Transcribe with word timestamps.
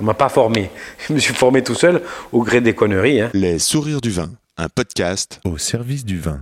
On 0.00 0.04
m'a 0.04 0.14
pas 0.14 0.28
formé. 0.28 0.70
Je 1.08 1.12
me 1.12 1.18
suis 1.18 1.34
formé 1.34 1.62
tout 1.62 1.74
seul 1.74 2.02
au 2.32 2.42
gré 2.42 2.60
des 2.60 2.74
conneries. 2.74 3.20
hein. 3.20 3.30
Les 3.32 3.58
sourires 3.58 4.00
du 4.00 4.10
vin, 4.10 4.30
un 4.56 4.68
podcast 4.68 5.40
Au 5.44 5.58
service 5.58 6.04
du 6.04 6.18
vin. 6.18 6.40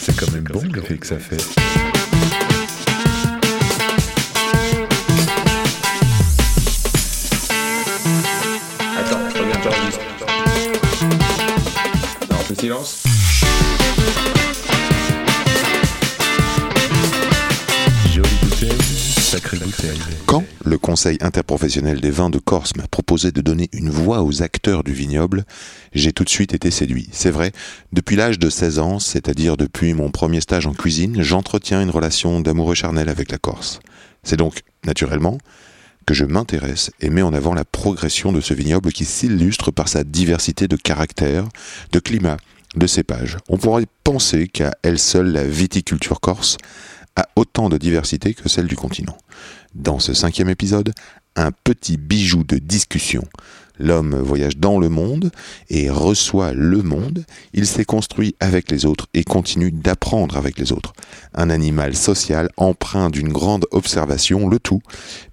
C'est 0.00 0.16
quand 0.16 0.30
même 0.32 0.44
bon 0.44 0.62
l'effet 0.74 0.96
que 0.96 1.06
ça 1.06 1.18
fait. 1.18 1.36
Attends, 8.98 9.18
je 9.34 9.38
reviens, 9.38 9.62
j'enregistre. 9.62 10.00
Non, 12.30 12.36
on 12.40 12.44
fait 12.44 12.60
silence. 12.60 13.02
Quand 20.26 20.44
le 20.62 20.76
Conseil 20.76 21.16
interprofessionnel 21.22 22.00
des 22.00 22.10
vins 22.10 22.28
de 22.28 22.38
Corse 22.38 22.76
m'a 22.76 22.86
proposé 22.86 23.32
de 23.32 23.40
donner 23.40 23.70
une 23.72 23.88
voix 23.88 24.22
aux 24.22 24.42
acteurs 24.42 24.84
du 24.84 24.92
vignoble, 24.92 25.44
j'ai 25.94 26.12
tout 26.12 26.24
de 26.24 26.28
suite 26.28 26.52
été 26.52 26.70
séduit. 26.70 27.08
C'est 27.12 27.30
vrai, 27.30 27.52
depuis 27.92 28.14
l'âge 28.16 28.38
de 28.38 28.50
16 28.50 28.78
ans, 28.78 28.98
c'est-à-dire 28.98 29.56
depuis 29.56 29.94
mon 29.94 30.10
premier 30.10 30.42
stage 30.42 30.66
en 30.66 30.74
cuisine, 30.74 31.22
j'entretiens 31.22 31.80
une 31.80 31.88
relation 31.88 32.40
d'amoureux 32.40 32.74
charnel 32.74 33.08
avec 33.08 33.30
la 33.30 33.38
Corse. 33.38 33.80
C'est 34.22 34.36
donc, 34.36 34.60
naturellement, 34.84 35.38
que 36.04 36.12
je 36.12 36.26
m'intéresse 36.26 36.90
et 37.00 37.08
mets 37.08 37.22
en 37.22 37.32
avant 37.32 37.54
la 37.54 37.64
progression 37.64 38.32
de 38.32 38.42
ce 38.42 38.52
vignoble 38.52 38.92
qui 38.92 39.06
s'illustre 39.06 39.70
par 39.70 39.88
sa 39.88 40.04
diversité 40.04 40.68
de 40.68 40.76
caractères, 40.76 41.48
de 41.90 42.00
climat, 42.00 42.36
de 42.76 42.86
cépages. 42.86 43.38
On 43.48 43.56
pourrait 43.56 43.86
penser 44.04 44.46
qu'à 44.46 44.72
elle 44.82 44.98
seule, 44.98 45.32
la 45.32 45.44
viticulture 45.44 46.20
corse 46.20 46.58
a 47.16 47.28
autant 47.36 47.68
de 47.68 47.78
diversité 47.78 48.34
que 48.34 48.48
celle 48.48 48.66
du 48.66 48.76
continent. 48.76 49.16
Dans 49.74 49.98
ce 49.98 50.14
cinquième 50.14 50.48
épisode, 50.48 50.92
un 51.36 51.50
petit 51.64 51.96
bijou 51.96 52.44
de 52.44 52.58
discussion. 52.58 53.24
L'homme 53.78 54.14
voyage 54.14 54.58
dans 54.58 54.78
le 54.78 54.90
monde 54.90 55.30
et 55.70 55.90
reçoit 55.90 56.52
le 56.52 56.82
monde. 56.82 57.24
Il 57.54 57.66
s'est 57.66 57.86
construit 57.86 58.36
avec 58.38 58.70
les 58.70 58.84
autres 58.84 59.08
et 59.14 59.24
continue 59.24 59.72
d'apprendre 59.72 60.36
avec 60.36 60.58
les 60.58 60.72
autres. 60.72 60.92
Un 61.34 61.48
animal 61.48 61.96
social 61.96 62.50
empreint 62.56 63.08
d'une 63.08 63.32
grande 63.32 63.66
observation, 63.70 64.48
le 64.48 64.58
tout 64.58 64.82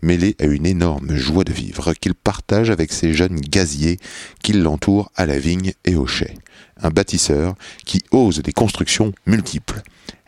mêlé 0.01 0.35
à 0.39 0.45
une 0.45 0.65
énorme 0.65 1.15
joie 1.15 1.43
de 1.43 1.53
vivre 1.53 1.93
qu'il 1.93 2.15
partage 2.15 2.69
avec 2.71 2.93
ces 2.93 3.13
jeunes 3.13 3.39
gaziers 3.39 3.99
qui 4.41 4.53
l'entourent 4.53 5.11
à 5.15 5.25
la 5.25 5.37
vigne 5.37 5.73
et 5.83 5.95
au 5.95 6.07
chai. 6.07 6.35
Un 6.81 6.89
bâtisseur 6.89 7.55
qui 7.85 8.01
ose 8.11 8.41
des 8.41 8.53
constructions 8.53 9.11
multiples. 9.25 9.81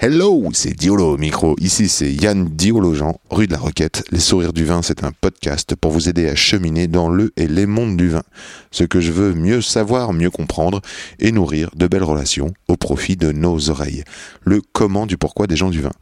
Hello, 0.04 0.50
c'est 0.54 0.74
Diolo 0.74 1.14
au 1.14 1.18
micro. 1.18 1.56
Ici, 1.60 1.88
c'est 1.88 2.12
Yann 2.12 2.46
Diolo-Jean, 2.46 3.20
rue 3.30 3.46
de 3.46 3.52
la 3.52 3.60
Roquette. 3.60 4.04
Les 4.10 4.20
Sourires 4.20 4.52
du 4.52 4.66
Vin, 4.66 4.82
c'est 4.82 5.04
un 5.04 5.12
podcast 5.12 5.76
pour 5.76 5.92
vous 5.92 6.10
aider 6.10 6.28
à 6.28 6.36
cheminer 6.36 6.88
dans 6.88 7.08
le 7.08 7.32
et 7.38 7.48
les 7.48 7.68
mondes 7.68 7.98
du 7.98 8.10
vin. 8.10 8.24
Ce 8.72 8.84
que 8.84 9.00
je 9.00 9.12
veux 9.12 9.34
mieux 9.34 9.62
savoir, 9.62 10.12
mieux 10.12 10.32
comprendre 10.32 10.82
et 11.20 11.32
nourrir 11.32 11.70
de 11.76 11.86
belles 11.86 12.04
relations 12.04 12.52
au 12.68 12.78
profit 12.78 13.16
de 13.16 13.32
nos 13.32 13.70
oreilles. 13.70 14.04
Le 14.44 14.62
comment 14.74 15.06
du 15.06 15.18
pourquoi 15.18 15.46
des 15.46 15.56
gens 15.56 15.70
du 15.70 15.82
vin. 15.82 15.94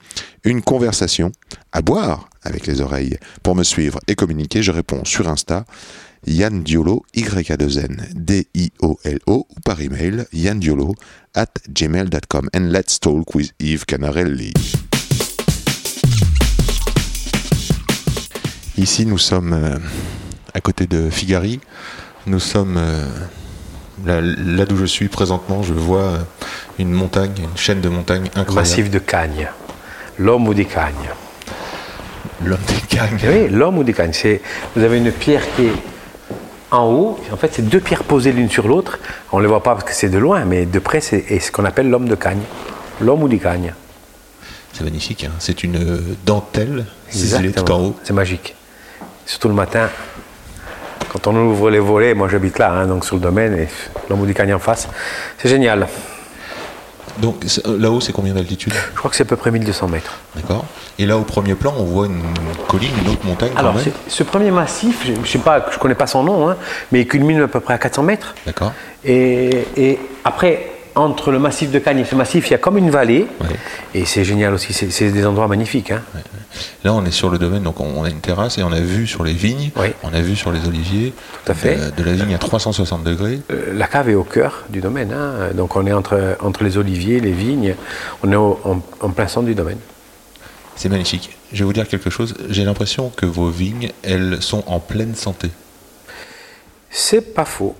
Une 0.45 0.61
conversation 0.61 1.33
à 1.73 1.81
boire 1.81 2.29
avec 2.43 2.67
les 2.67 2.79
oreilles. 2.79 3.17
Pour 3.43 3.55
me 3.55 3.63
suivre 3.63 3.99
et 4.07 4.15
communiquer, 4.15 4.63
je 4.63 4.71
réponds 4.71 5.03
sur 5.03 5.27
Insta. 5.27 5.65
Yann 6.27 6.63
Diolo, 6.63 7.03
Y-A-2-N, 7.15 8.09
D-I-O-L-O, 8.13 9.47
ou 9.49 9.59
par 9.63 9.81
email, 9.81 10.25
yandiolo 10.33 10.95
at 11.35 11.49
gmail.com. 11.69 12.49
And 12.53 12.71
let's 12.71 12.99
talk 12.99 13.33
with 13.35 13.51
Yves 13.59 13.85
Canarelli. 13.85 14.53
Ici, 18.77 19.05
nous 19.05 19.17
sommes 19.17 19.53
euh, 19.53 19.77
à 20.53 20.61
côté 20.61 20.87
de 20.87 21.09
Figari. 21.09 21.59
Nous 22.27 22.39
sommes 22.39 22.77
euh, 22.77 23.05
là, 24.05 24.21
là 24.21 24.65
d'où 24.65 24.77
je 24.77 24.85
suis 24.85 25.07
présentement. 25.07 25.63
Je 25.63 25.73
vois 25.73 26.01
euh, 26.01 26.17
une 26.77 26.91
montagne, 26.91 27.33
une 27.37 27.57
chaîne 27.57 27.81
de 27.81 27.89
montagnes 27.89 28.27
incroyable. 28.35 28.55
Massif 28.55 28.89
de 28.89 28.99
Cagne. 28.99 29.49
L'homme 30.17 30.47
ou 30.47 30.53
des 30.53 30.65
cagnes? 30.65 30.93
L'homme 32.43 32.59
des 32.67 32.95
Cagnes. 32.95 33.19
Oui, 33.23 33.49
l'homme 33.49 33.77
ou 33.77 33.83
des 33.83 33.93
cagnes. 33.93 34.13
C'est, 34.13 34.41
vous 34.75 34.83
avez 34.83 34.97
une 34.97 35.11
pierre 35.11 35.43
qui 35.55 35.63
est 35.63 35.73
en 36.71 36.85
haut. 36.85 37.19
En 37.31 37.37
fait, 37.37 37.49
c'est 37.53 37.67
deux 37.67 37.79
pierres 37.79 38.03
posées 38.03 38.31
l'une 38.31 38.49
sur 38.49 38.67
l'autre. 38.67 38.99
On 39.31 39.37
ne 39.37 39.43
les 39.43 39.47
voit 39.47 39.63
pas 39.63 39.73
parce 39.73 39.85
que 39.85 39.93
c'est 39.93 40.09
de 40.09 40.17
loin, 40.17 40.45
mais 40.45 40.65
de 40.65 40.79
près, 40.79 41.01
c'est 41.01 41.39
ce 41.39 41.51
qu'on 41.51 41.65
appelle 41.65 41.89
l'homme 41.89 42.07
de 42.07 42.15
Cagne. 42.15 42.41
L'homme 43.01 43.23
ou 43.23 43.27
des 43.29 43.39
cagnes. 43.39 43.73
C'est 44.73 44.83
magnifique, 44.83 45.23
hein. 45.23 45.31
c'est 45.39 45.63
une 45.63 46.03
dentelle 46.25 46.85
ciselée 47.09 47.51
tout 47.51 47.71
en 47.71 47.79
haut. 47.81 47.95
C'est 48.03 48.13
magique. 48.13 48.55
Surtout 49.25 49.47
le 49.47 49.53
matin, 49.53 49.89
quand 51.11 51.27
on 51.27 51.35
ouvre 51.35 51.69
les 51.69 51.79
volets, 51.79 52.13
moi 52.13 52.27
j'habite 52.29 52.59
là, 52.59 52.71
hein, 52.71 52.87
donc 52.87 53.05
sur 53.05 53.15
le 53.15 53.21
domaine, 53.21 53.57
et 53.57 53.67
l'homme 54.09 54.21
ou 54.21 54.25
des 54.25 54.33
cagnes 54.33 54.53
en 54.53 54.59
face. 54.59 54.87
C'est 55.37 55.49
génial. 55.49 55.87
Donc 57.21 57.45
euh, 57.65 57.77
là-haut, 57.79 58.01
c'est 58.01 58.13
combien 58.13 58.33
d'altitude? 58.33 58.73
Je 58.93 58.97
crois 58.97 59.09
que 59.09 59.15
c'est 59.17 59.23
à 59.23 59.25
peu 59.25 59.35
près 59.35 59.51
1200 59.51 59.87
mètres. 59.87 60.13
D'accord. 60.35 60.65
Et 60.97 61.05
là, 61.05 61.17
au 61.17 61.23
premier 61.23 61.55
plan, 61.55 61.73
on 61.77 61.83
voit 61.83 62.05
une 62.07 62.21
colline, 62.67 62.91
une 63.03 63.11
autre 63.11 63.25
montagne 63.25 63.51
quand 63.55 63.73
même. 63.73 63.83
ce 64.07 64.23
premier 64.23 64.51
massif, 64.51 65.05
je 65.05 65.13
ne 65.13 65.25
sais 65.25 65.39
pas, 65.39 65.65
je 65.71 65.77
connais 65.77 65.95
pas 65.95 66.07
son 66.07 66.23
nom, 66.23 66.49
hein, 66.49 66.57
mais 66.91 67.01
il 67.01 67.07
culmine 67.07 67.41
à 67.41 67.47
peu 67.47 67.59
près 67.59 67.73
à 67.73 67.77
400 67.77 68.03
mètres. 68.03 68.35
D'accord. 68.45 68.73
Et, 69.03 69.65
et 69.77 69.99
après, 70.23 70.78
entre 70.95 71.31
le 71.31 71.39
massif 71.39 71.71
de 71.71 71.79
Cagnes 71.79 71.99
et 71.99 72.05
ce 72.05 72.15
massif, 72.15 72.47
il 72.47 72.51
y 72.51 72.53
a 72.53 72.57
comme 72.57 72.77
une 72.77 72.89
vallée. 72.89 73.27
Ouais. 73.41 73.47
Et 73.93 74.05
c'est 74.05 74.23
génial 74.23 74.53
aussi, 74.53 74.73
c'est 74.73 75.11
des 75.11 75.25
endroits 75.25 75.47
magnifiques. 75.47 75.91
hein. 75.91 76.01
Là, 76.83 76.93
on 76.93 77.05
est 77.05 77.11
sur 77.11 77.29
le 77.29 77.37
domaine, 77.37 77.63
donc 77.63 77.79
on 77.79 78.03
a 78.03 78.09
une 78.09 78.19
terrasse 78.21 78.57
et 78.57 78.63
on 78.63 78.71
a 78.71 78.79
vu 78.79 79.05
sur 79.07 79.23
les 79.23 79.33
vignes, 79.33 79.71
Oui. 79.77 79.87
on 80.03 80.13
a 80.13 80.19
vu 80.21 80.35
sur 80.35 80.51
les 80.51 80.65
oliviers. 80.67 81.13
Tout 81.45 81.51
à 81.51 81.55
fait. 81.55 81.75
De, 81.95 82.03
de 82.03 82.03
la 82.03 82.13
vigne 82.13 82.33
à 82.35 82.37
360 82.39 83.03
degrés. 83.03 83.39
Euh, 83.51 83.73
La 83.73 83.87
cave 83.87 84.09
est 84.09 84.15
au 84.15 84.23
cœur 84.23 84.65
du 84.69 84.81
domaine. 84.81 85.13
hein. 85.13 85.51
Donc 85.53 85.75
on 85.75 85.85
est 85.85 85.93
entre, 85.93 86.37
entre 86.41 86.63
les 86.63 86.77
oliviers, 86.77 87.19
les 87.19 87.31
vignes, 87.31 87.75
on 88.23 88.31
est 88.31 88.35
au- 88.35 88.59
en, 88.63 88.81
en 89.01 89.09
plein 89.11 89.27
centre 89.27 89.45
du 89.45 89.55
domaine. 89.55 89.77
C'est 90.75 90.89
magnifique. 90.89 91.37
Je 91.53 91.59
vais 91.59 91.65
vous 91.65 91.73
dire 91.73 91.87
quelque 91.87 92.09
chose. 92.09 92.33
J'ai 92.49 92.63
l'impression 92.63 93.11
que 93.15 93.25
vos 93.25 93.49
vignes, 93.49 93.91
elles 94.03 94.41
sont 94.41 94.63
en 94.67 94.79
pleine 94.79 95.13
santé. 95.15 95.49
C'est 96.89 97.33
pas 97.33 97.45
faux. 97.45 97.75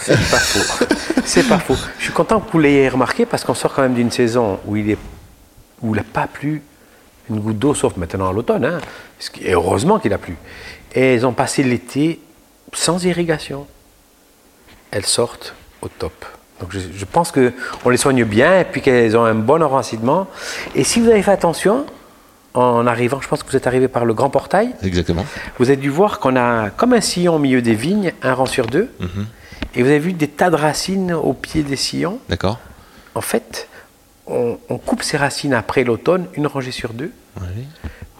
C'est 0.00 0.14
pas 0.30 0.38
faux. 0.38 0.84
C'est 1.24 1.48
pas 1.48 1.58
faux. 1.58 1.76
Je 1.98 2.04
suis 2.04 2.12
content 2.12 2.40
que 2.40 2.50
vous 2.50 2.58
l'ayez 2.58 2.88
remarqué 2.88 3.26
parce 3.26 3.44
qu'on 3.44 3.54
sort 3.54 3.72
quand 3.74 3.82
même 3.82 3.94
d'une 3.94 4.10
saison 4.10 4.58
où 4.66 4.76
il 4.76 4.90
est 4.90 4.98
où 5.82 5.94
il 5.94 5.98
n'a 5.98 6.04
pas 6.04 6.26
plu 6.26 6.62
une 7.30 7.40
goutte 7.40 7.58
d'eau, 7.58 7.74
sauf 7.74 7.96
maintenant 7.96 8.28
à 8.28 8.32
l'automne. 8.32 8.64
hein. 8.64 8.78
Et 9.40 9.52
heureusement 9.52 9.98
qu'il 9.98 10.12
a 10.12 10.18
plu. 10.18 10.36
Et 10.94 11.14
elles 11.14 11.26
ont 11.26 11.32
passé 11.32 11.62
l'été 11.62 12.20
sans 12.72 13.04
irrigation. 13.04 13.66
Elles 14.90 15.06
sortent 15.06 15.54
au 15.80 15.88
top. 15.88 16.12
Donc 16.60 16.70
je, 16.72 16.78
je 16.94 17.04
pense 17.04 17.32
qu'on 17.32 17.88
les 17.90 17.96
soigne 17.96 18.24
bien 18.24 18.60
et 18.60 18.64
puis 18.64 18.80
qu'elles 18.82 19.16
ont 19.16 19.24
un 19.24 19.34
bon 19.34 19.62
enracinement. 19.62 20.26
Et 20.74 20.84
si 20.84 21.00
vous 21.00 21.08
avez 21.08 21.22
fait 21.22 21.30
attention, 21.32 21.86
en 22.54 22.86
arrivant, 22.86 23.20
je 23.20 23.28
pense 23.28 23.42
que 23.42 23.50
vous 23.50 23.56
êtes 23.56 23.66
arrivé 23.66 23.88
par 23.88 24.04
le 24.04 24.12
grand 24.14 24.28
portail, 24.30 24.74
Exactement. 24.82 25.24
vous 25.58 25.68
avez 25.70 25.76
dû 25.78 25.88
voir 25.88 26.18
qu'on 26.20 26.36
a 26.36 26.70
comme 26.70 26.92
un 26.92 27.00
sillon 27.00 27.36
au 27.36 27.38
milieu 27.38 27.62
des 27.62 27.74
vignes, 27.74 28.12
un 28.22 28.34
rang 28.34 28.46
sur 28.46 28.66
deux. 28.66 28.90
Mhm. 29.00 29.26
Et 29.74 29.82
vous 29.82 29.88
avez 29.88 29.98
vu 29.98 30.12
des 30.12 30.28
tas 30.28 30.50
de 30.50 30.56
racines 30.56 31.12
au 31.12 31.32
pied 31.32 31.62
des 31.62 31.76
sillons. 31.76 32.18
D'accord. 32.28 32.58
En 33.14 33.20
fait, 33.20 33.68
on, 34.26 34.58
on 34.68 34.78
coupe 34.78 35.02
ces 35.02 35.16
racines 35.16 35.54
après 35.54 35.84
l'automne, 35.84 36.26
une 36.34 36.46
rangée 36.46 36.70
sur 36.72 36.92
deux, 36.92 37.12
Oui. 37.40 37.66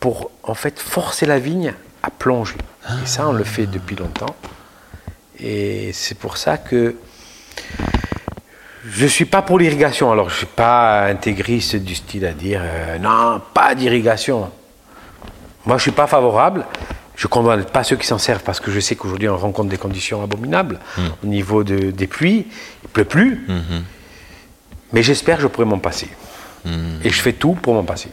pour 0.01 0.31
en 0.43 0.55
fait 0.55 0.79
forcer 0.81 1.27
la 1.27 1.39
vigne 1.39 1.75
à 2.03 2.11
plonger. 2.11 2.57
Et 3.03 3.07
ça, 3.07 3.29
on 3.29 3.33
le 3.33 3.45
fait 3.45 3.67
depuis 3.67 3.97
longtemps. 3.97 4.35
Et 5.39 5.93
c'est 5.93 6.17
pour 6.19 6.37
ça 6.37 6.57
que 6.59 6.97
je 8.85 9.07
suis 9.07 9.25
pas 9.25 9.43
pour 9.43 9.59
l'irrigation. 9.59 10.11
Alors, 10.11 10.29
je 10.29 10.37
suis 10.39 10.47
pas 10.47 11.05
intégriste 11.07 11.77
du 11.77 11.95
style 11.95 12.27
à 12.27 12.33
dire 12.33 12.61
euh, 12.65 12.99
non, 12.99 13.41
pas 13.55 13.75
d'irrigation. 13.75 14.51
Moi, 15.65 15.77
je 15.79 15.83
suis 15.83 15.91
pas 15.93 16.07
favorable. 16.09 16.67
Je 17.23 17.29
ne 17.29 17.31
condamne 17.31 17.65
pas 17.65 17.85
ceux 17.85 17.95
qui 17.95 18.09
s'en 18.09 18.19
servent 18.19 18.43
parce 18.43 18.59
que 18.59 18.73
je 18.73 18.81
sais 18.81 18.97
qu'aujourd'hui, 18.97 19.29
on 19.29 19.37
rencontre 19.37 19.69
des 19.69 19.77
conditions 19.77 20.25
abominables 20.25 20.81
au 21.23 21.27
niveau 21.29 21.63
de- 21.63 21.93
des 21.93 22.09
pluies. 22.09 22.47
Il 22.83 22.89
pleut 22.89 23.05
plus. 23.05 23.45
Mhm. 23.47 23.85
Mais 24.93 25.05
j'espère 25.05 25.37
que 25.37 25.43
je 25.45 25.47
pourrai 25.47 25.65
m'en 25.69 25.79
passer. 25.79 26.09
Et 26.67 27.11
je 27.11 27.21
fais 27.23 27.33
tout 27.33 27.53
pour 27.53 27.75
m'en 27.75 27.85
passer. 27.85 28.09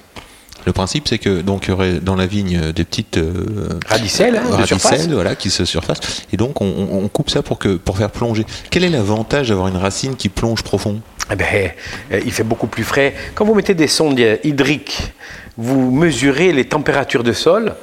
Le 0.67 0.73
principe, 0.73 1.07
c'est 1.07 1.17
que 1.17 1.41
donc 1.41 1.65
il 1.65 1.69
y 1.71 1.73
aurait 1.73 1.93
dans 1.99 2.15
la 2.15 2.27
vigne 2.27 2.59
euh, 2.65 2.71
des 2.71 2.83
petites 2.83 3.17
euh, 3.17 3.79
Radicelles, 3.87 4.35
hein, 4.35 4.43
radicelles, 4.47 4.79
surface. 4.79 5.07
voilà, 5.07 5.33
qui 5.35 5.49
se 5.49 5.65
surfacent, 5.65 6.01
et 6.31 6.37
donc 6.37 6.61
on, 6.61 7.07
coupe 7.07 7.29
ça 7.31 7.41
pour 7.41 7.57
que 7.57 7.77
pour 7.77 7.97
faire 7.97 8.11
plonger. 8.11 8.45
Quel 8.69 8.83
est 8.83 8.89
l'avantage 8.89 9.49
d'avoir 9.49 9.69
une 9.69 9.77
racine 9.77 10.15
qui 10.17 10.29
plonge 10.29 10.61
profond? 10.61 11.01
Eh 11.31 11.35
ben, 11.35 11.71
euh, 12.11 12.21
il 12.23 12.31
fait 12.31 12.43
beaucoup 12.43 12.67
plus 12.67 12.83
frais. 12.83 13.15
Quand 13.33 13.45
vous 13.45 13.55
mettez 13.55 13.73
des 13.73 13.87
sondes 13.87 14.19
hydriques, 14.43 15.13
vous 15.57 15.89
mesurez 15.89 16.51
les 16.51 16.65
températures 16.65 17.23
de 17.23 17.33
sol 17.33 17.73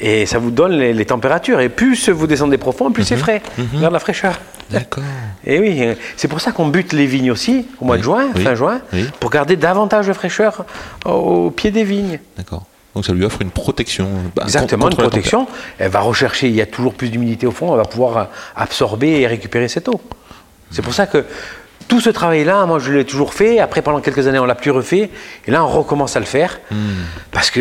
et 0.00 0.26
ça 0.26 0.38
vous 0.38 0.50
donne 0.50 0.72
les, 0.72 0.92
les 0.92 1.04
températures. 1.06 1.60
Et 1.60 1.68
plus 1.68 2.08
vous 2.08 2.26
descendez 2.26 2.58
profond, 2.58 2.90
plus 2.90 3.04
c'est 3.04 3.16
frais. 3.16 3.42
Regarde 3.74 3.92
la 3.92 3.98
fraîcheur. 3.98 4.38
D'accord. 4.70 5.04
Et 5.46 5.58
oui, 5.58 5.78
euh, 5.80 5.94
c'est 6.16 6.28
pour 6.28 6.40
ça 6.40 6.52
qu'on 6.52 6.68
bute 6.68 6.92
les 6.92 7.06
vignes 7.06 7.30
aussi 7.30 7.66
au 7.80 7.86
mois 7.86 7.96
de 7.96 8.02
juin, 8.02 8.26
oui, 8.34 8.42
fin 8.42 8.54
juin, 8.54 8.80
oui. 8.92 9.06
pour 9.18 9.30
garder 9.30 9.56
davantage 9.56 10.06
de 10.08 10.12
fraîcheur 10.12 10.66
au, 11.06 11.10
au 11.46 11.50
pied 11.50 11.70
des 11.70 11.84
vignes. 11.84 12.20
D'accord. 12.36 12.64
Donc 12.94 13.06
ça 13.06 13.12
lui 13.14 13.24
offre 13.24 13.40
une 13.40 13.50
protection. 13.50 14.08
bah, 14.36 14.42
Exactement, 14.44 14.90
une 14.90 14.96
protection. 14.96 15.46
Elle 15.78 15.90
va 15.90 16.00
rechercher, 16.00 16.48
il 16.48 16.54
y 16.54 16.60
a 16.60 16.66
toujours 16.66 16.92
plus 16.94 17.08
d'humidité 17.08 17.46
au 17.46 17.50
fond, 17.50 17.70
elle 17.72 17.78
va 17.78 17.84
pouvoir 17.86 18.16
euh, 18.18 18.24
absorber 18.56 19.20
et 19.20 19.26
récupérer 19.26 19.68
cette 19.68 19.88
eau. 19.88 20.00
C'est 20.70 20.82
pour 20.82 20.92
ça 20.92 21.06
que 21.06 21.24
tout 21.86 22.00
ce 22.02 22.10
travail-là, 22.10 22.66
moi 22.66 22.78
je 22.78 22.92
l'ai 22.92 23.06
toujours 23.06 23.32
fait. 23.32 23.60
Après, 23.60 23.80
pendant 23.80 24.00
quelques 24.00 24.26
années, 24.26 24.38
on 24.38 24.44
l'a 24.44 24.54
plus 24.54 24.70
refait. 24.70 25.08
Et 25.46 25.50
là, 25.50 25.64
on 25.64 25.68
recommence 25.68 26.14
à 26.16 26.20
le 26.20 26.26
faire. 26.26 26.60
Parce 27.30 27.50
que, 27.50 27.60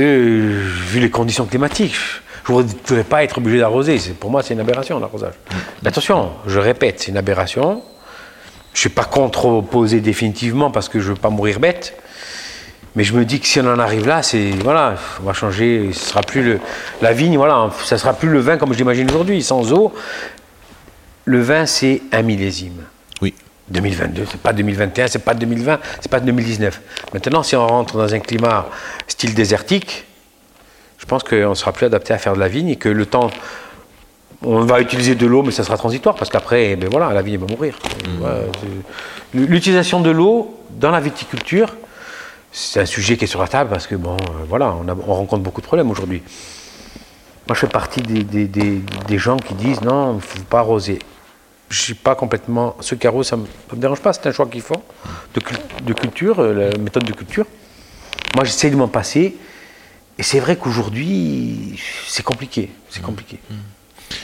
vu 0.89 0.99
les 0.99 1.09
conditions 1.09 1.45
climatiques, 1.45 1.95
je 2.47 2.53
ne 2.53 2.61
voudrais 2.61 3.03
pas 3.03 3.23
être 3.23 3.37
obligé 3.37 3.59
d'arroser. 3.59 3.99
Pour 4.19 4.31
moi, 4.31 4.41
c'est 4.41 4.53
une 4.53 4.59
aberration, 4.59 4.99
l'arrosage. 4.99 5.33
Mais 5.81 5.89
attention, 5.89 6.31
je 6.45 6.59
répète, 6.59 7.01
c'est 7.01 7.11
une 7.11 7.17
aberration. 7.17 7.83
Je 8.73 8.77
ne 8.77 8.79
suis 8.79 8.89
pas 8.89 9.03
contre 9.03 9.45
opposer 9.45 9.99
définitivement 9.99 10.71
parce 10.71 10.87
que 10.87 10.99
je 10.99 11.09
ne 11.09 11.15
veux 11.15 11.19
pas 11.19 11.29
mourir 11.29 11.59
bête. 11.59 11.97
Mais 12.95 13.03
je 13.03 13.13
me 13.13 13.25
dis 13.25 13.39
que 13.39 13.47
si 13.47 13.59
on 13.59 13.67
en 13.67 13.79
arrive 13.79 14.07
là, 14.07 14.23
c'est 14.23 14.51
voilà, 14.63 14.95
on 15.21 15.25
va 15.25 15.33
changer. 15.33 15.89
Ce 15.93 16.09
sera 16.09 16.21
plus 16.21 16.41
le, 16.41 16.59
la 17.01 17.13
vigne, 17.13 17.37
voilà, 17.37 17.69
ça 17.83 17.97
sera 17.97 18.13
plus 18.13 18.29
le 18.29 18.39
vin 18.39 18.57
comme 18.57 18.73
je 18.73 18.77
l'imagine 18.77 19.09
aujourd'hui, 19.09 19.43
sans 19.43 19.71
eau. 19.73 19.93
Le 21.25 21.41
vin, 21.41 21.65
c'est 21.65 22.01
un 22.11 22.21
millésime. 22.21 22.83
Oui. 23.21 23.33
2022, 23.69 24.25
c'est 24.31 24.39
pas 24.39 24.53
2021, 24.53 25.07
c'est 25.07 25.19
pas 25.19 25.33
2020, 25.33 25.79
c'est 25.99 26.09
pas 26.09 26.21
2019. 26.21 26.81
Maintenant, 27.13 27.43
si 27.43 27.55
on 27.57 27.67
rentre 27.67 27.97
dans 27.97 28.13
un 28.13 28.19
climat 28.19 28.67
style 29.07 29.33
désertique, 29.33 30.05
pense 31.07 31.23
qu'on 31.23 31.55
sera 31.55 31.71
plus 31.71 31.85
adapté 31.85 32.13
à 32.13 32.17
faire 32.17 32.33
de 32.35 32.39
la 32.39 32.47
vigne 32.47 32.69
et 32.69 32.75
que 32.75 32.89
le 32.89 33.05
temps, 33.05 33.29
on 34.43 34.59
va 34.61 34.81
utiliser 34.81 35.15
de 35.15 35.25
l'eau, 35.25 35.41
mais 35.43 35.51
ça 35.51 35.63
sera 35.63 35.77
transitoire 35.77 36.15
parce 36.15 36.29
qu'après, 36.29 36.75
ben 36.75 36.89
voilà, 36.91 37.13
la 37.13 37.21
vigne 37.21 37.37
va 37.37 37.47
mourir. 37.47 37.77
Voilà, 38.19 38.39
c'est- 38.61 39.37
L'utilisation 39.39 39.99
de 39.99 40.09
l'eau 40.11 40.55
dans 40.69 40.91
la 40.91 40.99
viticulture, 40.99 41.75
c'est 42.51 42.79
un 42.79 42.85
sujet 42.85 43.17
qui 43.17 43.25
est 43.25 43.27
sur 43.27 43.41
la 43.41 43.47
table 43.47 43.69
parce 43.69 43.87
que 43.87 43.95
bon, 43.95 44.15
euh, 44.15 44.43
voilà, 44.47 44.73
on, 44.81 44.87
a- 44.87 44.95
on 45.07 45.13
rencontre 45.13 45.43
beaucoup 45.43 45.61
de 45.61 45.65
problèmes 45.65 45.89
aujourd'hui. 45.91 46.21
Moi, 47.47 47.55
je 47.55 47.59
fais 47.61 47.67
partie 47.67 48.01
des, 48.01 48.23
des- 48.23 48.47
des- 48.47 48.81
des 49.07 49.17
gens 49.17 49.37
qui 49.37 49.53
disent 49.53 49.81
non, 49.81 50.13
il 50.13 50.15
ne 50.17 50.21
faut 50.21 50.39
pas 50.49 50.59
arroser. 50.59 50.99
Je 51.69 51.81
suis 51.81 51.93
pas 51.95 52.15
complètement. 52.15 52.75
Qui 52.99 53.07
arrosent, 53.07 53.27
ça 53.27 53.35
ne 53.37 53.41
me, 53.41 53.47
dérange 53.81 53.99
pas, 54.01 54.13
c'est 54.13 54.25
un 54.27 54.31
choix 54.31 54.45
qu'ils 54.47 54.61
font 54.61 54.81
de 55.83 55.93
culture, 55.93 56.39
euh, 56.39 56.69
la 56.71 56.77
méthode 56.77 57.03
de 57.03 57.11
culture. 57.13 57.45
Moi, 58.35 58.43
j'essaie 58.45 58.69
de 58.69 58.75
m'en 58.75 58.87
passer. 58.87 59.35
Et 60.19 60.23
c'est 60.23 60.39
vrai 60.39 60.55
qu'aujourd'hui, 60.55 61.79
c'est 62.07 62.23
compliqué. 62.23 62.71
C'est 62.89 63.01
compliqué. 63.01 63.39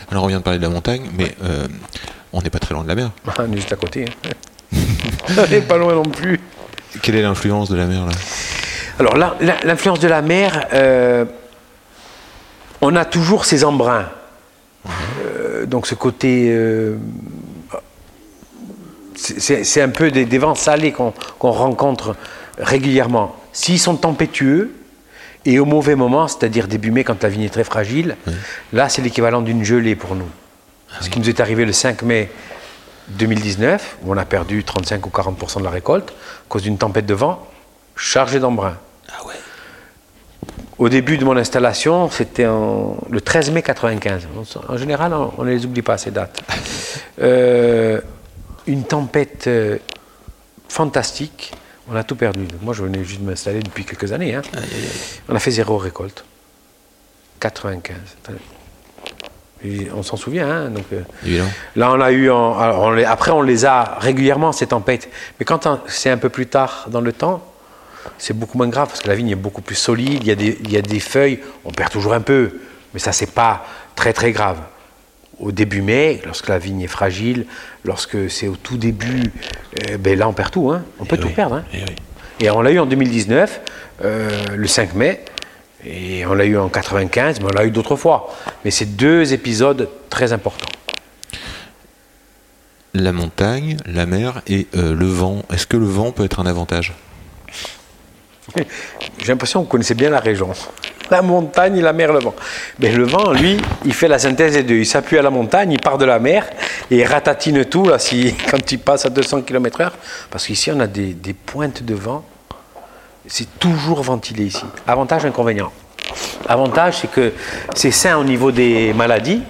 Alors 0.10 0.24
on 0.24 0.28
vient 0.28 0.40
de 0.40 0.44
parler 0.44 0.60
de 0.60 0.64
la 0.64 0.70
montagne, 0.70 1.10
mais 1.18 1.36
euh, 1.44 1.68
on 2.32 2.42
n'est 2.42 2.50
pas 2.50 2.60
très 2.60 2.74
loin 2.74 2.84
de 2.84 2.88
la 2.90 2.96
mer. 2.96 3.12
On 3.38 3.52
est 3.52 3.58
juste 3.58 3.74
à 3.74 3.76
côté. 3.76 4.06
hein. 4.06 4.30
on 5.38 5.48
n'est 5.50 5.62
pas 5.62 5.78
loin 5.78 5.94
non 5.94 6.04
plus. 6.04 6.40
Quelle 7.02 7.16
est 7.16 7.22
l'influence 7.22 7.70
de 7.70 7.76
la 7.76 7.86
mer 7.86 8.06
là? 8.06 8.12
Alors, 9.00 9.16
l'influence 9.64 10.00
de 10.00 10.08
la 10.08 10.22
mer, 10.22 10.68
euh, 10.74 11.26
on 12.82 12.96
a 12.96 13.06
toujours 13.06 13.46
ces 13.46 13.64
embruns. 13.64 14.08
Euh, 15.26 15.66
donc, 15.66 15.88
ce 15.88 15.96
côté. 15.96 16.56
c'est- 19.16 19.82
un 19.82 19.90
peu 19.90 20.12
des, 20.12 20.26
des 20.26 20.38
vents 20.38 20.56
salés 20.56 20.92
qu'on 20.92 21.14
qu'on 21.40 21.52
rencontre 21.52 22.16
régulièrement. 22.58 23.36
S'ils 23.52 23.80
sont 23.80 23.96
tempétueux 23.96 24.72
et 25.46 25.60
au 25.60 25.66
mauvais 25.66 25.96
moment, 25.96 26.28
c'est-à-dire 26.28 26.68
début 26.68 26.92
mai, 26.92 27.04
quand 27.04 27.22
la 27.24 27.30
vigne 27.30 27.44
est 27.44 27.50
très 27.54 27.64
fragile, 27.64 28.16
là, 28.72 28.90
c'est 28.90 29.02
l'équivalent 29.02 29.42
d'une 29.42 29.64
gelée 29.64 29.96
pour 29.96 30.16
nous. 30.16 30.30
Ce 31.02 31.10
qui 31.10 31.20
nous 31.20 31.28
est 31.30 31.40
arrivé 31.40 31.66
le 31.66 31.74
5 31.74 32.02
mai 32.04 32.30
2019, 33.10 33.98
où 34.04 34.14
on 34.14 34.18
a 34.18 34.26
perdu 34.26 34.64
35 34.64 35.06
ou 35.06 35.10
40% 35.10 35.60
de 35.60 35.64
la 35.64 35.70
récolte 35.72 36.10
à 36.12 36.14
cause 36.50 36.62
d'une 36.64 36.78
tempête 36.78 37.06
de 37.06 37.14
vent 37.14 37.46
chargée 37.96 38.40
d'embrun. 38.40 38.78
Ah 39.10 39.26
ouais. 39.26 39.34
Au 40.78 40.90
début 40.90 41.18
de 41.18 41.26
mon 41.26 41.36
installation, 41.38 42.10
c'était 42.10 42.46
en- 42.48 42.98
le 43.10 43.22
13 43.22 43.52
mai 43.52 43.62
95. 43.62 44.28
On- 44.36 44.74
En 44.74 44.78
général, 44.78 45.14
on 45.14 45.32
on 45.38 45.44
ne 45.44 45.50
les 45.50 45.66
oublie 45.66 45.82
pas, 45.82 45.98
ces 45.98 46.12
dates. 46.12 46.42
Euh, 47.22 48.02
une 48.66 48.84
tempête 48.86 49.46
euh, 49.46 49.78
fantastique. 50.68 51.54
On 51.90 51.96
a 51.96 52.04
tout 52.04 52.16
perdu. 52.16 52.46
Donc 52.46 52.62
moi, 52.62 52.74
je 52.74 52.84
venais 52.84 53.04
juste 53.04 53.22
de 53.22 53.26
m'installer 53.30 53.60
depuis 53.62 53.84
quelques 53.86 54.12
années. 54.14 54.36
hein. 54.36 54.42
On 55.30 55.36
a 55.36 55.40
fait 55.40 55.52
zéro 55.52 55.78
récolte. 55.78 56.24
95. 57.40 57.98
Et 59.66 59.88
on 59.96 60.04
s'en 60.04 60.18
souvient. 60.18 60.50
hein, 60.50 60.70
donc, 60.70 60.86
euh. 60.94 61.02
Là, 61.76 61.92
on 61.92 62.02
a 62.02 62.12
eu. 62.12 62.30
en- 62.30 62.58
alors, 62.58 62.82
on 62.82 62.92
les- 62.92 63.06
après, 63.06 63.32
on 63.32 63.42
les 63.42 63.66
a 63.66 63.98
régulièrement, 64.00 64.52
ces 64.52 64.68
tempêtes. 64.68 65.10
Mais 65.40 65.46
quand 65.46 65.68
c'est 65.88 66.10
un 66.10 66.18
peu 66.18 66.30
plus 66.30 66.48
tard 66.48 66.86
dans 66.90 67.02
le 67.02 67.14
temps, 67.14 67.42
c'est 68.18 68.34
beaucoup 68.38 68.58
moins 68.58 68.68
grave 68.68 68.88
parce 68.90 69.02
que 69.02 69.08
la 69.08 69.16
vigne 69.16 69.30
est 69.30 69.36
beaucoup 69.36 69.62
plus 69.62 69.76
solide. 69.76 70.20
Il 70.22 70.28
y, 70.28 70.32
a 70.32 70.36
des, 70.36 70.58
il 70.64 70.72
y 70.72 70.78
a 70.78 70.82
des 70.82 71.00
feuilles, 71.00 71.40
on 71.64 71.72
perd 71.72 71.92
toujours 71.92 72.14
un 72.14 72.20
peu, 72.22 72.60
mais 72.94 73.00
ça, 73.00 73.12
c'est 73.14 73.32
pas 73.32 73.66
très 73.96 74.12
très 74.12 74.32
grave. 74.34 74.58
Au 75.40 75.52
début 75.52 75.82
mai, 75.82 76.22
lorsque 76.26 76.48
la 76.48 76.60
vigne 76.60 76.82
est 76.82 76.88
fragile, 76.88 77.46
lorsque 77.86 78.30
c'est 78.30 78.48
au 78.48 78.56
tout 78.56 78.78
début, 78.78 79.32
euh, 79.90 79.98
ben 79.98 80.18
là, 80.18 80.28
on 80.30 80.34
perd 80.34 80.52
tout. 80.52 80.72
hein. 80.72 80.84
On 81.00 81.06
peut 81.06 81.16
Eh 81.18 81.22
tout 81.22 81.28
oui. 81.28 81.34
perdre. 81.34 81.56
hein. 81.56 81.66
Eh 81.74 81.78
oui. 81.80 81.96
Et 82.40 82.50
on 82.50 82.62
l'a 82.62 82.72
eu 82.72 82.80
en 82.80 82.86
2019, 82.86 83.62
euh, 84.04 84.30
le 84.56 84.68
5 84.68 84.94
mai, 84.96 85.24
et 85.86 86.26
on 86.26 86.34
l'a 86.34 86.46
eu 86.46 86.58
en 86.58 86.70
95, 86.70 87.40
mais 87.40 87.46
on 87.46 87.56
l'a 87.56 87.66
eu 87.66 87.72
d'autres 87.72 87.96
fois. 87.96 88.34
Mais 88.64 88.72
c'est 88.72 88.96
deux 88.96 89.34
épisodes 89.34 89.90
très 90.10 90.34
importants. 90.34 90.70
La 92.94 93.12
montagne, 93.12 93.78
la 93.88 94.06
mer 94.06 94.42
et 94.48 94.68
euh, 94.76 94.94
le 94.94 95.08
vent. 95.08 95.42
Est-ce 95.52 95.66
que 95.66 95.78
le 95.78 95.86
vent 95.86 96.12
peut 96.12 96.24
être 96.26 96.40
un 96.40 96.46
avantage? 96.46 96.94
J'ai 98.56 99.28
l'impression 99.28 99.62
que 99.62 99.66
vous 99.66 99.72
connaissez 99.72 99.96
bien 99.96 100.10
la 100.12 100.20
région. 100.20 100.50
La 101.14 101.22
montagne, 101.22 101.80
la 101.80 101.94
mer, 101.94 102.12
le 102.12 102.18
vent. 102.18 102.34
Mais 102.80 102.92
le 102.92 103.04
vent, 103.04 103.34
lui, 103.34 103.58
il 103.86 103.94
fait 103.94 104.08
la 104.08 104.18
synthèse 104.18 104.54
des 104.54 104.64
deux. 104.64 104.78
Il 104.78 104.86
s'appuie 104.88 105.20
à 105.20 105.22
la 105.22 105.30
montagne, 105.30 105.72
il 105.72 105.80
part 105.80 106.00
de 106.00 106.06
la 106.06 106.18
mer 106.18 106.50
et 106.90 106.98
il 106.98 107.04
ratatine 107.04 107.66
tout 107.66 107.86
là, 107.86 108.00
si, 108.00 108.34
quand 108.50 108.72
il 108.72 108.80
passe 108.80 109.06
à 109.06 109.12
200 109.12 109.44
km/h. 109.44 109.92
Parce 110.32 110.48
qu'ici, 110.48 110.72
on 110.72 110.80
a 110.80 110.88
des, 110.88 111.14
des 111.14 111.34
pointes 111.34 111.84
de 111.84 111.94
vent. 111.94 112.26
C'est 113.28 113.60
toujours 113.60 114.02
ventilé 114.02 114.46
ici. 114.46 114.66
Avantage, 114.88 115.24
inconvénient. 115.24 115.72
Avantage, 116.48 116.98
c'est 117.02 117.12
que 117.12 117.32
c'est 117.76 117.92
sain 117.92 118.18
au 118.18 118.24
niveau 118.24 118.52
des 118.52 118.92
maladies. 118.94 119.44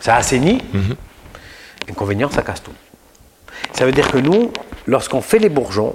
Ça 0.00 0.16
assainit. 0.16 0.62
Inconvénient, 1.90 2.30
ça 2.30 2.40
casse 2.40 2.62
tout. 2.62 2.72
Ça 3.74 3.84
veut 3.84 3.92
dire 3.92 4.10
que 4.10 4.16
nous, 4.16 4.52
lorsqu'on 4.86 5.20
fait 5.20 5.38
les 5.38 5.50
bourgeons, 5.50 5.94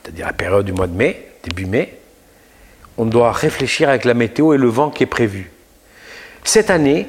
c'est-à-dire 0.00 0.26
la 0.26 0.32
période 0.32 0.64
du 0.64 0.72
mois 0.72 0.86
de 0.86 0.94
mai, 0.94 1.32
début 1.42 1.66
mai, 1.66 1.98
on 2.98 3.06
doit 3.06 3.32
réfléchir 3.32 3.88
avec 3.88 4.04
la 4.04 4.14
météo 4.14 4.54
et 4.54 4.58
le 4.58 4.68
vent 4.68 4.90
qui 4.90 5.02
est 5.02 5.06
prévu. 5.06 5.50
Cette 6.44 6.70
année, 6.70 7.08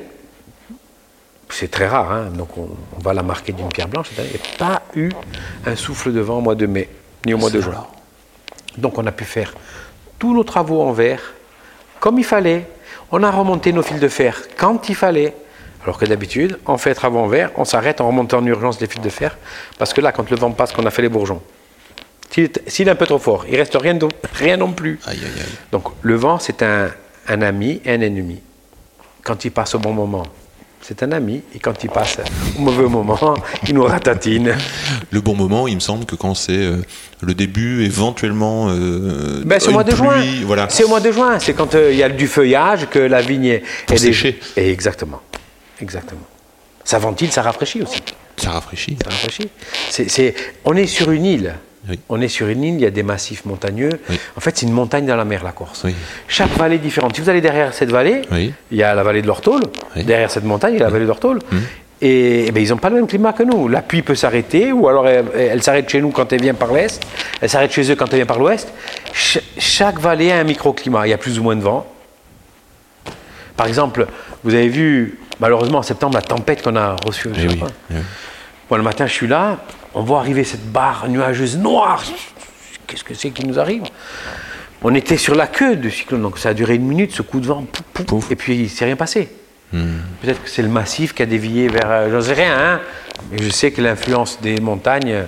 c'est 1.49 1.69
très 1.69 1.87
rare, 1.87 2.11
hein, 2.11 2.25
donc 2.35 2.57
on, 2.57 2.69
on 2.97 2.99
va 2.99 3.13
la 3.13 3.23
marquer 3.23 3.51
d'une 3.51 3.69
pierre 3.69 3.87
blanche, 3.87 4.09
cette 4.09 4.19
année, 4.19 4.29
il 4.33 4.39
n'y 4.39 4.55
a 4.55 4.57
pas 4.57 4.81
eu 4.95 5.09
un 5.65 5.75
souffle 5.75 6.11
de 6.11 6.19
vent 6.19 6.37
au 6.37 6.41
mois 6.41 6.55
de 6.55 6.65
mai, 6.65 6.89
ni 7.25 7.33
au 7.33 7.37
mois 7.37 7.49
de 7.49 7.61
juin. 7.61 7.85
Donc 8.77 8.97
on 8.97 9.05
a 9.05 9.11
pu 9.11 9.23
faire 9.23 9.53
tous 10.17 10.33
nos 10.33 10.43
travaux 10.43 10.81
en 10.81 10.93
verre 10.93 11.33
comme 11.99 12.19
il 12.19 12.25
fallait. 12.25 12.65
On 13.11 13.23
a 13.23 13.31
remonté 13.31 13.71
nos 13.71 13.83
fils 13.83 13.99
de 13.99 14.07
fer 14.07 14.41
quand 14.57 14.89
il 14.89 14.95
fallait. 14.95 15.35
Alors 15.83 15.97
que 15.97 16.05
d'habitude, 16.05 16.59
on 16.65 16.77
fait 16.77 16.95
travaux 16.95 17.19
en 17.19 17.27
verre, 17.27 17.51
on 17.57 17.65
s'arrête, 17.65 18.01
on 18.01 18.07
remonte 18.07 18.33
en 18.33 18.45
urgence 18.45 18.79
les 18.79 18.87
fils 18.87 19.01
de 19.01 19.09
fer, 19.09 19.37
parce 19.77 19.93
que 19.93 20.01
là, 20.01 20.13
quand 20.13 20.29
le 20.29 20.37
vent 20.37 20.51
passe, 20.51 20.71
qu'on 20.71 20.85
a 20.85 20.91
fait 20.91 21.01
les 21.01 21.09
bourgeons, 21.09 21.41
s'il 22.33 22.87
est, 22.87 22.91
un 22.91 22.95
peu 22.95 23.05
trop 23.05 23.19
fort, 23.19 23.45
il 23.49 23.55
reste 23.57 23.77
rien, 23.79 23.93
non 24.57 24.71
plus. 24.71 24.99
Aïe, 25.05 25.19
aïe, 25.19 25.31
aïe. 25.39 25.45
Donc 25.71 25.83
le 26.01 26.15
vent, 26.15 26.39
c'est 26.39 26.63
un, 26.63 26.89
un 27.27 27.41
ami 27.41 27.81
et 27.85 27.91
un 27.91 28.01
ennemi. 28.01 28.39
Quand 29.23 29.45
il 29.45 29.51
passe 29.51 29.75
au 29.75 29.79
bon 29.79 29.93
moment, 29.93 30.23
c'est 30.81 31.01
un 31.03 31.11
ami, 31.13 31.41
et 31.55 31.59
quand 31.59 31.81
il 31.83 31.89
passe 31.89 32.17
au 32.57 32.61
mauvais 32.61 32.89
moment, 32.89 33.35
il 33.67 33.73
nous 33.75 33.83
ratatine. 33.83 34.53
Le 35.11 35.21
bon 35.21 35.33
moment, 35.35 35.67
il 35.67 35.75
me 35.75 35.79
semble 35.79 36.05
que 36.05 36.15
quand 36.15 36.33
c'est 36.35 36.57
euh, 36.57 36.81
le 37.21 37.33
début, 37.33 37.85
éventuellement. 37.85 38.67
euh, 38.69 39.43
Ben, 39.45 39.59
c'est 39.61 39.69
au 39.69 39.71
mois 39.71 39.85
de 39.85 39.95
juin. 39.95 40.19
pluie, 40.19 40.43
Voilà. 40.43 40.67
C'est 40.69 40.83
au 40.83 40.89
mois 40.89 40.99
de 40.99 41.11
juin. 41.11 41.39
C'est 41.39 41.53
quand 41.53 41.73
euh, 41.75 41.91
il 41.93 41.97
y 41.97 42.03
a 42.03 42.09
du 42.09 42.27
feuillage, 42.27 42.87
que 42.89 42.99
la 42.99 43.21
vigne 43.21 43.45
est, 43.45 43.63
est 43.89 43.97
sécher. 43.97 44.39
Et 44.57 44.71
exactement. 44.71 45.21
Exactement. 45.79 46.27
Ça 46.83 46.99
ventile, 46.99 47.31
ça 47.31 47.43
rafraîchit 47.43 47.81
aussi. 47.81 48.01
Ça 48.35 48.51
rafraîchit. 48.51 48.97
Ça 49.01 49.09
rafraîchit. 49.09 50.33
On 50.65 50.75
est 50.75 50.87
sur 50.87 51.11
une 51.11 51.23
île. 51.25 51.53
Oui. 51.89 51.99
On 52.09 52.21
est 52.21 52.27
sur 52.29 52.47
une 52.47 52.63
île, 52.63 52.75
il 52.75 52.81
y 52.81 52.85
a 52.85 52.91
des 52.91 53.03
massifs 53.03 53.43
montagneux. 53.45 53.89
Oui. 54.09 54.19
En 54.37 54.39
fait, 54.39 54.57
c'est 54.57 54.65
une 54.65 54.71
montagne 54.71 55.05
dans 55.05 55.15
la 55.17 55.25
mer, 55.25 55.43
la 55.43 55.51
Corse. 55.51 55.81
Oui. 55.83 55.93
Chaque 56.27 56.51
vallée 56.57 56.75
est 56.75 56.79
différente. 56.79 57.13
Si 57.15 57.21
vous 57.21 57.29
allez 57.29 57.41
derrière 57.41 57.73
cette 57.73 57.91
vallée, 57.91 58.21
il 58.71 58.77
y 58.77 58.83
a 58.83 58.93
la 58.95 59.03
vallée 59.03 59.21
de 59.21 59.27
l'Ortole. 59.27 59.63
Derrière 59.95 60.31
cette 60.31 60.45
montagne, 60.45 60.75
il 60.75 60.79
y 60.79 60.81
a 60.81 60.85
la 60.85 60.89
vallée 60.91 61.03
de 61.03 61.09
l'Ortole. 61.09 61.39
Mmh. 61.51 61.57
Et, 62.01 62.45
eh 62.47 62.51
ben, 62.51 62.61
ils 62.63 62.69
n'ont 62.69 62.77
pas 62.77 62.89
le 62.89 62.95
même 62.95 63.07
climat 63.07 63.31
que 63.33 63.43
nous. 63.43 63.67
La 63.69 63.81
pluie 63.81 64.01
peut 64.01 64.15
s'arrêter, 64.15 64.71
ou 64.71 64.87
alors 64.89 65.07
elle, 65.07 65.25
elle 65.37 65.63
s'arrête 65.63 65.89
chez 65.89 66.01
nous 66.01 66.09
quand 66.11 66.31
elle 66.33 66.41
vient 66.41 66.53
par 66.53 66.73
l'est, 66.73 67.01
elle 67.41 67.49
s'arrête 67.49 67.71
chez 67.71 67.89
eux 67.91 67.95
quand 67.95 68.07
elle 68.11 68.17
vient 68.17 68.25
par 68.25 68.39
l'ouest. 68.39 68.73
Ch- 69.13 69.43
chaque 69.57 69.99
vallée 69.99 70.31
a 70.31 70.37
un 70.39 70.43
microclimat. 70.43 71.07
Il 71.07 71.11
y 71.11 71.13
a 71.13 71.17
plus 71.17 71.39
ou 71.39 71.43
moins 71.43 71.55
de 71.55 71.61
vent. 71.61 71.85
Par 73.55 73.67
exemple, 73.67 74.07
vous 74.43 74.53
avez 74.53 74.67
vu, 74.67 75.19
malheureusement 75.39 75.77
en 75.79 75.83
septembre, 75.83 76.15
la 76.15 76.21
tempête 76.21 76.61
qu'on 76.61 76.75
a 76.75 76.95
reçue. 77.05 77.27
au 77.29 77.31
Eh. 77.37 77.47
Eh. 77.91 77.93
Moi, 78.69 78.77
le 78.77 78.83
matin, 78.83 79.05
je 79.05 79.13
suis 79.13 79.27
là, 79.27 79.57
on 79.93 80.01
voit 80.01 80.19
arriver 80.19 80.43
cette 80.43 80.65
barre 80.71 81.07
nuageuse 81.09 81.57
noire. 81.57 82.03
Qu'est-ce 82.87 83.03
que 83.03 83.13
c'est 83.13 83.29
qui 83.31 83.45
nous 83.45 83.59
arrive? 83.59 83.83
On 84.83 84.93
était 84.95 85.17
sur 85.17 85.35
la 85.35 85.47
queue 85.47 85.75
du 85.77 85.89
cyclone, 85.91 86.21
donc 86.21 86.37
ça 86.37 86.49
a 86.49 86.53
duré 86.53 86.75
une 86.75 86.85
minute, 86.85 87.13
ce 87.13 87.21
coup 87.21 87.39
de 87.39 87.47
vent, 87.47 87.63
pouf, 87.71 87.83
pouf, 87.93 88.05
Pouf. 88.05 88.31
et 88.31 88.35
puis 88.35 88.55
il 88.63 88.69
s'est 88.69 88.85
rien 88.85 88.95
passé. 88.97 89.29
Hmm. 89.71 89.99
Peut-être 90.21 90.43
que 90.43 90.49
c'est 90.49 90.61
le 90.61 90.67
massif 90.67 91.13
qui 91.13 91.23
a 91.23 91.25
dévié 91.25 91.67
vers. 91.69 91.89
euh, 91.89 92.11
J'en 92.11 92.21
sais 92.21 92.33
rien, 92.33 92.53
hein, 92.57 92.81
mais 93.31 93.37
je 93.41 93.49
sais 93.49 93.71
que 93.71 93.81
l'influence 93.81 94.39
des 94.41 94.59
montagnes, 94.59 95.11
euh, 95.11 95.23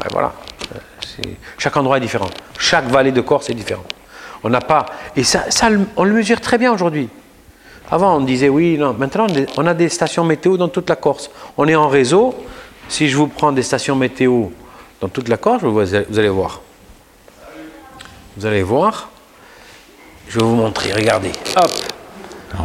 ben 0.00 0.08
voilà. 0.10 0.34
euh, 0.74 1.22
Chaque 1.56 1.76
endroit 1.76 1.96
est 1.98 2.00
différent. 2.00 2.28
Chaque 2.58 2.86
vallée 2.88 3.12
de 3.12 3.20
Corse 3.20 3.48
est 3.48 3.54
différente. 3.54 3.90
On 4.42 4.50
n'a 4.50 4.60
pas. 4.60 4.86
Et 5.16 5.22
ça, 5.24 5.44
ça, 5.50 5.68
on 5.96 6.04
le 6.04 6.12
mesure 6.12 6.40
très 6.40 6.58
bien 6.58 6.72
aujourd'hui. 6.72 7.08
Avant, 7.90 8.16
on 8.16 8.20
disait 8.20 8.48
oui, 8.48 8.76
non. 8.76 8.92
Maintenant, 8.92 9.26
on 9.56 9.66
a 9.66 9.72
des 9.72 9.88
stations 9.88 10.24
météo 10.24 10.56
dans 10.56 10.68
toute 10.68 10.88
la 10.90 10.96
Corse. 10.96 11.30
On 11.56 11.66
est 11.68 11.74
en 11.76 11.88
réseau. 11.88 12.34
Si 12.88 13.08
je 13.08 13.16
vous 13.16 13.26
prends 13.26 13.52
des 13.52 13.62
stations 13.62 13.96
météo 13.96 14.46
dans 15.00 15.08
toute 15.08 15.28
la 15.28 15.36
Corse, 15.36 15.62
vous 15.64 15.78
allez, 16.18 16.28
voir. 16.28 16.60
Vous 18.36 18.46
allez 18.46 18.62
voir. 18.62 19.10
Je 20.28 20.38
vais 20.38 20.44
vous 20.44 20.54
montrer. 20.54 20.92
Regardez. 20.92 21.30
Hop. 21.56 21.70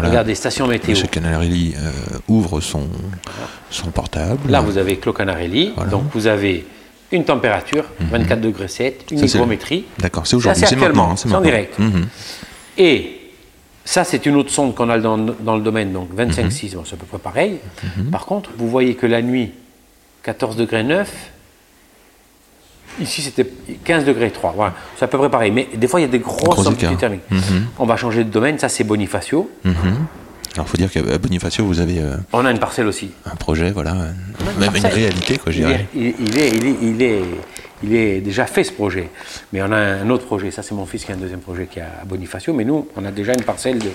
Là, 0.01 0.07
Regardez, 0.07 0.35
station 0.35 0.67
météo. 0.67 0.91
Monsieur 0.91 1.07
Canarelli 1.07 1.73
euh, 1.77 1.91
ouvre 2.27 2.61
son, 2.61 2.87
son 3.69 3.89
portable. 3.91 4.49
Là, 4.49 4.61
vous 4.61 4.77
avez 4.77 4.97
Clos 4.97 5.13
Canarelli. 5.13 5.73
Voilà. 5.75 5.91
Donc, 5.91 6.03
vous 6.13 6.27
avez 6.27 6.65
une 7.11 7.25
température, 7.25 7.85
24 7.99 8.39
degrés 8.39 8.67
7, 8.69 9.07
une 9.11 9.17
Ça, 9.17 9.25
hygrométrie. 9.25 9.85
D'accord, 9.99 10.25
c'est 10.25 10.35
aujourd'hui, 10.37 10.63
c'est 10.65 10.75
maintenant. 10.77 11.11
hein, 11.11 11.15
c'est 11.17 11.27
c'est 11.27 11.35
en 11.35 11.41
direct. 11.41 11.77
Mhm. 11.77 12.07
Et 12.77 13.19
ça, 13.83 14.05
c'est 14.05 14.25
une 14.25 14.35
autre 14.37 14.49
sonde 14.51 14.75
qu'on 14.75 14.89
a 14.89 14.97
dans, 14.97 15.17
dans 15.17 15.55
le 15.57 15.61
domaine, 15.61 15.91
donc 15.91 16.09
25,6, 16.15 16.69
Mhm. 16.69 16.75
bon, 16.77 16.83
c'est 16.85 16.93
à 16.93 16.97
peu 16.97 17.05
près 17.07 17.17
pareil. 17.17 17.57
Par 18.11 18.25
contre, 18.25 18.51
vous 18.57 18.69
voyez 18.69 18.95
que 18.95 19.07
la 19.07 19.21
nuit, 19.21 19.51
14 20.23 20.55
degrés 20.55 20.83
9, 20.83 21.09
ici 23.01 23.21
c'était 23.21 23.45
15 23.83 24.05
degrés 24.05 24.31
3, 24.31 24.53
voilà, 24.55 24.73
c'est 24.97 25.05
à 25.05 25.07
peu 25.07 25.17
près 25.17 25.29
pareil. 25.29 25.51
Mais 25.51 25.67
des 25.75 25.87
fois, 25.87 25.99
il 25.99 26.03
y 26.03 26.05
a 26.05 26.09
des 26.11 26.19
grosses 26.19 26.55
Gros 26.55 26.67
amplitudes 26.67 26.89
écart. 26.89 26.99
thermiques. 26.99 27.29
Mhm. 27.31 27.67
On 27.79 27.85
va 27.85 27.95
changer 27.97 28.23
de 28.23 28.29
domaine, 28.29 28.59
ça 28.59 28.69
c'est 28.69 28.83
Bonifacio. 28.83 29.49
Mhm. 29.63 29.73
Alors, 30.55 30.65
il 30.67 30.69
faut 30.69 30.77
dire 30.77 30.91
qu'à 30.91 31.17
Bonifacio, 31.17 31.65
vous 31.65 31.79
avez 31.79 31.99
euh, 31.99 32.17
On 32.33 32.45
a 32.45 32.51
une 32.51 32.59
parcelle 32.59 32.85
aussi. 32.87 33.11
un 33.25 33.35
projet, 33.37 33.71
voilà, 33.71 33.93
euh, 33.93 34.11
une 34.53 34.59
même 34.59 34.75
une 34.75 34.85
réalité, 34.85 35.37
quoi, 35.37 35.49
je 35.51 35.59
Il 35.59 35.65
dirais. 35.65 35.87
est, 35.95 35.97
il, 35.97 36.13
il 36.19 36.37
est, 36.37 36.49
il, 36.49 36.65
est, 36.65 36.75
il, 36.81 37.01
est, 37.01 37.21
il 37.83 37.95
est 37.95 38.19
déjà 38.19 38.45
fait 38.45 38.65
ce 38.65 38.73
projet. 38.73 39.09
Mais 39.53 39.61
on 39.61 39.71
a 39.71 39.77
un 39.77 40.09
autre 40.09 40.25
projet. 40.25 40.51
Ça, 40.51 40.61
c'est 40.61 40.75
mon 40.75 40.85
fils 40.85 41.05
qui 41.05 41.11
a 41.13 41.15
un 41.15 41.17
deuxième 41.17 41.39
projet 41.39 41.67
qui 41.67 41.79
est 41.79 41.83
à 41.83 42.03
Bonifacio. 42.05 42.53
Mais 42.53 42.65
nous, 42.65 42.85
on 42.97 43.05
a 43.05 43.11
déjà 43.11 43.31
une 43.31 43.43
parcelle 43.43 43.79
de, 43.79 43.91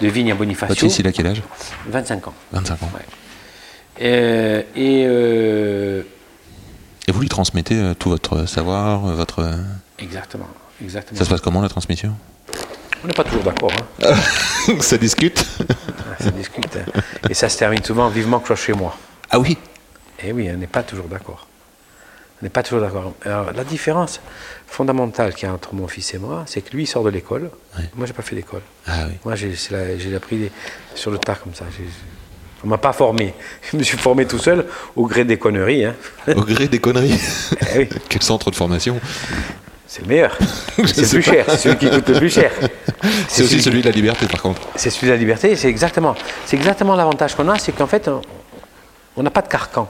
de 0.00 0.08
vigne 0.08 0.32
à 0.32 0.34
Bonifacio. 0.34 0.66
Votre 0.74 0.80
fils, 0.80 0.98
il 0.98 1.06
a 1.06 1.12
quel 1.12 1.28
âge? 1.28 1.42
25 1.88 2.26
ans. 2.26 2.34
25 2.50 2.82
ans. 2.82 2.90
Ouais. 2.92 3.02
Euh, 4.00 4.62
et 4.76 5.04
euh, 5.06 6.02
Et 7.06 7.12
vous 7.12 7.20
lui 7.20 7.28
transmettez 7.28 7.74
euh, 7.78 7.94
tout 7.94 8.08
votre 8.08 8.46
savoir, 8.46 9.00
votre. 9.00 9.46
exactement, 9.98 10.48
exactement. 10.82 11.18
Ça 11.18 11.24
se 11.24 11.30
passe 11.30 11.40
comment 11.40 11.60
la 11.60 11.68
transmission? 11.68 12.14
On 13.02 13.06
n'est 13.06 13.14
pas 13.14 13.24
toujours 13.24 13.42
d'accord. 13.42 13.72
Hein. 14.02 14.14
Ça 14.80 14.98
discute 14.98 15.38
Ça 16.20 16.30
discute. 16.30 16.76
hein. 16.76 17.00
Et 17.30 17.34
ça 17.34 17.48
se 17.48 17.56
termine 17.58 17.82
souvent 17.82 18.08
vivement 18.10 18.40
que 18.40 18.54
chez 18.54 18.74
moi. 18.74 18.94
Ah 19.30 19.38
oui? 19.40 19.56
Eh 20.22 20.32
oui, 20.32 20.50
on 20.52 20.56
n'est 20.58 20.66
pas 20.66 20.82
toujours 20.82 21.06
d'accord. 21.08 21.46
On 22.40 22.44
n'est 22.44 22.50
pas 22.50 22.62
toujours 22.62 22.80
d'accord. 22.82 23.14
Alors, 23.24 23.52
la 23.52 23.64
différence 23.64 24.20
fondamentale 24.66 25.34
qu'il 25.34 25.46
y 25.48 25.50
a 25.50 25.54
entre 25.54 25.74
mon 25.74 25.88
fils 25.88 26.12
et 26.12 26.18
moi, 26.18 26.44
c'est 26.46 26.60
que 26.60 26.72
lui, 26.76 26.82
il 26.82 26.86
sort 26.86 27.02
de 27.04 27.08
l'école. 27.10 27.50
Ouais. 27.78 27.84
Moi, 27.94 28.06
j'ai 28.06 28.12
pas 28.12 28.22
fait 28.22 28.36
d'école. 28.36 28.62
Ah 28.86 29.04
oui. 29.08 29.14
Moi, 29.24 29.34
j'ai 29.34 30.14
appris 30.14 30.50
sur 30.94 31.10
le 31.10 31.16
tas 31.18 31.36
comme 31.36 31.54
ça. 31.54 31.64
On 32.64 32.68
m'a 32.68 32.78
pas 32.78 32.92
formé. 32.92 33.34
Je 33.72 33.76
me 33.76 33.82
suis 33.82 33.96
formé 33.98 34.26
tout 34.26 34.38
seul 34.38 34.66
au 34.96 35.06
gré 35.06 35.24
des 35.24 35.38
conneries. 35.38 35.84
hein. 35.84 35.94
Au 36.36 36.42
gré 36.42 36.68
des 36.68 36.78
conneries. 36.78 37.18
Eh 37.74 37.78
oui, 37.78 37.88
Quel 38.08 38.22
centre 38.22 38.50
de 38.50 38.56
formation 38.56 39.00
c'est 39.92 40.02
le 40.02 40.06
meilleur. 40.06 40.38
C'est 40.86 41.00
le 41.02 41.08
plus 41.08 41.22
pas. 41.24 41.32
cher. 41.32 41.44
C'est 41.48 41.56
celui 41.56 41.76
qui 41.78 41.90
coûte 41.90 42.08
le 42.08 42.14
plus 42.14 42.30
cher. 42.32 42.52
C'est 43.26 43.42
aussi 43.42 43.60
celui 43.60 43.80
de 43.80 43.86
la 43.88 43.90
liberté, 43.90 44.24
par 44.26 44.40
contre. 44.40 44.60
C'est 44.76 44.88
celui 44.88 45.08
de 45.08 45.12
la 45.14 45.18
liberté. 45.18 45.56
C'est 45.56 45.66
exactement, 45.68 46.14
c'est 46.46 46.56
exactement 46.56 46.94
l'avantage 46.94 47.34
qu'on 47.34 47.48
a, 47.48 47.58
c'est 47.58 47.72
qu'en 47.72 47.88
fait, 47.88 48.08
on 49.16 49.22
n'a 49.24 49.30
pas 49.30 49.42
de 49.42 49.48
carcan. 49.48 49.88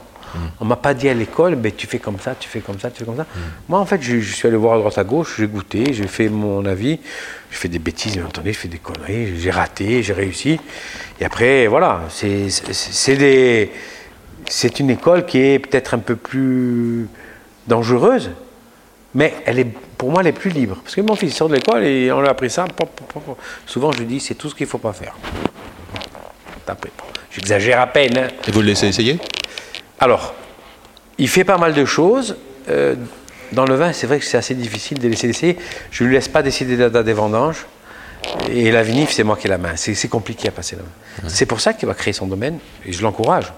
On 0.59 0.65
m'a 0.65 0.75
pas 0.75 0.93
dit 0.93 1.09
à 1.09 1.13
l'école, 1.13 1.55
ben, 1.55 1.71
tu 1.75 1.87
fais 1.87 1.99
comme 1.99 2.19
ça, 2.19 2.35
tu 2.39 2.47
fais 2.47 2.59
comme 2.61 2.79
ça, 2.79 2.89
tu 2.91 2.99
fais 2.99 3.05
comme 3.05 3.17
ça. 3.17 3.25
Moi, 3.67 3.79
en 3.79 3.85
fait, 3.85 4.01
je, 4.01 4.19
suis 4.19 4.47
allé 4.47 4.57
voir 4.57 4.75
à 4.75 4.77
droite 4.77 4.97
à 4.97 5.03
gauche, 5.03 5.35
j'ai 5.37 5.47
goûté, 5.47 5.93
j'ai 5.93 6.07
fait 6.07 6.29
mon 6.29 6.65
avis, 6.65 6.99
j'ai 7.49 7.57
fait 7.57 7.67
des 7.67 7.79
bêtises, 7.79 8.13
bien 8.15 8.25
entendu, 8.25 8.53
je 8.53 8.57
fais 8.57 8.67
des 8.67 8.77
conneries, 8.77 9.39
j'ai 9.39 9.51
raté, 9.51 10.03
j'ai 10.03 10.13
réussi. 10.13 10.59
Et 11.19 11.25
après, 11.25 11.67
voilà, 11.67 12.01
c'est 12.09 12.49
c'est- 12.49 12.73
une 14.79 14.89
école 14.89 15.25
qui 15.25 15.39
est 15.39 15.59
peut-être 15.59 15.93
un 15.93 15.99
peu 15.99 16.15
plus 16.15 17.07
dangereuse, 17.67 18.31
mais 19.13 19.33
elle 19.45 19.59
est, 19.59 19.67
pour 19.97 20.11
moi, 20.11 20.21
elle 20.21 20.27
est 20.27 20.31
plus 20.31 20.51
libre. 20.51 20.77
Parce 20.83 20.95
que 20.95 21.01
mon 21.01 21.15
fils 21.15 21.35
sort 21.35 21.49
de 21.49 21.55
l'école 21.55 21.83
et 21.83 22.11
on 22.11 22.21
lui 22.21 22.27
a 22.27 22.31
appris 22.31 22.49
ça. 22.49 22.65
Souvent, 23.65 23.91
je 23.91 23.99
lui 23.99 24.05
dis, 24.05 24.19
c'est 24.19 24.35
tout 24.35 24.49
ce 24.49 24.55
qu'il 24.55 24.65
ne 24.65 24.69
faut 24.69 24.77
pas 24.77 24.93
faire. 24.93 25.15
J'exagère 27.31 27.79
à 27.79 27.87
peine. 27.87 28.17
hein. 28.17 28.27
Et 28.47 28.51
vous 28.51 28.61
le 28.61 28.67
laissez 28.67 28.87
essayer? 28.87 29.19
Alors, 30.01 30.33
il 31.17 31.29
fait 31.29 31.43
pas 31.45 31.57
mal 31.57 31.73
de 31.73 31.85
choses. 31.85 32.35
Euh, 32.69 32.95
dans 33.53 33.65
le 33.65 33.75
vin, 33.75 33.93
c'est 33.93 34.07
vrai 34.07 34.19
que 34.19 34.25
c'est 34.25 34.37
assez 34.37 34.55
difficile 34.55 34.99
de 34.99 35.07
laisser 35.07 35.27
l'essayer. 35.27 35.57
Je 35.91 36.03
ne 36.03 36.09
lui 36.09 36.15
laisse 36.15 36.27
pas 36.27 36.41
décider 36.43 36.75
de 36.75 36.83
la 36.83 36.89
date 36.89 37.05
des 37.05 37.13
vendanges. 37.13 37.65
Et 38.51 38.71
la 38.71 38.83
vinif, 38.83 39.11
c'est 39.11 39.23
moi 39.23 39.35
qui 39.37 39.47
ai 39.47 39.49
la 39.49 39.57
main. 39.57 39.75
C'est 39.75 40.07
compliqué 40.07 40.47
à 40.47 40.51
passer 40.51 40.75
la 40.75 40.83
main. 40.83 41.29
C'est 41.29 41.45
pour 41.45 41.59
ça 41.61 41.73
qu'il 41.73 41.87
va 41.87 41.93
créer 41.93 42.13
son 42.13 42.27
domaine. 42.27 42.59
Et 42.85 42.93
je 42.93 43.01
l'encourage. 43.01 43.51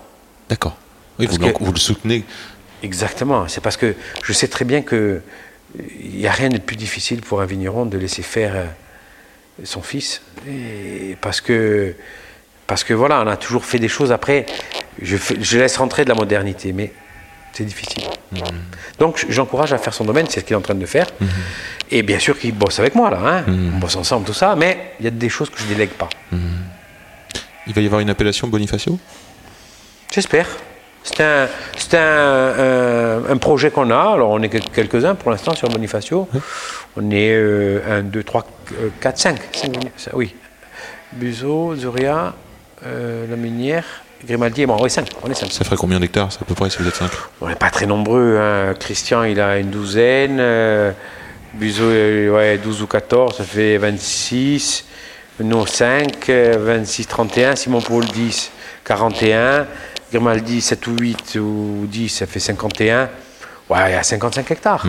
D'accord. 0.49 0.77
Oui, 1.19 1.25
vous, 1.27 1.37
le- 1.37 1.51
que- 1.51 1.63
vous 1.63 1.71
le 1.73 1.79
soutenez. 1.79 2.23
Exactement. 2.81 3.47
C'est 3.47 3.61
parce 3.61 3.77
que 3.77 3.95
je 4.23 4.33
sais 4.33 4.47
très 4.47 4.65
bien 4.65 4.81
que 4.81 5.21
il 5.99 6.17
n'y 6.17 6.27
a 6.27 6.31
rien 6.31 6.49
de 6.49 6.57
plus 6.59 6.75
difficile 6.75 7.21
pour 7.21 7.41
un 7.41 7.45
vigneron 7.45 7.85
de 7.85 7.97
laisser 7.97 8.21
faire 8.21 8.53
euh, 8.55 8.65
son 9.63 9.81
fils. 9.81 10.21
Et 10.47 11.17
parce 11.21 11.41
que 11.41 11.95
parce 12.67 12.83
que 12.83 12.93
voilà, 12.93 13.21
on 13.21 13.27
a 13.27 13.37
toujours 13.37 13.65
fait 13.65 13.79
des 13.79 13.87
choses. 13.89 14.11
Après, 14.11 14.45
je, 15.01 15.17
fais- 15.17 15.37
je 15.41 15.57
laisse 15.59 15.77
rentrer 15.77 16.03
de 16.03 16.09
la 16.09 16.15
modernité, 16.15 16.73
mais 16.73 16.91
c'est 17.53 17.63
difficile. 17.65 18.03
Donc, 18.99 19.25
j'encourage 19.29 19.73
à 19.73 19.77
faire 19.77 19.93
son 19.93 20.05
domaine, 20.05 20.25
c'est 20.29 20.39
ce 20.39 20.45
qu'il 20.45 20.53
est 20.53 20.57
en 20.57 20.61
train 20.61 20.75
de 20.75 20.85
faire. 20.85 21.07
Et 21.91 22.01
bien 22.01 22.17
sûr 22.19 22.37
qu'il 22.39 22.53
bosse 22.53 22.79
avec 22.79 22.95
moi 22.95 23.09
là, 23.11 23.19
hein. 23.23 23.43
on 23.47 23.77
bosse 23.77 23.95
ensemble, 23.95 24.25
tout 24.25 24.33
ça. 24.33 24.55
Mais 24.55 24.93
il 24.99 25.05
y 25.05 25.07
a 25.07 25.11
des 25.11 25.29
choses 25.29 25.49
que 25.49 25.59
je 25.59 25.65
délègue 25.67 25.91
pas. 25.91 26.09
Il 27.67 27.73
va 27.73 27.81
y 27.81 27.85
avoir 27.85 28.01
une 28.01 28.09
appellation 28.09 28.47
Bonifacio? 28.47 28.97
J'espère. 30.13 30.47
C'est 31.03 31.21
un, 31.21 31.47
c'est 31.77 31.95
un, 31.97 31.99
un- 32.01 33.29
un 33.29 33.37
projet 33.37 33.71
qu'on 33.71 33.89
a. 33.91 34.13
Alors, 34.13 34.29
on 34.31 34.41
est 34.41 34.49
quel- 34.49 34.69
quelques-uns 34.69 35.15
pour 35.15 35.31
l'instant 35.31 35.53
sur 35.53 35.67
Bonifacio. 35.69 36.27
On 36.95 37.11
est 37.11 37.35
1, 37.35 38.03
2, 38.03 38.23
3, 38.23 38.47
4, 39.01 39.17
5. 39.17 39.37
oui. 40.13 40.33
Buzo, 41.11 41.75
Zuria, 41.75 42.33
euh, 42.85 43.27
La 43.29 43.35
Munière, 43.35 44.02
Grimaldi 44.25 44.61
et 44.61 44.65
moi. 44.65 44.77
On 44.79 44.85
est 44.85 44.89
5. 44.89 45.09
On 45.23 45.29
est 45.29 45.33
5. 45.33 45.51
Ça 45.51 45.63
ferait 45.63 45.75
combien 45.75 45.99
d'hectares 45.99 46.29
à 46.41 46.45
peu 46.45 46.55
près 46.55 46.69
si 46.69 46.77
vous 46.79 46.87
êtes 46.87 46.95
5 46.95 47.11
On 47.41 47.47
n'est 47.47 47.55
pas 47.55 47.69
très 47.69 47.85
nombreux. 47.85 48.37
hein. 48.39 48.73
Christian, 48.79 49.23
il 49.23 49.39
a 49.39 49.57
une 49.59 49.69
douzaine. 49.69 50.37
euh, 50.39 50.91
Buzo, 51.55 51.83
euh, 51.83 52.31
ouais, 52.31 52.57
12 52.57 52.81
ou 52.81 52.87
14, 52.87 53.37
ça 53.37 53.43
fait 53.43 53.77
26. 53.77 54.85
Nous, 55.39 55.65
5, 55.67 56.29
euh, 56.29 56.55
26, 56.59 57.05
31. 57.07 57.55
Simon 57.55 57.81
Paul, 57.81 58.05
10, 58.05 58.51
41. 58.85 59.67
Grimaldi, 60.11 60.61
7 60.61 60.87
ou 60.87 60.95
8 60.99 61.35
ou 61.39 61.85
10, 61.87 62.09
ça 62.09 62.25
fait 62.25 62.39
51. 62.39 63.09
Ouais, 63.69 63.89
il 63.89 63.91
y 63.91 63.95
a 63.95 64.03
55 64.03 64.49
hectares. 64.51 64.85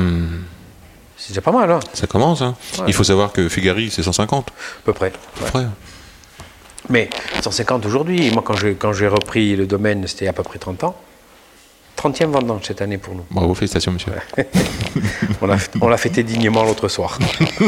C'est 1.17 1.29
déjà 1.29 1.41
pas 1.41 1.53
mal, 1.53 1.71
hein, 1.71 1.81
Ça 1.95 2.07
commence, 2.07 2.43
hein 2.43 2.55
Ouais. 2.79 2.85
Il 2.89 2.93
faut 2.95 3.05
savoir 3.05 3.33
que 3.33 3.49
Figari, 3.49 3.91
c'est 3.91 4.03
150. 4.03 4.49
à 4.49 4.53
peu 4.85 4.93
près. 4.93 5.13
Ouais. 5.55 5.63
Mais 6.91 7.09
150 7.41 7.87
aujourd'hui. 7.87 8.31
Moi, 8.31 8.43
quand 8.45 8.55
j'ai 8.55 8.75
quand 8.75 8.93
j'ai 8.93 9.09
repris 9.09 9.57
le 9.57 9.67
domaine, 9.67 10.07
c'était 10.07 10.29
à 10.29 10.33
peu 10.33 10.43
près 10.43 10.59
30 10.59 10.85
ans. 10.85 10.97
30e 11.97 12.27
vendange 12.27 12.63
cette 12.65 12.83
année 12.83 12.99
pour 12.99 13.15
nous. 13.15 13.25
Bravo, 13.31 13.55
félicitations, 13.55 13.93
monsieur. 13.93 14.13
On 15.81 15.89
l'a 15.89 15.97
fêté 15.97 16.23
dignement 16.23 16.65
l'autre 16.65 16.89
soir. 16.89 17.19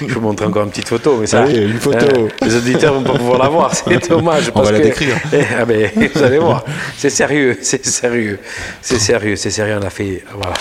Je 0.00 0.14
vous 0.14 0.20
montre 0.20 0.46
encore 0.46 0.64
une 0.64 0.70
petite 0.70 0.88
photo, 0.88 1.16
mais 1.20 1.26
ça. 1.26 1.42
Allez, 1.42 1.62
une 1.62 1.78
photo. 1.80 2.06
euh, 2.06 2.28
les 2.42 2.56
auditeurs 2.56 2.94
vont 2.94 3.02
pas 3.02 3.14
pouvoir 3.18 3.38
la 3.38 3.48
voir, 3.48 3.74
c'est 3.74 4.08
dommage. 4.08 4.50
On 4.50 4.52
parce 4.52 4.66
va 4.70 4.78
la 4.78 4.84
décrire. 4.84 5.16
Eh, 5.32 5.40
ah 5.58 5.64
ben, 5.64 5.90
vous 6.14 6.22
allez 6.22 6.38
voir, 6.38 6.64
c'est 6.96 7.10
sérieux, 7.10 7.58
c'est 7.62 7.84
sérieux, 7.84 8.38
c'est 8.82 8.98
sérieux, 8.98 9.36
c'est 9.36 9.50
sérieux. 9.50 9.78
On 9.82 9.86
a 9.86 9.90
fait, 9.90 10.24
voilà, 10.34 10.54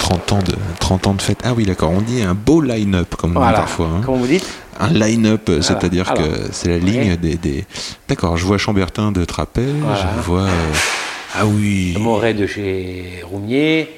30 0.00 0.32
ans 0.32 0.38
de, 0.38 0.54
30 0.80 1.06
ans 1.06 1.14
de 1.14 1.22
fête. 1.22 1.38
Ah 1.44 1.52
oui, 1.56 1.64
d'accord. 1.64 1.90
On 1.90 2.00
dit 2.00 2.22
un 2.22 2.34
beau 2.34 2.60
line-up, 2.60 3.14
comme 3.16 3.36
on 3.36 3.40
dit 3.46 3.52
parfois. 3.54 3.86
hein. 3.86 4.00
Comment 4.04 4.18
vous 4.18 4.26
dites? 4.26 4.46
Un 4.78 4.88
line-up, 4.88 5.50
c'est-à-dire 5.60 6.12
que 6.14 6.22
c'est 6.52 6.68
la 6.70 6.78
ligne 6.78 7.16
des, 7.16 7.36
des- 7.36 7.64
D'accord, 8.08 8.36
je 8.38 8.44
vois 8.46 8.56
Chambertin 8.58 9.12
de 9.12 9.24
Trapèze, 9.24 9.66
Voilà. 9.82 10.08
je 10.16 10.22
vois... 10.22 10.40
euh, 10.42 10.48
Ah 11.34 11.46
oui 11.46 11.94
Moret 11.98 12.34
de 12.34 12.46
chez 12.46 13.22
Roumier, 13.24 13.90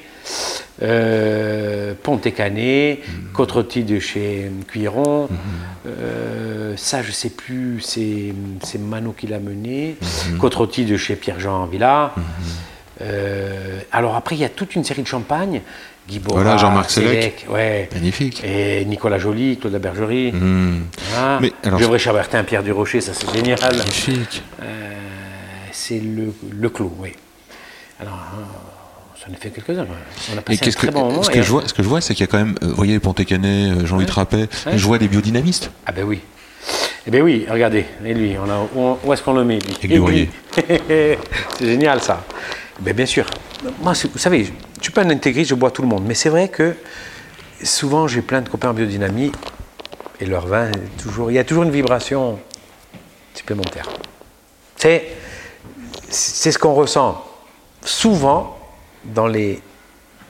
euh, 0.81 1.93
Pontécanet. 2.01 2.99
Côte-Rôtie 3.33 3.83
de 3.83 3.99
chez 3.99 4.51
Cuiron. 4.67 5.27
Euh, 5.87 6.73
ça, 6.77 7.01
je 7.01 7.11
sais 7.11 7.29
plus, 7.29 7.81
c'est 7.81 8.33
c'est 8.63 8.79
Mano 8.79 9.13
qui 9.17 9.27
l'a 9.27 9.39
mené. 9.39 9.95
Côte-Rôtie 10.39 10.85
de 10.85 10.97
chez 10.97 11.15
Pierre-Jean 11.15 11.65
Villa. 11.65 12.13
Euh, 13.01 13.79
alors 13.91 14.15
après, 14.15 14.35
il 14.35 14.41
y 14.41 14.45
a 14.45 14.49
toute 14.49 14.75
une 14.75 14.83
série 14.83 15.01
de 15.01 15.07
champagnes 15.07 15.61
Guy 16.07 16.21
Voilà, 16.23 16.57
Jean-Marc. 16.57 16.91
Selec, 16.91 17.47
ouais. 17.49 17.89
Magnifique. 17.93 18.43
Et 18.45 18.85
Nicolas 18.85 19.17
Joly, 19.17 19.57
Claude 19.57 19.75
Bergerie. 19.81 20.31
Hmm. 20.31 20.81
Ah, 21.17 21.39
Mais 21.41 21.51
alors- 21.63 21.97
Chabertin, 21.97 22.43
Pierre 22.43 22.61
Durocher, 22.61 23.01
ça 23.01 23.13
c'est 23.13 23.33
génial. 23.33 23.57
Magnifique. 23.61 24.43
C'est 25.75 25.99
le, 25.99 26.33
le 26.51 26.69
clou, 26.69 26.91
oui. 26.99 27.11
Alors, 27.99 28.13
euh, 28.13 28.43
ça 29.19 29.25
en 29.29 29.33
a 29.33 29.37
fait 29.37 29.49
quelques-uns. 29.49 29.85
On 30.33 30.37
a 30.37 30.39
Et 30.39 30.41
passé 30.43 30.59
un 30.61 30.65
qu'est-ce 30.65 30.77
que, 30.77 30.85
très 30.87 30.91
bon 30.91 31.05
moment. 31.05 31.23
ce 31.23 31.31
et- 31.31 31.33
que 31.33 31.41
je 31.41 31.49
vois, 31.49 31.67
ce 31.67 31.73
que 31.73 31.81
je 31.83 31.87
vois, 31.89 31.99
c'est 31.99 32.13
qu'il 32.13 32.25
y 32.25 32.29
a 32.29 32.31
quand 32.31 32.37
même, 32.37 32.55
euh, 32.63 32.67
vous 32.67 32.75
voyez, 32.75 32.99
Pontécanet, 32.99 33.71
euh, 33.71 33.85
Jean-Louis 33.85 34.05
Trappet, 34.05 34.47
Ouais. 34.67 34.77
je 34.77 34.85
vois 34.85 34.99
des 34.99 35.07
biodynamistes. 35.07 35.71
Ah 35.85 35.91
ben 35.91 36.03
oui. 36.05 36.21
Eh 37.07 37.11
ben 37.11 37.21
oui, 37.21 37.45
regardez, 37.49 37.85
et 38.05 38.13
lui, 38.13 38.35
on 38.37 38.49
a, 38.49 38.67
où, 38.75 38.97
où 39.03 39.11
est-ce 39.13 39.21
qu'on 39.23 39.33
le 39.33 39.43
met 39.43 39.59
lui? 39.59 39.75
Et 39.83 39.97
lui. 39.99 40.29
C'est 40.87 41.17
génial 41.65 42.01
ça. 42.01 42.23
Ben 42.79 42.93
bien 42.95 43.05
sûr. 43.05 43.25
Moi, 43.81 43.93
vous 44.11 44.17
savez, 44.19 44.45
je 44.45 44.83
suis 44.83 44.91
pas 44.93 45.01
un 45.03 45.09
intégriste, 45.09 45.49
je 45.49 45.55
bois 45.55 45.71
tout 45.71 45.81
le 45.81 45.87
monde. 45.87 46.03
Mais 46.07 46.13
c'est 46.13 46.29
vrai 46.29 46.47
que 46.49 46.75
souvent 47.63 48.07
j'ai 48.07 48.21
plein 48.21 48.41
de 48.41 48.47
copains 48.49 48.69
en 48.69 48.73
biodynamie 48.73 49.31
et 50.19 50.25
leur 50.25 50.47
vin, 50.47 50.71
toujours, 51.01 51.31
il 51.31 51.33
y 51.35 51.39
a 51.39 51.43
toujours 51.43 51.63
une 51.63 51.71
vibration 51.71 52.39
supplémentaire. 53.33 53.87
C'est, 54.77 55.13
c'est 56.13 56.51
ce 56.51 56.59
qu'on 56.59 56.73
ressent 56.73 57.23
souvent 57.83 58.57
dans 59.03 59.27
les 59.27 59.61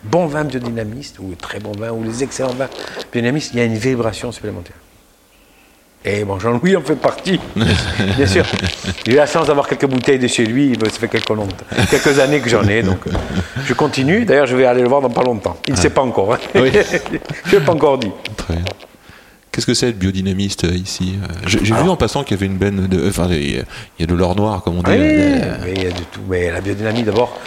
bons 0.03 0.25
vins 0.27 0.43
biodynamistes, 0.43 1.19
ou 1.19 1.29
les 1.29 1.35
très 1.35 1.59
bons 1.59 1.73
vins, 1.77 1.91
ou 1.91 2.03
les 2.03 2.23
excellents 2.23 2.53
vins 2.53 2.69
biodynamistes, 3.11 3.51
il 3.53 3.59
y 3.59 3.61
a 3.61 3.65
une 3.65 3.77
vibration 3.77 4.31
supplémentaire. 4.31 4.75
Et 6.05 6.25
bon, 6.25 6.37
Jean-Louis 6.37 6.75
en 6.75 6.81
fait 6.81 6.95
partie, 6.95 7.39
bien 7.55 8.27
sûr. 8.27 8.45
J'ai 9.05 9.13
eu 9.13 9.15
la 9.15 9.25
chance 9.25 9.47
d'avoir 9.47 9.67
quelques 9.69 9.85
bouteilles 9.85 10.19
de 10.19 10.27
chez 10.27 10.45
lui, 10.45 10.77
ça 10.83 10.89
fait 10.89 11.07
quelques, 11.07 12.19
années 12.19 12.41
que 12.41 12.49
j'en 12.49 12.67
ai, 12.67 12.83
donc 12.83 13.07
euh, 13.07 13.11
je 13.65 13.73
continue. 13.73 14.25
D'ailleurs, 14.25 14.47
je 14.47 14.55
vais 14.57 14.65
aller 14.65 14.81
le 14.81 14.89
voir 14.89 15.01
dans 15.01 15.09
pas 15.09 15.23
longtemps. 15.23 15.55
Il 15.67 15.75
ne 15.75 15.79
sait 15.79 15.89
pas 15.89 16.01
encore. 16.01 16.33
hein. 16.33 16.39
Oui. 16.55 16.71
je 17.45 17.55
ne 17.55 17.59
l'ai 17.59 17.65
pas 17.65 17.71
encore 17.71 17.97
dit. 17.97 18.11
Très 18.35 18.55
bien. 18.55 18.65
Qu'est-ce 19.53 19.67
que 19.67 19.73
c'est 19.75 19.89
être 19.89 19.99
biodynamiste 19.99 20.63
euh, 20.65 20.73
ici 20.73 21.13
Euh, 21.23 21.33
J'ai 21.45 21.59
vu 21.59 21.87
en 21.89 21.95
passant 21.95 22.23
qu'il 22.23 22.35
y 22.35 22.39
avait 22.39 22.47
une 22.47 22.57
benne 22.57 22.87
de. 22.87 23.07
Enfin, 23.07 23.27
il 23.29 23.55
y 23.57 24.03
a- 24.03 24.05
de 24.05 24.13
l'or 24.15 24.35
noir, 24.35 24.63
comme 24.63 24.79
on 24.79 24.83
dit. 24.83 24.89
Oui, 24.91 24.97
euh, 24.99 25.57
mais 25.63 25.73
il 25.75 25.83
y 25.83 25.85
a 25.85 25.91
de 25.91 26.03
tout. 26.11 26.21
Mais 26.27 26.51
la 26.51 26.59
biodynamie, 26.59 27.03
d'abord, 27.03 27.37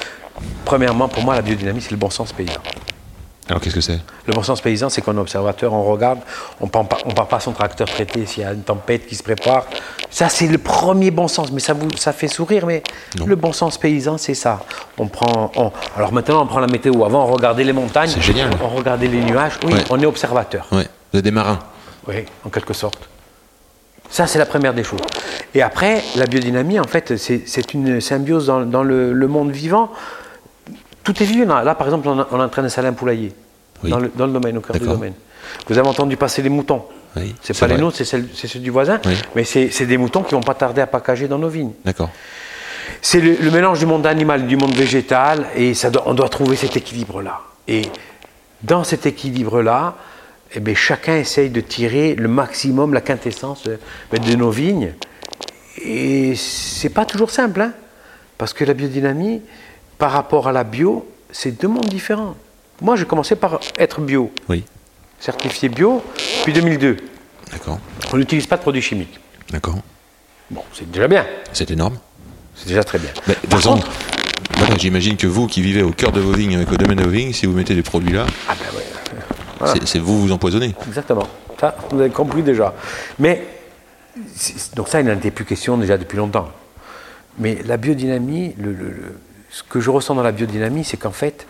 premièrement, 0.64 1.08
pour 1.08 1.24
moi, 1.24 1.34
la 1.34 1.42
biodynamie, 1.42 1.80
c'est 1.80 1.90
le 1.90 1.96
bon 1.96 2.08
sens 2.10 2.32
paysan. 2.32 2.60
Alors, 3.48 3.60
qu'est-ce 3.60 3.74
que 3.76 3.80
c'est? 3.80 4.00
Le 4.26 4.32
bon 4.32 4.42
sens 4.42 4.60
paysan, 4.60 4.88
c'est 4.88 5.02
qu'on 5.02 5.16
est 5.16 5.20
observateur, 5.20 5.72
on 5.72 5.82
regarde, 5.84 6.18
on 6.60 6.66
ne 6.66 6.70
part, 6.70 6.86
part 6.86 7.28
pas 7.28 7.38
son 7.40 7.52
tracteur 7.52 7.88
traité 7.88 8.24
s'il 8.26 8.42
y 8.42 8.46
a 8.46 8.52
une 8.52 8.62
tempête 8.62 9.06
qui 9.06 9.14
se 9.16 9.22
prépare. 9.22 9.66
Ça, 10.10 10.28
c'est 10.28 10.46
le 10.48 10.58
premier 10.58 11.10
bon 11.12 11.28
sens, 11.28 11.50
mais 11.52 11.60
ça, 11.60 11.72
vous, 11.72 11.88
ça 11.96 12.12
fait 12.12 12.26
sourire, 12.28 12.66
mais 12.66 12.82
Non. 13.18 13.26
le 13.26 13.36
bon 13.36 13.52
sens 13.52 13.78
paysan, 13.78 14.16
c'est 14.18 14.34
ça. 14.34 14.64
On 14.98 15.06
prend, 15.08 15.52
on- 15.56 15.70
alors 15.96 16.12
maintenant, 16.12 16.42
on 16.42 16.46
prend 16.46 16.58
la 16.60 16.66
météo. 16.68 17.04
Avant, 17.04 17.24
on 17.28 17.32
regardait 17.32 17.62
les 17.64 17.72
montagnes. 17.72 18.10
C'est 18.10 18.20
génial. 18.22 18.50
On 18.62 18.68
regardait 18.68 19.06
les 19.08 19.20
nuages. 19.22 19.54
Oui, 19.64 19.74
Ouais. 19.74 19.84
on 19.90 20.00
est 20.00 20.06
observateur. 20.06 20.66
Ouais, 20.72 20.86
vous 21.12 21.18
êtes 21.18 21.24
des 21.24 21.30
marins. 21.30 21.58
Oui, 22.08 22.24
en 22.44 22.48
quelque 22.50 22.72
sorte. 22.74 23.08
Ça, 24.08 24.26
c'est 24.26 24.38
la 24.38 24.46
première 24.46 24.72
des 24.74 24.84
choses. 24.84 25.00
Et 25.54 25.62
après, 25.62 26.02
la 26.16 26.26
biodynamie, 26.26 26.78
en 26.78 26.84
fait, 26.84 27.16
c'est 27.16 27.74
une 27.74 28.00
symbiose 28.00 28.46
dans, 28.46 28.60
dans 28.64 28.82
le, 28.84 29.12
le 29.12 29.26
monde 29.28 29.50
vivant. 29.50 29.90
Tout 31.02 31.20
est 31.22 31.26
vivant. 31.26 31.60
Là, 31.62 31.74
par 31.74 31.86
exemple, 31.88 32.08
on, 32.08 32.18
a- 32.20 32.28
on 32.30 32.38
est 32.40 32.42
en 32.44 32.48
train 32.48 32.62
d'installer 32.62 32.88
un 32.88 32.92
poulailler. 32.92 33.32
Oui. 33.82 33.90
Dans, 33.90 33.98
le, 33.98 34.10
dans 34.14 34.26
le 34.26 34.32
domaine, 34.32 34.56
au 34.58 34.60
cœur 34.60 34.76
du 34.78 34.86
domaine. 34.86 35.14
Vous 35.68 35.76
avez 35.78 35.88
entendu 35.88 36.16
passer 36.16 36.42
les 36.42 36.48
moutons. 36.48 36.84
Oui, 37.16 37.34
C'est 37.42 37.58
pas 37.58 37.66
les 37.66 37.78
nôtres, 37.78 37.96
c'est 37.96 38.04
ceux 38.04 38.58
du 38.58 38.70
voisin. 38.70 39.00
Oui. 39.06 39.14
Mais 39.34 39.44
c'est 39.44 39.70
c'est 39.70 39.86
des 39.86 39.96
moutons 39.96 40.22
qui 40.22 40.34
vont 40.34 40.42
pas 40.42 40.54
tarder 40.54 40.82
à 40.82 40.86
packager 40.86 41.28
dans 41.28 41.38
nos 41.38 41.48
vignes. 41.48 41.72
D'accord. 41.84 42.10
C'est 43.00 43.20
le, 43.20 43.36
le 43.40 43.50
mélange 43.50 43.78
du 43.78 43.86
monde 43.86 44.06
animal 44.06 44.42
et 44.42 44.46
du 44.46 44.56
monde 44.56 44.74
végétal, 44.74 45.46
et 45.56 45.74
ça 45.74 45.90
doit- 45.90 46.04
on 46.06 46.14
doit 46.14 46.28
trouver 46.28 46.56
cet 46.56 46.76
équilibre-là. 46.76 47.40
Et 47.68 47.82
dans 48.62 48.84
cet 48.84 49.06
équilibre-là, 49.06 49.94
eh 50.54 50.60
bien, 50.60 50.74
chacun 50.74 51.16
essaye 51.16 51.50
de 51.50 51.60
tirer 51.60 52.14
le 52.14 52.28
maximum, 52.28 52.94
la 52.94 53.00
quintessence 53.00 53.64
euh, 53.68 53.76
ben, 54.10 54.22
de 54.22 54.34
nos 54.36 54.50
vignes. 54.50 54.92
Et 55.84 56.34
c'est 56.36 56.88
pas 56.88 57.04
toujours 57.04 57.30
simple, 57.30 57.60
hein, 57.60 57.72
parce 58.38 58.52
que 58.52 58.64
la 58.64 58.74
biodynamie, 58.74 59.42
par 59.98 60.12
rapport 60.12 60.48
à 60.48 60.52
la 60.52 60.64
bio, 60.64 61.06
c'est 61.30 61.60
deux 61.60 61.68
mondes 61.68 61.88
différents. 61.88 62.34
Moi, 62.80 62.96
j'ai 62.96 63.04
commencé 63.04 63.36
par 63.36 63.60
être 63.78 64.00
bio, 64.00 64.30
Oui. 64.48 64.64
certifié 65.20 65.68
bio, 65.68 66.02
depuis 66.40 66.52
2002. 66.52 66.96
D'accord. 67.52 67.78
On 68.12 68.16
n'utilise 68.16 68.46
pas 68.46 68.56
de 68.56 68.62
produits 68.62 68.82
chimiques. 68.82 69.18
D'accord. 69.50 69.78
Bon, 70.50 70.62
c'est 70.72 70.90
déjà 70.90 71.08
bien, 71.08 71.26
C'est 71.52 71.70
énorme. 71.70 71.98
c'est 72.54 72.68
déjà 72.68 72.84
très 72.84 72.98
bien. 72.98 73.10
Mais, 73.26 73.34
Par 73.48 73.60
contre, 73.60 73.88
j'imagine 74.78 75.16
que 75.16 75.26
vous 75.26 75.46
qui 75.46 75.60
vivez 75.62 75.82
au 75.82 75.90
cœur 75.90 76.12
de 76.12 76.20
vos 76.20 76.32
vignes, 76.32 76.56
avec 76.56 76.70
le 76.70 76.76
domaine 76.76 76.98
de 76.98 77.04
vos 77.04 77.10
vignes, 77.10 77.32
si 77.32 77.46
vous 77.46 77.52
mettez 77.52 77.74
des 77.74 77.82
produits 77.82 78.12
là, 78.12 78.26
ah 78.48 78.54
ben 78.58 78.76
ouais, 78.78 78.84
Voilà. 79.58 79.74
c'est- 79.84 79.98
vous 79.98 80.20
vous 80.22 80.32
empoisonnez. 80.32 80.74
Exactement. 80.86 81.26
Ça, 81.60 81.74
vous 81.90 82.00
avez 82.00 82.10
compris 82.10 82.42
déjà. 82.42 82.74
Mais, 83.18 83.46
donc 84.74 84.88
ça, 84.88 85.00
il 85.00 85.06
n'en 85.06 85.14
était 85.14 85.30
plus 85.30 85.44
question 85.44 85.76
déjà 85.78 85.96
depuis 85.96 86.16
longtemps. 86.18 86.48
Mais 87.38 87.58
la 87.66 87.76
biodynamie, 87.76 88.54
le- 88.58 88.72
le- 88.72 88.88
le- 88.90 89.18
ce 89.50 89.62
que 89.62 89.80
je 89.80 89.90
ressens 89.90 90.14
dans 90.14 90.22
la 90.22 90.32
biodynamie, 90.32 90.84
c'est 90.84 90.96
qu'en 90.96 91.10
fait, 91.12 91.46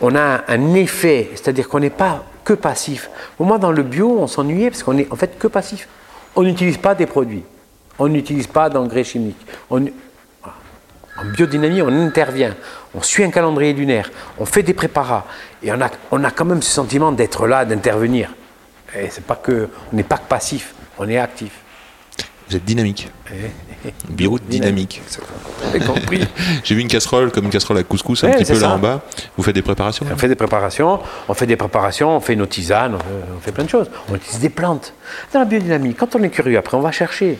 on 0.00 0.14
a 0.16 0.42
un 0.48 0.74
effet, 0.74 1.30
c'est-à-dire 1.34 1.68
qu'on 1.68 1.80
n'est 1.80 1.90
pas 1.90 2.24
que 2.44 2.52
passif. 2.52 3.08
Pour 3.36 3.46
moi, 3.46 3.58
dans 3.58 3.72
le 3.72 3.82
bio, 3.82 4.18
on 4.20 4.26
s'ennuyait 4.26 4.70
parce 4.70 4.82
qu'on 4.82 4.98
est 4.98 5.10
en 5.10 5.16
fait 5.16 5.38
que 5.38 5.46
passif. 5.46 5.88
On 6.36 6.42
n'utilise 6.42 6.78
pas 6.78 6.94
des 6.94 7.06
produits. 7.06 7.44
On 7.98 8.08
n'utilise 8.08 8.46
pas 8.48 8.68
d'engrais 8.68 9.04
chimiques. 9.04 9.46
On-. 9.70 9.86
En 11.16 11.24
biodynamie, 11.26 11.80
on 11.80 11.88
intervient, 11.88 12.56
on 12.92 13.00
suit 13.00 13.22
un 13.22 13.30
calendrier 13.30 13.72
lunaire, 13.72 14.10
on 14.36 14.44
fait 14.44 14.64
des 14.64 14.74
préparats, 14.74 15.24
et 15.64 15.72
on 15.72 15.80
a, 15.80 15.90
on 16.10 16.22
a 16.22 16.30
quand 16.30 16.44
même 16.44 16.62
ce 16.62 16.70
sentiment 16.70 17.10
d'être 17.12 17.46
là, 17.46 17.64
d'intervenir. 17.64 18.30
Et 18.96 19.08
c'est 19.10 19.24
pas 19.24 19.36
que, 19.36 19.68
on 19.92 19.96
n'est 19.96 20.02
pas 20.04 20.18
que 20.18 20.28
passif, 20.28 20.74
on 20.98 21.08
est 21.08 21.18
actif. 21.18 21.52
Vous 22.48 22.56
êtes 22.56 22.64
dynamique. 22.64 23.10
Vous 23.30 23.36
avez 25.66 25.80
compris 25.80 26.26
J'ai 26.64 26.74
vu 26.74 26.82
une 26.82 26.88
casserole 26.88 27.32
comme 27.32 27.46
une 27.46 27.50
casserole 27.50 27.78
à 27.78 27.82
couscous 27.82 28.22
un 28.22 28.28
Ouais, 28.28 28.36
petit 28.36 28.52
peu 28.52 28.60
là 28.60 28.74
en 28.74 28.78
bas. 28.78 29.00
Vous 29.36 29.42
faites 29.42 29.54
des 29.54 29.62
préparations 29.62 30.06
On 30.12 30.16
fait 30.16 30.28
des 30.28 30.34
préparations, 30.34 31.00
on 31.28 31.34
fait 31.34 31.46
des 31.46 31.56
préparations, 31.56 32.16
on 32.16 32.20
fait 32.20 32.36
nos 32.36 32.46
tisanes, 32.46 32.96
on 32.96 32.98
fait, 32.98 33.04
on 33.36 33.40
fait 33.40 33.52
plein 33.52 33.64
de 33.64 33.70
choses. 33.70 33.90
On 34.10 34.14
utilise 34.14 34.40
des 34.40 34.50
plantes. 34.50 34.92
Dans 35.32 35.38
la 35.40 35.46
biodynamie, 35.46 35.94
quand 35.94 36.14
on 36.14 36.22
est 36.22 36.30
curieux, 36.30 36.58
après 36.58 36.76
on 36.76 36.80
va 36.82 36.92
chercher. 36.92 37.38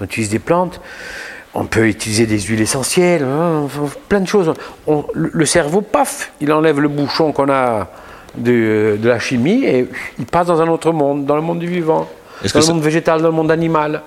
On 0.00 0.04
utilise 0.04 0.30
des 0.30 0.38
plantes, 0.38 0.80
on 1.58 1.64
peut 1.64 1.88
utiliser 1.88 2.26
des 2.26 2.38
huiles 2.40 2.60
essentielles, 2.60 3.24
hein, 3.24 3.66
plein 4.08 4.20
de 4.20 4.28
choses. 4.28 4.52
On- 4.86 5.04
le 5.14 5.46
cerveau, 5.46 5.80
paf, 5.80 6.32
il 6.40 6.52
enlève 6.52 6.78
le 6.80 6.88
bouchon 6.88 7.32
qu'on 7.32 7.48
a 7.50 7.88
de, 8.36 8.98
de 9.00 9.08
la 9.08 9.18
chimie 9.18 9.64
et 9.64 9.88
il 10.18 10.26
passe 10.26 10.46
dans 10.48 10.60
un 10.60 10.68
autre 10.68 10.92
monde, 10.92 11.24
dans 11.24 11.36
le 11.36 11.42
monde 11.42 11.58
du 11.58 11.66
vivant, 11.66 12.08
dans 12.42 12.58
le 12.58 12.60
ça- 12.62 12.72
monde 12.72 12.82
végétal, 12.82 13.22
dans 13.22 13.28
le 13.28 13.34
monde 13.34 13.50
animal. 13.50 14.02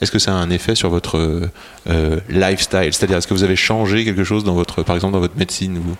Est-ce 0.00 0.10
que 0.12 0.18
ça 0.18 0.30
a 0.32 0.34
un 0.36 0.48
effet 0.50 0.74
sur 0.74 0.90
votre 0.90 1.18
euh, 1.90 2.16
lifestyle? 2.30 2.92
C'est-à-dire, 2.92 3.18
est-ce 3.18 3.26
que 3.26 3.34
vous 3.34 3.42
avez 3.44 3.56
changé 3.56 4.04
quelque 4.04 4.24
chose 4.24 4.44
dans 4.44 4.54
votre, 4.54 4.82
par 4.84 4.94
exemple, 4.94 5.12
dans 5.12 5.20
votre 5.20 5.36
médecine 5.36 5.78
vous? 5.84 5.96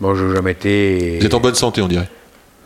Bon, 0.00 0.14
je 0.14 0.24
n'ai 0.24 0.34
jamais 0.36 0.52
été. 0.52 1.18
Vous 1.20 1.26
êtes 1.26 1.34
en 1.34 1.40
bonne 1.40 1.54
santé, 1.54 1.82
on 1.82 1.88
dirait. 1.88 2.08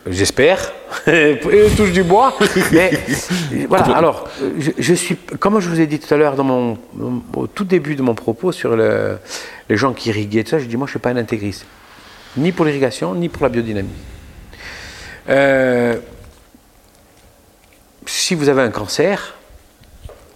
J'espère. 0.06 0.72
Je 1.06 1.76
touche 1.76 1.92
du 1.92 2.02
bois. 2.02 2.36
Mais 2.72 2.90
voilà, 3.68 3.84
alors, 3.96 4.28
je, 4.58 4.70
je 4.76 4.94
suis, 4.94 5.16
comme 5.16 5.60
je 5.60 5.68
vous 5.68 5.80
ai 5.80 5.86
dit 5.86 6.00
tout 6.00 6.12
à 6.12 6.16
l'heure 6.16 6.34
dans 6.34 6.42
mon, 6.44 6.78
au 7.36 7.46
tout 7.46 7.64
début 7.64 7.94
de 7.94 8.02
mon 8.02 8.14
propos 8.14 8.50
sur 8.50 8.74
le- 8.76 9.18
les 9.68 9.76
gens 9.76 9.92
qui 9.92 10.08
irriguaient, 10.08 10.42
tout 10.42 10.50
ça, 10.50 10.58
je 10.58 10.64
dis 10.64 10.76
moi 10.76 10.86
je 10.86 10.90
ne 10.90 10.94
suis 10.94 10.98
pas 10.98 11.10
un 11.10 11.16
intégriste. 11.16 11.66
Ni 12.36 12.50
pour 12.50 12.64
l'irrigation, 12.64 13.14
ni 13.14 13.28
pour 13.28 13.44
la 13.44 13.48
biodynamie. 13.48 13.88
Euh, 15.28 15.96
si 18.06 18.34
vous 18.34 18.48
avez 18.48 18.62
un 18.62 18.70
cancer, 18.70 19.34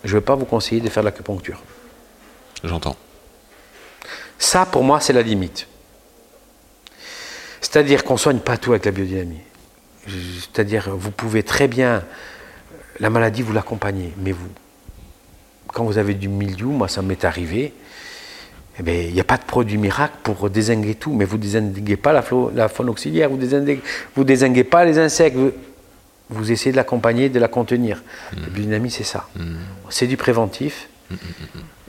je 0.04 0.14
ne 0.14 0.20
vais 0.20 0.24
pas 0.24 0.36
vous 0.36 0.44
conseiller 0.44 0.80
de 0.80 0.88
faire 0.88 1.02
de 1.02 1.08
l'acupuncture. 1.08 1.60
J'entends. 2.62 2.96
Ça, 4.38 4.64
pour 4.66 4.84
moi, 4.84 5.00
c'est 5.00 5.12
la 5.12 5.22
limite. 5.22 5.66
C'est-à-dire 7.60 8.04
qu'on 8.04 8.14
ne 8.14 8.18
soigne 8.18 8.38
pas 8.38 8.56
tout 8.58 8.70
avec 8.70 8.84
la 8.84 8.92
biodynamie. 8.92 9.40
C'est-à-dire, 10.06 10.90
vous 10.96 11.10
pouvez 11.10 11.42
très 11.42 11.68
bien, 11.68 12.04
la 13.00 13.10
maladie, 13.10 13.42
vous 13.42 13.52
l'accompagnez, 13.52 14.12
mais 14.18 14.32
vous, 14.32 14.48
quand 15.68 15.84
vous 15.84 15.98
avez 15.98 16.14
du 16.14 16.28
milieu, 16.28 16.66
moi 16.66 16.88
ça 16.88 17.02
m'est 17.02 17.24
arrivé, 17.24 17.72
eh 18.78 18.82
bien, 18.82 18.94
il 18.94 19.14
n'y 19.14 19.20
a 19.20 19.24
pas 19.24 19.38
de 19.38 19.44
produit 19.44 19.78
miracle 19.78 20.16
pour 20.22 20.48
désinguer 20.50 20.94
tout, 20.94 21.12
mais 21.12 21.24
vous 21.24 21.36
ne 21.36 21.42
désinguez 21.42 21.96
pas 21.96 22.12
la, 22.12 22.24
la 22.54 22.68
faune 22.68 22.90
auxiliaire, 22.90 23.30
vous 23.30 23.38
ne 23.38 23.76
vous 24.14 24.24
désinguez 24.24 24.64
pas 24.64 24.84
les 24.84 24.98
insectes, 24.98 25.36
vous, 25.36 25.52
vous 26.28 26.52
essayez 26.52 26.72
de 26.72 26.76
l'accompagner, 26.76 27.28
de 27.28 27.38
la 27.38 27.48
contenir. 27.48 28.02
La 28.36 28.48
biodynamie, 28.48 28.90
c'est 28.90 29.04
ça. 29.04 29.28
C'est 29.88 30.06
du 30.06 30.16
préventif. 30.16 30.88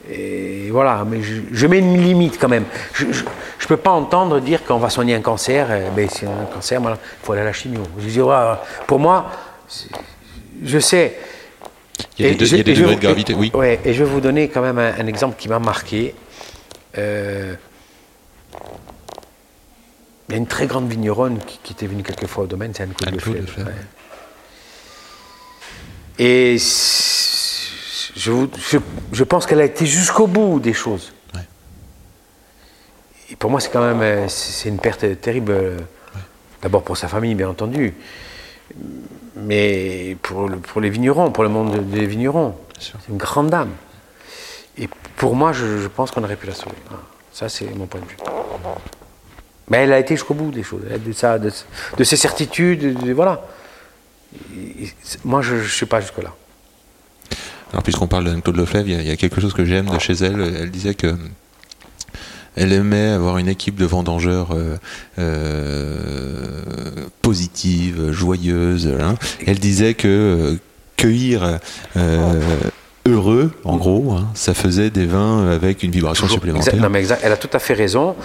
Et 0.10 0.70
voilà, 0.72 1.04
mais 1.06 1.22
je, 1.22 1.41
je 1.52 1.67
mets 1.67 1.80
une 1.80 2.02
limite 2.02 2.38
quand 2.39 2.48
même. 2.48 2.65
Je 2.93 3.06
ne 3.06 3.67
peux 3.67 3.78
pas 3.78 3.91
entendre 3.91 4.39
dire 4.39 4.63
qu'on 4.63 4.78
va 4.78 4.89
soigner 4.89 5.15
un 5.15 5.22
cancer, 5.22 5.67
ben, 5.96 6.08
si 6.10 6.26
on 6.26 6.32
a 6.38 6.41
un 6.43 6.46
cancer, 6.46 6.80
il 6.82 6.98
faut 7.24 7.34
aller 7.34 7.41
à 7.41 7.46
la 7.46 7.54
chimio. 7.54 7.82
Je 8.00 8.08
dis, 8.08 8.22
ouais, 8.22 8.36
pour 8.88 9.00
moi, 9.00 9.30
je 10.63 10.80
sais. 10.80 11.17
Il 12.20 12.26
y 12.26 12.30
a 12.30 12.32
Et 12.32 12.36
des, 12.36 12.46
je- 12.46 12.56
il 12.56 12.58
y 12.60 12.62
a 12.62 12.63
des 12.63 12.72
et 12.72 12.76
je 12.76 12.82
degrés 12.82 12.96
de 12.96 13.02
gravité, 13.02 13.34
oui. 13.34 13.52
Ouais, 13.54 13.80
et 13.84 13.93
je 13.93 14.04
vais 14.04 14.10
vous 14.10 14.22
donner 14.22 14.48
quand 14.50 14.62
même 14.62 14.78
un, 14.80 14.93
un 15.00 15.08
exemple 15.08 15.36
qui 15.38 15.50
m'a 15.50 15.60
marqué. 15.60 16.15
Euh, 16.98 17.54
Il 20.30 20.34
y 20.34 20.36
a 20.36 20.38
une 20.38 20.48
très 20.48 20.67
grande 20.67 20.89
vigneronne 20.89 21.39
qui, 21.46 21.60
qui 21.63 21.74
était 21.74 21.88
venue 21.88 22.04
quelquefois 22.04 22.43
au 22.46 22.48
domaine, 22.48 22.72
c'est 22.74 22.84
Anne-Claude 22.84 23.13
Lefebvre. 23.15 23.58
ouais. 23.60 23.74
Et 26.20 26.58
je, 28.18 28.32
vous- 28.32 28.50
je- 28.72 28.78
je 29.14 29.24
pense 29.24 29.46
qu'elle 29.46 29.62
a 29.62 29.66
été 29.66 29.86
jusqu'au 29.86 30.28
bout 30.28 30.60
des 30.60 30.74
choses. 30.74 31.14
Ouais. 31.36 31.42
Et 33.32 33.36
pour 33.36 33.50
moi, 33.52 33.60
c'est 33.60 33.70
quand 33.70 33.82
même 33.86 34.02
euh, 34.02 34.28
c'est 34.28 34.70
une 34.70 34.80
perte 34.80 35.06
terrible. 35.22 35.52
euh, 35.52 35.78
D'abord 36.62 36.84
pour 36.84 36.98
sa 36.98 37.08
famille, 37.08 37.36
bien 37.36 37.50
entendu, 37.50 37.94
mais 39.36 40.18
pour, 40.24 40.50
le- 40.50 40.58
pour 40.58 40.82
les 40.82 40.90
vignerons, 40.90 41.32
pour 41.32 41.44
le 41.44 41.50
monde 41.50 41.90
des 41.92 42.06
vignerons. 42.08 42.56
C'est 42.80 42.94
une 43.10 43.18
grande 43.18 43.50
dame. 43.52 43.70
Et 44.78 44.90
pour 45.18 45.36
moi, 45.36 45.54
je, 45.54 45.78
je 45.78 45.88
pense 45.88 46.10
qu'on 46.12 46.24
aurait 46.24 46.36
pu 46.36 46.48
la 46.48 46.54
sauver. 46.56 46.76
Voilà. 46.88 47.04
Ça, 47.32 47.48
c'est 47.50 47.66
mon 47.76 47.86
point 47.86 48.02
de 48.02 48.06
vue. 48.08 48.18
Mais 49.70 49.78
elle 49.84 49.94
a 49.94 50.00
été 50.00 50.16
jusqu'au 50.16 50.34
bout 50.34 50.50
des 50.50 50.64
choses. 50.64 50.82
A 50.92 50.98
de, 50.98 51.12
ça, 51.12 51.38
de, 51.38 51.52
de 51.98 52.04
ses 52.04 52.16
certitudes, 52.18 52.80
de- 52.96 53.06
de- 53.06 53.14
voilà. 53.14 53.46
Et- 54.56 54.90
moi, 55.24 55.42
je 55.44 55.56
ne 55.56 55.64
suis 55.64 55.86
pas 55.86 56.02
jusque-là. 56.02 56.34
Alors, 57.78 57.84
puisqu'on 57.84 58.08
parle 58.08 58.26
d'Anne-Claude 58.26 58.58
Lefebvre, 58.58 58.88
il 58.90 58.96
y, 58.96 58.98
a- 58.98 59.02
il 59.04 59.08
y 59.08 59.12
a 59.12 59.16
quelque 59.18 59.40
chose 59.40 59.54
que 59.54 59.63
j'aime 59.63 59.86
de 59.86 60.00
chez 60.00 60.13
elle. 60.13 60.42
Elle 60.62 60.72
disait 60.72 60.96
que 60.96 61.16
elle 62.56 62.74
aimait 62.74 63.10
avoir 63.10 63.38
une 63.38 63.50
équipe 63.50 63.76
de 63.76 63.86
vendangeurs 63.86 64.48
euh, 64.52 64.78
euh, 65.20 66.62
positive, 67.22 68.12
joyeuse. 68.12 68.88
hein. 69.00 69.13
Elle 69.46 69.60
disait 69.60 69.94
que 69.94 70.08
euh, 70.08 70.56
cueillir 70.96 71.60
euh, 71.98 72.42
heureux, 73.08 73.52
en 73.63 73.78
gros, 73.78 74.12
hein, 74.13 74.28
ça 74.34 74.56
faisait 74.56 74.90
des 74.90 75.06
vins 75.06 75.48
avec 75.48 75.84
une 75.84 75.92
vibration 75.92 76.24
Toujours. 76.26 76.38
supplémentaire. 76.40 76.74
Exact- 76.74 76.84
non, 76.84 76.90
mais 76.90 76.98
exact. 77.00 77.22
Elle 77.24 77.32
a 77.32 77.38
tout 77.38 77.50
à 77.54 77.60
fait 77.60 77.76
raison. 77.76 78.16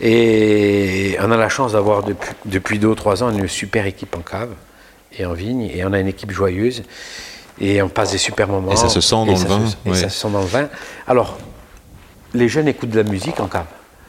Et 0.00 1.16
on 1.20 1.32
a 1.32 1.36
la 1.36 1.48
chance 1.48 1.72
d'avoir 1.72 2.04
depuis, 2.04 2.30
depuis 2.44 2.78
deux 2.78 2.86
ou 2.86 2.94
trois 2.94 3.24
ans 3.24 3.36
une 3.36 3.48
super 3.48 3.86
équipe 3.86 4.14
en 4.16 4.20
cave 4.20 4.50
et 5.18 5.26
en 5.26 5.32
vigne. 5.32 5.62
Et 5.62 5.84
on 5.84 5.92
a 5.92 5.98
une 5.98 6.06
équipe 6.06 6.30
joyeuse. 6.30 6.84
Et 7.60 7.82
on 7.82 7.88
passe 7.88 8.12
des 8.12 8.18
super 8.18 8.48
moments. 8.48 8.72
Et 8.72 8.76
ça 8.76 8.88
se 8.88 9.00
sent 9.00 9.14
dans 9.14 9.26
le 9.26 9.36
ça 9.36 9.44
vin, 9.46 9.66
se- 9.66 9.76
et 9.86 9.90
ouais. 9.90 9.96
ça 9.96 10.08
se 10.08 10.18
sent 10.20 10.30
dans 10.30 10.40
le 10.40 10.46
vin. 10.46 10.68
Alors, 11.06 11.38
les 12.32 12.48
jeunes 12.48 12.68
écoutent 12.68 12.90
de 12.90 13.00
la 13.00 13.08
musique 13.10 13.38
en 13.40 13.46
cave. 13.48 13.66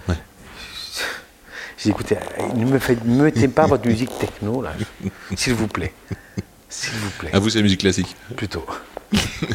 Ouais. 0.08 0.16
J'ai 1.78 1.84
dit, 1.84 1.90
écoutez, 1.90 2.18
ne 2.56 2.66
me 2.66 2.80
faites, 2.80 3.04
mettez 3.04 3.48
pas 3.48 3.66
votre 3.66 3.88
musique 3.88 4.18
techno, 4.20 4.62
là, 4.62 4.72
s'il 5.36 5.54
vous 5.54 5.68
plaît. 5.68 5.94
S'il 6.70 6.94
vous 7.00 7.10
plaît 7.20 7.32
À 7.34 7.40
vous, 7.40 7.50
c'est 7.50 7.58
la 7.58 7.64
musique 7.64 7.82
classique. 7.82 8.16
plutôt. 8.38 8.66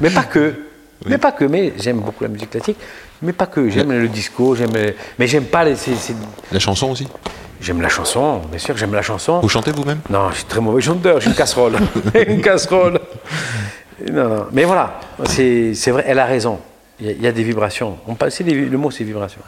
mais 0.02 0.10
pas 0.10 0.24
que. 0.24 0.54
Mais 1.06 1.16
pas 1.18 1.32
que. 1.32 1.44
Mais 1.46 1.72
j'aime 1.78 2.00
beaucoup 2.00 2.24
la 2.24 2.28
musique 2.28 2.50
classique. 2.50 2.76
Mais 3.22 3.32
pas 3.32 3.46
que. 3.46 3.70
J'aime 3.70 3.90
le 3.92 4.08
disco. 4.08 4.54
J'aime. 4.54 4.70
Mais 5.18 5.26
j'aime 5.26 5.44
pas 5.44 5.64
les. 5.64 5.74
La 6.52 6.58
chanson 6.58 6.90
aussi 6.90 7.08
J'aime 7.58 7.80
la 7.80 7.88
chanson. 7.88 8.40
Bien 8.50 8.58
sûr 8.58 8.74
que 8.74 8.80
j'aime 8.80 8.92
la 8.92 9.00
chanson. 9.00 9.40
Vous 9.40 9.48
chantez 9.48 9.72
vous-même? 9.72 10.00
Non, 10.10 10.28
je 10.30 10.36
suis 10.36 10.44
très 10.44 10.60
mauvais 10.60 10.82
chanteur. 10.82 11.20
J'ai 11.20 11.28
une 11.30 11.34
casserole. 11.34 11.76
une 12.28 12.42
casserole. 12.42 13.00
Non, 14.12 14.28
non. 14.28 14.46
Mais 14.52 14.64
voilà. 14.64 15.00
C'est 15.24 15.72
vrai. 15.90 16.04
Elle 16.06 16.18
a 16.18 16.26
raison. 16.26 16.60
Il 17.00 17.06
y 17.06 17.08
a, 17.10 17.12
il 17.12 17.22
y 17.22 17.26
a 17.26 17.32
des 17.32 17.42
vibrations. 17.44 17.98
On 18.06 18.14
passe, 18.14 18.40
des- 18.42 18.54
le 18.54 18.78
mot, 18.78 18.90
c'est 18.90 19.04
vibration. 19.04 19.40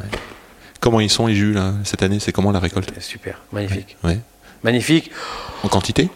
Comment 0.80 1.00
ils 1.00 1.11
sont 1.11 1.26
les 1.26 1.34
jus 1.34 1.52
là 1.52 1.72
cette 1.84 2.02
année 2.02 2.20
C'est 2.20 2.32
comment 2.32 2.52
la 2.52 2.61
récolte? 2.61 2.92
Super. 3.00 3.40
Magnifique. 3.52 3.96
Ouais. 4.04 4.18
Magnifique. 4.62 5.11
En 5.62 5.68
quantité? 5.68 6.08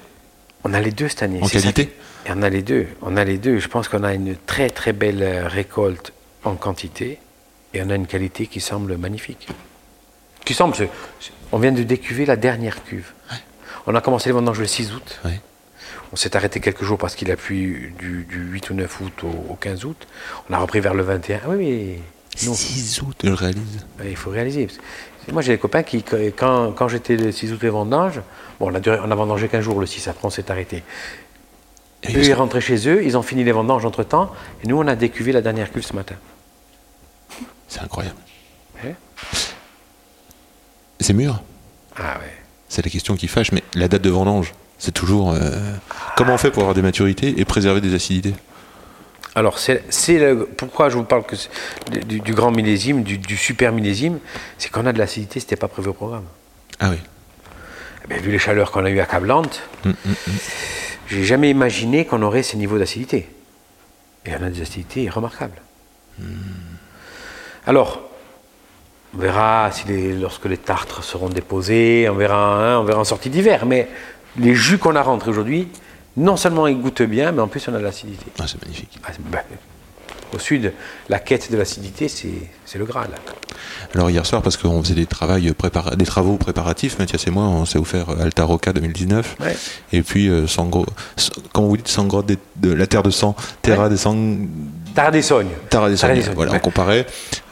On 0.65 0.73
a 0.75 0.81
les 0.81 0.93
deux 0.93 1.09
cette 1.09 1.23
année. 1.25 1.41
En 1.43 1.47
ça 1.47 1.59
qualité? 1.61 1.95
Et 2.27 2.31
on 2.33 2.43
a 2.43 2.49
les 2.49 2.63
deux. 2.63 2.87
On 3.03 3.17
a 3.17 3.25
les 3.25 3.39
deux. 3.39 3.59
Je 3.59 3.69
pense 3.69 3.89
qu'on 3.89 4.05
a 4.05 4.15
une 4.15 4.37
très 4.37 4.71
très 4.71 4.93
belle 4.93 5.47
récolte 5.47 6.13
en 6.45 6.55
quantité 6.55 7.19
et 7.75 7.83
on 7.83 7.91
a 7.91 7.95
une 7.97 8.07
qualité 8.07 8.47
qui 8.47 8.61
semble 8.61 8.97
magnifique. 8.97 9.49
Qui 10.45 10.55
semble. 10.55 10.75
on 11.51 11.59
vient 11.59 11.73
de 11.73 11.83
décuver 11.83 12.27
la 12.27 12.37
dernière 12.37 12.85
cuve. 12.85 13.11
On 13.87 13.95
a 13.95 14.01
commencé 14.01 14.29
les 14.29 14.33
vendanges 14.35 14.61
le 14.61 14.67
6 14.67 14.93
août. 14.93 15.21
On 16.13 16.17
s'est 16.17 16.37
arrêté 16.37 16.61
quelques 16.61 16.85
jours 16.85 16.99
parce 16.99 17.15
qu'il 17.15 17.31
a 17.31 17.37
plu 17.37 17.95
du, 17.99 18.25
du 18.25 18.39
8 18.51 18.71
ou 18.71 18.75
9 18.75 19.01
août 19.01 19.13
au, 19.25 19.53
au 19.53 19.55
15 19.57 19.85
août. 19.87 20.07
On 20.51 20.55
a 20.55 20.59
repris 20.59 20.81
vers 20.81 20.93
le 20.95 21.03
21. 21.03 21.41
Ah 21.45 21.49
oui, 21.51 21.57
mais 21.57 22.47
non, 22.47 22.55
6 22.55 23.03
août, 23.03 23.17
je 23.25 23.29
le 23.29 23.35
réalise. 23.35 23.87
il 24.05 24.17
faut 24.17 24.31
réaliser. 24.31 24.69
Moi, 25.33 25.41
j'ai 25.43 25.53
des 25.53 25.59
copains 25.59 25.83
qui, 25.83 26.03
quand, 26.03 26.73
quand 26.73 26.89
j'étais 26.89 27.17
le 27.17 27.33
6 27.33 27.53
août 27.53 27.61
les 27.63 27.71
vendanges, 27.71 28.21
bon, 28.61 28.71
on 28.71 28.75
a, 28.75 28.81
duré- 28.81 29.01
on 29.03 29.11
a 29.11 29.15
vendangé 29.15 29.49
15 29.49 29.63
jours 29.65 29.81
le 29.81 29.87
6, 29.87 30.09
après 30.09 30.27
on 30.27 30.31
s'est 30.31 30.51
arrêté. 30.51 30.83
Et 32.03 32.17
Eux, 32.17 32.25
ils 32.25 32.35
rentraient 32.35 32.61
chez 32.61 32.89
eux, 32.89 33.05
ils 33.05 33.17
ont 33.17 33.23
fini 33.23 33.45
les 33.45 33.53
vendanges 33.53 33.87
entre 33.87 34.03
temps, 34.03 34.33
et 34.65 34.67
nous, 34.67 34.77
on 34.77 34.87
a 34.89 34.97
décuvé 34.97 35.31
la 35.33 35.41
dernière 35.41 35.71
cuve 35.71 35.85
ce 35.85 35.95
matin. 35.95 36.17
C'est 37.69 37.81
incroyable. 37.81 38.17
Ouais. 38.85 38.97
C'est 41.01 41.13
mûr 41.15 41.43
Ah 41.97 42.19
ouais. 42.19 42.33
C'est 42.69 42.85
la 42.85 42.91
question 42.91 43.15
qui 43.17 43.29
fâche, 43.29 43.53
mais 43.53 43.63
la 43.75 43.87
date 43.89 44.03
de 44.03 44.11
vendange, 44.11 44.53
c'est 44.79 44.93
toujours. 44.93 45.31
euh, 45.33 45.73
comment 46.17 46.35
on 46.35 46.39
fait 46.39 46.51
pour 46.51 46.63
avoir 46.63 46.75
des 46.75 46.83
maturités 46.83 47.35
et 47.41 47.45
préserver 47.45 47.81
des 47.81 47.95
acidités 47.95 48.35
Alors, 49.35 49.59
c'est 49.59 49.83
pourquoi 50.57 50.89
je 50.89 50.97
vous 50.97 51.05
parle 51.05 51.25
que 51.25 51.37
du, 52.07 52.21
du 52.21 52.35
grand 52.35 52.51
millésime, 52.51 53.03
du, 53.03 53.19
du 53.19 53.37
super 53.37 53.73
millésime, 53.73 54.19
c'est 54.59 54.71
qu'on 54.71 54.87
a 54.87 54.93
de 54.93 54.99
l'acidité, 54.99 55.41
c'était 55.41 55.57
pas 55.57 55.69
prévu 55.69 55.89
au 55.89 55.93
programme. 55.95 56.25
Ah 56.81 56.91
oui. 56.91 56.97
Eh 58.05 58.09
bien, 58.09 58.19
vu 58.19 58.31
les 58.33 58.39
chaleurs 58.39 58.73
qu'on 58.73 58.85
a 58.85 58.91
eues 58.91 59.01
accablantes, 59.01 59.63
j'ai 61.09 61.25
jamais 61.25 61.51
imaginé 61.51 62.05
qu'on 62.05 62.23
aurait 62.23 62.43
ces 62.43 62.57
niveaux 62.57 62.79
d'acidité. 62.79 63.29
Et 64.27 64.31
on 64.39 64.43
a 64.45 64.51
des 64.51 64.61
acidités 64.63 65.09
remarquables. 65.09 65.61
Alors, 67.67 68.01
on 69.15 69.19
verra 69.19 69.71
si 69.73 69.87
les- 69.87 70.15
lorsque 70.15 70.47
les 70.47 70.57
tartres 70.57 71.05
seront 71.05 71.29
déposés, 71.29 72.09
on 72.11 72.15
verra, 72.15 72.57
hein, 72.75 72.79
on 72.79 72.85
verra 72.85 73.01
en 73.01 73.05
sortie 73.05 73.31
d'hiver. 73.31 73.67
Mais 73.67 73.89
les 74.39 74.55
jus 74.55 74.79
qu'on 74.79 74.97
a 74.97 75.03
rentrés 75.03 75.31
aujourd'hui, 75.31 75.69
non 76.17 76.37
seulement 76.37 76.67
ils 76.67 76.79
goûtent 76.81 77.03
bien, 77.03 77.33
mais 77.33 77.41
en 77.41 77.49
plus 77.49 77.67
on 77.69 77.75
a 77.75 77.79
de 77.79 77.83
l'acidité. 77.85 78.27
Ah, 78.41 78.45
c'est 78.47 78.61
magnifique. 78.63 78.99
Ah, 79.05 79.11
ben, 79.31 79.41
au 80.35 80.39
sud, 80.39 80.73
la 81.11 81.19
quête 81.19 81.53
de 81.53 81.59
l'acidité, 81.59 82.09
c'est 82.09 82.79
le 82.79 82.85
Graal. 82.87 83.11
Alors 83.95 84.09
hier 84.09 84.25
soir, 84.25 84.41
parce 84.41 84.57
qu'on 84.57 84.83
faisait 84.83 84.95
des, 84.95 85.05
prépara- 85.05 85.95
des 85.95 86.05
travaux 86.07 86.37
préparatifs, 86.39 86.99
Mathias 86.99 87.27
et 87.27 87.31
moi, 87.31 87.45
on 87.45 87.67
s'est 87.67 87.79
offert 87.79 88.09
Alta 88.19 88.45
Roca 88.45 88.73
2019. 88.73 89.37
Ouais. 89.41 89.55
Et 89.93 90.03
puis, 90.03 90.29
euh, 90.29 90.47
Sangro, 90.47 90.87
comment 91.53 91.69
vous 91.69 91.77
dites, 91.77 91.89
Sangro 91.89 92.23
de, 92.23 92.39
de 92.57 92.73
la 92.73 92.87
terre 92.87 93.03
de 93.03 93.11
sang, 93.11 93.37
Terra 93.61 93.91
de 93.91 93.97
sang. 93.97 94.17
Terra 94.95 95.11
de 95.11 95.21
sang. 95.21 95.43
Tardessogne, 95.69 96.23
Voilà, 96.35 96.53
ouais. 96.53 96.57
on 96.57 96.61
comparait. 96.61 97.07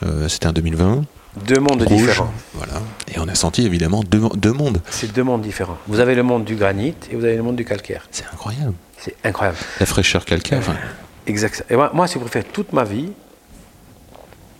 Euh, 0.06 0.26
C'était 0.28 0.46
un 0.46 0.52
2020. 0.54 1.04
Deux 1.36 1.60
mondes 1.60 1.82
rouge. 1.82 2.00
différents. 2.02 2.32
Voilà. 2.54 2.74
Et 3.14 3.18
on 3.18 3.28
a 3.28 3.34
senti 3.34 3.64
évidemment 3.64 4.02
deux, 4.02 4.22
deux 4.34 4.52
mondes. 4.52 4.82
C'est 4.90 5.12
deux 5.12 5.22
mondes 5.22 5.42
différents. 5.42 5.78
Vous 5.86 6.00
avez 6.00 6.14
le 6.14 6.22
monde 6.22 6.44
du 6.44 6.56
granit 6.56 6.94
et 7.10 7.16
vous 7.16 7.24
avez 7.24 7.36
le 7.36 7.42
monde 7.42 7.56
du 7.56 7.64
calcaire. 7.64 8.06
C'est 8.10 8.24
incroyable. 8.32 8.74
C'est 8.98 9.14
incroyable. 9.24 9.58
La 9.78 9.86
fraîcheur 9.86 10.24
calcaire. 10.24 10.58
enfin, 10.58 10.74
Exact. 11.26 11.64
Et 11.70 11.76
moi, 11.76 11.90
moi, 11.94 12.06
si 12.08 12.14
vous 12.14 12.20
préférez, 12.22 12.44
toute 12.52 12.72
ma 12.72 12.82
vie, 12.84 13.10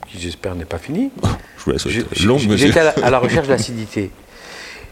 qui 0.09 0.21
j'espère 0.21 0.55
n'est 0.55 0.65
pas 0.65 0.79
finie, 0.79 1.11
je 1.59 1.65
vous 1.65 1.71
la 1.73 1.79
souhaite 1.79 2.07
j'ai- 2.13 2.27
longue, 2.27 2.41
j'étais 2.57 2.81
à, 2.81 2.85
la- 2.85 3.07
à 3.07 3.11
la 3.11 3.19
recherche 3.27 3.47
de 3.49 3.53
l'acidité. 3.53 4.11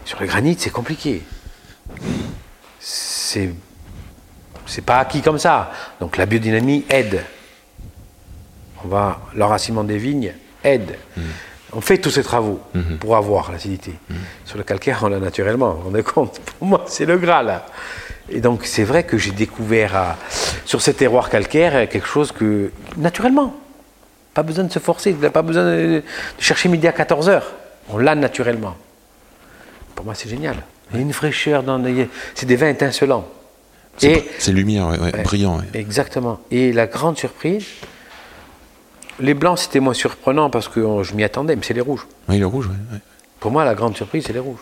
Sur 0.05 0.19
le 0.19 0.27
granit, 0.27 0.55
c'est 0.59 0.69
compliqué. 0.69 1.21
C'est 2.79 3.51
c'est 4.65 4.81
pas 4.83 4.99
acquis 4.99 5.21
comme 5.21 5.39
ça. 5.39 5.71
Donc 5.99 6.17
la 6.17 6.25
biodynamie 6.25 6.85
aide. 6.89 7.23
On 8.83 8.87
va 8.87 9.19
l'enracinement 9.35 9.83
des 9.83 9.97
vignes 9.97 10.33
aide. 10.63 10.95
Mm. 11.17 11.21
On 11.73 11.81
fait 11.81 11.97
tous 11.99 12.09
ces 12.11 12.23
travaux 12.23 12.59
Mm-hmm. 12.75 12.97
pour 12.97 13.15
avoir 13.15 13.51
l'acidité. 13.51 13.93
Sur 14.45 14.57
le 14.57 14.63
calcaire, 14.63 14.99
on 15.03 15.07
l'a 15.09 15.19
naturellement. 15.19 15.71
Vous 15.71 15.77
vous 15.79 15.83
rendez 15.85 16.03
compte 16.03 16.39
Pour 16.59 16.67
moi, 16.67 16.83
c'est 16.87 17.05
le 17.05 17.17
gras 17.17 17.43
là. 17.43 17.65
Et 18.29 18.41
donc 18.41 18.65
c'est 18.65 18.83
vrai 18.83 19.03
que 19.03 19.17
j'ai 19.17 19.31
découvert 19.31 19.95
à- 19.95 20.17
sur 20.65 20.81
ces 20.81 20.93
terroirs 20.93 21.29
calcaires 21.29 21.87
quelque 21.89 22.07
chose 22.07 22.31
que 22.31 22.71
naturellement. 22.97 23.55
Pas 24.33 24.43
besoin 24.43 24.63
de 24.65 24.71
se 24.71 24.79
forcer, 24.79 25.13
pas 25.13 25.41
besoin 25.41 25.63
de, 25.63 25.85
de 25.97 26.03
chercher 26.39 26.69
midi 26.69 26.87
à 26.87 26.91
14h. 26.91 27.41
On 27.89 27.97
l'a 27.97 28.13
naturellement. 28.15 28.75
Pour 29.95 30.05
moi, 30.05 30.13
c'est 30.15 30.29
génial. 30.29 30.55
Il 30.91 30.97
y 30.97 30.99
a 30.99 31.01
une 31.03 31.13
fraîcheur 31.13 31.63
dans 31.63 31.77
les- 31.77 32.07
C'est 32.35 32.45
des 32.45 32.55
vins 32.55 32.69
étincelants. 32.69 33.27
C'est 33.97 34.11
Et, 34.11 34.31
c'est 34.37 34.51
lumière, 34.53 34.87
ouais, 34.87 34.99
ouais, 34.99 35.13
Ouais. 35.13 35.23
brillant. 35.23 35.59
exactement. 35.73 36.39
Et 36.51 36.71
la 36.71 36.87
grande 36.87 37.17
surprise, 37.17 37.65
les 39.19 39.33
blancs, 39.33 39.59
c'était 39.59 39.79
moins 39.79 39.93
surprenant 39.93 40.49
parce 40.49 40.67
que 40.67 40.79
euh, 40.79 41.03
je 41.03 41.13
m'y 41.13 41.23
attendais, 41.23 41.55
mais 41.55 41.61
c'est 41.63 41.73
les 41.73 41.81
rouges. 41.81 42.07
Oui, 42.27 42.37
le 42.39 42.47
rouge, 42.47 42.67
ouais, 42.67 42.73
ouais. 42.93 42.99
Pour 43.39 43.51
moi, 43.51 43.63
la 43.65 43.75
grande 43.75 43.95
surprise, 43.95 44.23
c'est 44.25 44.33
les 44.33 44.39
rouges. 44.39 44.59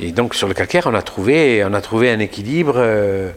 Et 0.00 0.10
donc, 0.12 0.34
sur 0.34 0.48
le 0.48 0.54
calcaire, 0.54 0.86
on 0.86 0.94
a 0.94 1.02
trouvé, 1.02 1.64
on 1.64 1.72
a 1.74 1.80
trouvé 1.80 2.10
un 2.10 2.18
équilibre. 2.18 2.74
euh, 2.76 3.30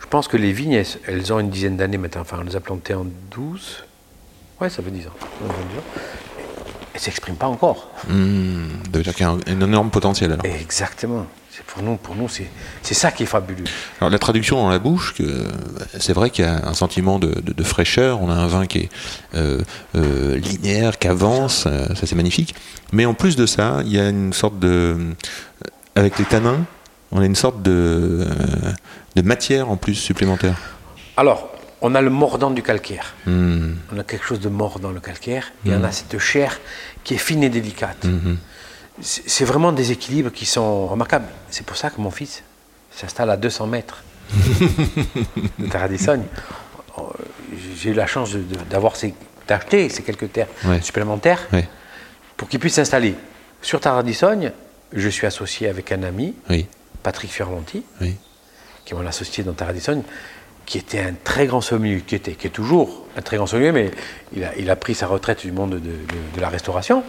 je 0.00 0.06
pense 0.06 0.28
que 0.28 0.36
les 0.36 0.52
vignes, 0.52 0.72
elles, 0.72 0.86
elles 1.06 1.32
ont 1.32 1.40
une 1.40 1.50
dizaine 1.50 1.76
d'années 1.76 1.98
maintenant. 1.98 2.20
Enfin, 2.22 2.38
on 2.40 2.44
les 2.44 2.56
a 2.56 2.60
plantées 2.60 2.94
en 2.94 3.06
12. 3.32 3.84
Ouais, 4.60 4.70
ça 4.70 4.82
fait 4.82 4.90
10 4.90 5.06
ans. 5.08 5.10
Ça 5.20 5.26
fait 5.26 5.44
10 5.46 5.78
ans. 5.78 5.82
elle 6.38 6.42
ne 6.94 6.98
s'exprime 7.00 7.34
pas 7.36 7.48
encore. 7.48 7.90
Ça 8.02 8.08
veut 8.12 9.02
dire 9.02 9.14
qu'il 9.14 9.26
y 9.26 9.28
a 9.28 9.30
un, 9.32 9.38
un 9.46 9.60
énorme 9.60 9.90
potentiel 9.90 10.32
alors. 10.32 10.46
Exactement. 10.46 11.26
Pour 11.66 11.82
nous, 11.82 11.96
pour 11.96 12.14
nous 12.14 12.28
c'est 12.28 12.94
ça 12.94 13.10
qui 13.10 13.22
est 13.22 13.26
fabuleux. 13.26 13.64
Alors 14.00 14.10
la 14.10 14.18
traduction 14.18 14.56
dans 14.56 14.68
la 14.68 14.78
bouche, 14.78 15.14
c'est 15.98 16.12
vrai 16.12 16.30
qu'il 16.30 16.44
y 16.44 16.48
a 16.48 16.66
un 16.66 16.74
sentiment 16.74 17.18
de, 17.18 17.28
de- 17.28 17.52
de 17.52 17.62
fraîcheur, 17.64 18.20
on 18.22 18.30
a 18.30 18.34
un 18.34 18.46
vin 18.46 18.66
qui 18.66 18.78
est 18.78 18.88
euh, 19.34 19.62
euh, 19.94 20.36
linéaire, 20.38 20.98
qui 20.98 21.08
avance, 21.08 21.64
euh, 21.66 21.86
ça 21.94 22.06
c'est 22.06 22.14
magnifique. 22.16 22.54
Mais 22.92 23.06
en 23.06 23.14
plus 23.14 23.36
de 23.36 23.46
ça, 23.46 23.80
il 23.84 23.92
y 23.92 23.98
a 24.00 24.08
une 24.08 24.32
sorte 24.32 24.58
de... 24.58 24.96
Avec 25.94 26.18
les 26.18 26.24
tanins, 26.26 26.64
on 27.12 27.20
a 27.20 27.24
une 27.24 27.34
sorte 27.36 27.62
de, 27.62 28.26
de 29.14 29.22
matière 29.22 29.70
en 29.70 29.76
plus 29.76 29.94
supplémentaire. 29.94 30.56
Alors, 31.16 31.48
on 31.80 31.94
a 31.94 32.00
le 32.02 32.10
mordant 32.10 32.50
du 32.50 32.62
calcaire. 32.62 33.14
Hmm, 33.26 33.74
On 33.94 33.98
a 33.98 34.02
quelque 34.04 34.24
chose 34.26 34.40
de 34.40 34.48
mort 34.48 34.78
dans 34.80 34.90
le 34.92 35.00
calcaire 35.00 35.52
et 35.64 35.70
on 35.74 35.84
a 35.84 35.92
cette 35.92 36.18
chair 36.18 36.58
qui 37.04 37.14
est 37.14 37.18
fine 37.18 37.42
et 37.42 37.48
délicate. 37.50 38.04
mhm. 38.04 38.36
C'est 39.00 39.44
vraiment 39.44 39.72
des 39.72 39.92
équilibres 39.92 40.32
qui 40.32 40.46
sont 40.46 40.86
remarquables. 40.86 41.28
C'est 41.50 41.66
pour 41.66 41.76
ça 41.76 41.90
que 41.90 42.00
mon 42.00 42.10
fils 42.10 42.42
s'installe 42.90 43.30
à 43.30 43.36
200 43.36 43.66
mètres 43.66 44.02
de 45.58 45.66
Terre. 45.68 45.88
Euh, 46.98 47.02
J'ai 47.76 47.90
eu 47.90 47.94
la 47.94 48.06
chance 48.06 48.34
d'avoir 48.70 48.96
ces- 48.96 49.14
d'acheter 49.46 49.88
ces 49.90 50.02
quelques 50.02 50.32
terres 50.32 50.48
Ouais. 50.64 50.80
supplémentaires 50.80 51.46
Ouais, 51.52 51.68
pour 52.36 52.48
qu'il 52.48 52.58
puisse 52.58 52.74
s'installer. 52.74 53.14
Sur 53.62 53.80
Taradissogne, 53.80 54.52
je 54.92 55.08
suis 55.08 55.26
associé 55.26 55.68
avec 55.68 55.92
un 55.92 56.02
ami, 56.02 56.34
oui, 56.50 56.66
Patrick 57.02 57.30
Ferranti, 57.30 57.84
oui. 58.00 58.16
qui 58.84 58.94
est 58.94 58.96
mon 58.96 59.06
associé 59.06 59.44
dans 59.44 59.52
Taradissogne, 59.52 60.02
qui 60.64 60.78
était 60.78 61.00
un 61.00 61.14
très 61.22 61.46
grand 61.46 61.60
sommelier, 61.60 62.00
qui, 62.00 62.14
était, 62.16 62.32
qui 62.32 62.46
est 62.48 62.50
toujours 62.50 63.06
un 63.16 63.22
très 63.22 63.36
grand 63.36 63.46
sommelier, 63.46 63.72
mais 63.72 63.90
il 64.34 64.42
a, 64.42 64.56
il 64.56 64.68
a 64.70 64.74
pris 64.76 64.94
sa 64.94 65.06
retraite 65.06 65.40
du 65.42 65.52
monde 65.52 65.70
de, 65.74 65.78
de- 65.78 65.90
de 66.34 66.40
la 66.40 66.48
restauration. 66.48 67.04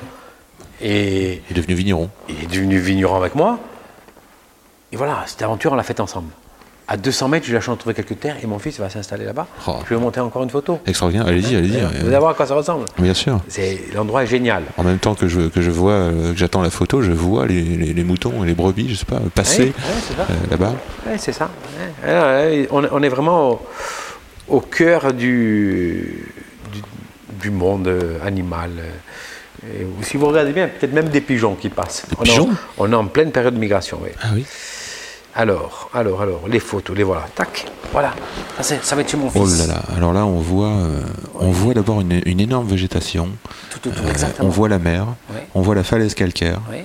Et 0.81 1.41
Il 1.49 1.57
est 1.57 1.59
devenu 1.61 1.73
vigneron. 1.75 2.09
il 2.29 2.43
est 2.43 2.47
devenu 2.47 2.77
vigneron 2.79 3.15
avec 3.17 3.35
moi. 3.35 3.59
Et 4.91 4.95
voilà, 4.97 5.23
cette 5.25 5.41
aventure, 5.41 5.73
on 5.73 5.75
l'a 5.75 5.83
faite 5.83 5.99
ensemble. 5.99 6.29
À 6.89 6.95
200 6.95 7.27
mètres, 7.27 7.51
la 7.51 7.59
chance 7.59 7.75
de 7.75 7.79
trouver 7.81 7.93
quelques 7.95 8.17
terres 8.17 8.37
et 8.41 8.47
mon 8.47 8.59
fils 8.59 8.79
va 8.79 8.89
s'installer 8.89 9.25
là-bas. 9.25 9.45
Oh. 9.67 9.75
Je 9.89 9.93
vais 9.93 9.99
montrer 9.99 10.21
encore 10.21 10.43
une 10.43 10.49
photo. 10.49 10.79
Extraordinaire, 10.85 11.27
allez-y, 11.27 11.57
allez-y. 11.57 11.81
Vous 11.81 11.85
allez 12.05 12.15
euh, 12.15 12.19
voir 12.19 12.31
à 12.31 12.33
quoi 12.33 12.45
ça 12.45 12.53
ressemble. 12.55 12.85
Bien 12.97 13.13
sûr. 13.13 13.41
C'est- 13.49 13.93
L'endroit 13.93 14.23
est 14.23 14.27
génial. 14.27 14.63
En 14.77 14.83
même 14.83 14.97
temps 14.97 15.13
que 15.13 15.27
je, 15.27 15.49
que 15.49 15.61
je 15.61 15.69
vois, 15.69 15.91
euh, 15.91 16.31
que 16.31 16.37
j'attends 16.37 16.61
la 16.61 16.69
photo, 16.69 17.01
je 17.01 17.11
vois 17.11 17.45
les, 17.45 17.61
les- 17.61 17.93
les 17.93 18.03
moutons 18.05 18.41
et 18.45 18.47
les 18.47 18.53
brebis, 18.55 18.87
je 18.89 18.95
sais 18.95 19.03
pas, 19.05 19.19
passer 19.35 19.63
Ouais, 19.63 19.67
ouais, 19.67 20.25
euh, 20.29 20.33
là-bas. 20.51 20.73
Ouais, 21.05 21.17
c'est 21.17 21.33
ça. 21.33 21.49
Ouais. 22.05 22.67
On, 22.71 22.85
on 22.89 23.03
est 23.03 23.09
vraiment 23.09 23.49
au, 23.49 23.61
au 24.47 24.61
cœur 24.61 25.11
du, 25.11 26.23
du, 26.71 26.81
du 27.41 27.49
monde 27.49 27.89
euh, 27.89 28.17
animal. 28.25 28.71
Et 29.63 29.85
si 30.03 30.17
vous 30.17 30.27
regardez 30.27 30.53
bien, 30.53 30.67
peut-être 30.67 30.93
même 30.93 31.09
des 31.09 31.21
pigeons 31.21 31.55
qui 31.55 31.69
passent. 31.69 32.03
Des 32.09 32.15
on, 32.19 32.23
est 32.23 32.29
en- 32.39 32.43
pigeons 32.45 32.57
on 32.77 32.91
est 32.91 32.95
en 32.95 33.05
pleine 33.07 33.31
période 33.31 33.53
de 33.55 33.59
migration. 33.59 33.99
oui. 34.03 34.09
Ah 34.21 34.27
oui. 34.33 34.45
Alors, 35.35 35.89
alors, 35.93 36.21
alors, 36.23 36.47
les 36.47 36.59
photos, 36.59 36.97
les 36.97 37.03
voilà. 37.03 37.25
Tac, 37.35 37.65
voilà. 37.91 38.13
Ça, 38.61 38.75
ça 38.81 38.95
va 38.95 39.01
être 39.01 39.09
chez 39.11 39.17
mon 39.17 39.29
fils. 39.29 39.41
Oh 39.43 39.67
là 39.67 39.67
là. 39.75 39.81
Alors 39.95 40.11
là, 40.11 40.25
on 40.25 40.39
voit, 40.39 40.69
euh, 40.69 41.01
on 41.35 41.51
voit 41.51 41.75
d'abord 41.75 42.01
une, 42.01 42.21
une 42.25 42.39
énorme 42.39 42.67
végétation. 42.67 43.29
Tout 43.69 43.89
autour, 43.89 44.05
Euh, 44.05 44.09
exactement. 44.09 44.47
on 44.47 44.51
voit 44.51 44.67
la 44.67 44.79
mer. 44.79 45.05
Ouais. 45.31 45.45
On 45.53 45.61
voit 45.61 45.75
la 45.75 45.83
falaise 45.83 46.15
calcaire. 46.15 46.59
Oui. 46.71 46.77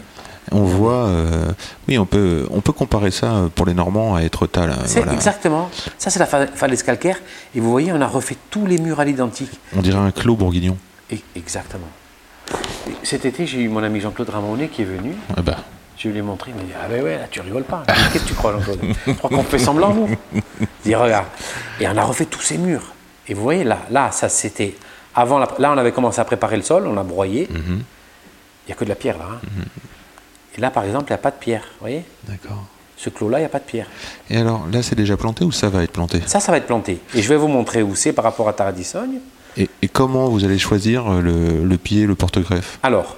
On 0.51 0.65
voit. 0.65 1.07
euh, 1.07 1.47
oui, 1.89 1.97
on 1.99 2.05
peut, 2.05 2.47
on 2.51 2.61
peut 2.61 2.73
comparer 2.75 3.11
ça 3.11 3.33
euh, 3.33 3.49
pour 3.49 3.65
les 3.65 3.73
Normands 3.75 4.15
à 4.17 4.23
Étretat. 4.23 4.67
là, 4.67 4.77
C'est 4.85 4.99
voilà. 4.99 5.15
exactement. 5.15 5.71
Ça, 5.97 6.11
c'est 6.11 6.19
la 6.19 6.27
fa- 6.27 6.47
falaise 6.49 6.83
calcaire. 6.83 7.17
Et 7.55 7.61
vous 7.61 7.71
voyez, 7.71 7.91
on 7.93 8.01
a 8.03 8.07
refait 8.07 8.37
tous 8.51 8.67
les 8.67 8.77
murs 8.77 9.01
à 9.01 9.07
l'identique. 9.07 9.53
On 9.75 9.81
dirait 9.81 9.99
un 9.99 10.11
clos 10.11 10.37
bourguignon. 10.37 10.77
Et- 11.11 11.23
exactement. 11.37 11.89
Et 12.89 12.93
cet 13.05 13.25
été, 13.25 13.47
j'ai 13.47 13.61
eu 13.61 13.69
mon 13.69 13.83
ami 13.83 14.01
Jean-Claude 14.01 14.29
Ramonet 14.31 14.69
qui 14.69 14.83
est 14.83 14.87
venu. 14.87 15.15
Ah 15.37 15.43
bah. 15.43 15.57
Je 15.99 16.09
lui 16.09 16.19
ai 16.19 16.23
montré, 16.23 16.51
il 16.51 16.57
m'a 16.57 16.63
dit 16.63 16.73
Ah 16.83 16.89
ben 16.89 17.03
ouais, 17.03 17.17
là 17.19 17.27
tu 17.31 17.41
rigoles 17.41 17.63
pas. 17.65 17.85
Qu'est-ce 18.13 18.25
que 18.25 18.29
tu 18.29 18.35
crois, 18.35 18.53
Jean-Claude? 18.53 18.81
Tu 19.05 19.15
crois 19.15 19.31
qu'on 19.31 19.45
fait 19.45 19.59
semblant, 19.59 19.95
nous 19.95 20.09
Il 20.33 20.67
dit 20.85 20.95
Regarde. 20.95 21.27
Et 21.81 21.87
on 21.89 21.97
a 21.97 22.03
refait 22.03 22.25
tous 22.25 22.41
ces 22.41 22.59
murs. 22.59 22.93
Et 23.29 23.35
vous 23.35 23.43
voyez, 23.43 23.63
là, 23.65 23.79
là 23.91 24.11
ça 24.11 24.29
c'était. 24.29 24.75
Avant, 25.15 25.39
la- 25.39 25.49
là, 25.59 25.71
on 25.73 25.79
avait 25.79 25.93
commencé 25.93 26.21
à 26.21 26.25
préparer 26.25 26.57
le 26.57 26.63
sol, 26.63 26.87
on 26.87 26.97
a 26.97 27.03
broyé. 27.05 27.49
Il 27.53 27.75
n'y 28.67 28.73
a 28.73 28.75
que 28.75 28.85
de 28.85 28.89
la 28.89 28.95
pierre 28.97 29.19
là. 29.19 29.27
hein. 29.33 29.41
Et 30.57 30.61
là, 30.61 30.71
par 30.71 30.85
exemple, 30.85 31.05
il 31.09 31.13
n'y 31.13 31.15
a 31.15 31.19
pas 31.19 31.31
de 31.31 31.37
pierre. 31.37 31.63
Vous 31.63 31.81
voyez? 31.81 32.05
D'accord. 32.25 32.65
Ce 32.97 33.11
clos-là, 33.11 33.39
il 33.39 33.43
n'y 33.43 33.47
a 33.47 33.51
pas 33.51 33.59
de 33.59 33.65
pierre. 33.65 33.87
Et 34.31 34.37
alors, 34.39 34.67
là, 34.73 34.83
c'est 34.83 34.95
déjà 34.95 35.17
planté 35.17 35.45
ou 35.45 35.53
ça 35.53 35.69
va 35.69 35.83
être 35.83 35.93
planté? 35.93 36.21
Ça, 36.27 36.41
ça 36.41 36.53
va 36.53 36.59
être 36.59 36.67
planté. 36.67 37.01
Et 37.15 37.23
je 37.23 37.29
vais 37.29 37.37
vous 37.37 37.49
montrer 37.49 37.83
où 37.83 37.95
c'est 37.95 38.13
par 38.13 38.25
rapport 38.25 38.49
à 38.49 38.53
Taradissogne. 38.53 39.19
Et, 39.57 39.69
et 39.83 39.89
comment 39.89 40.29
vous 40.29 40.45
allez 40.45 40.59
choisir 40.59 41.21
le, 41.21 41.65
le 41.65 41.77
pied, 41.77 42.07
le 42.07 42.15
porte-greffe 42.15 42.79
Alors, 42.83 43.17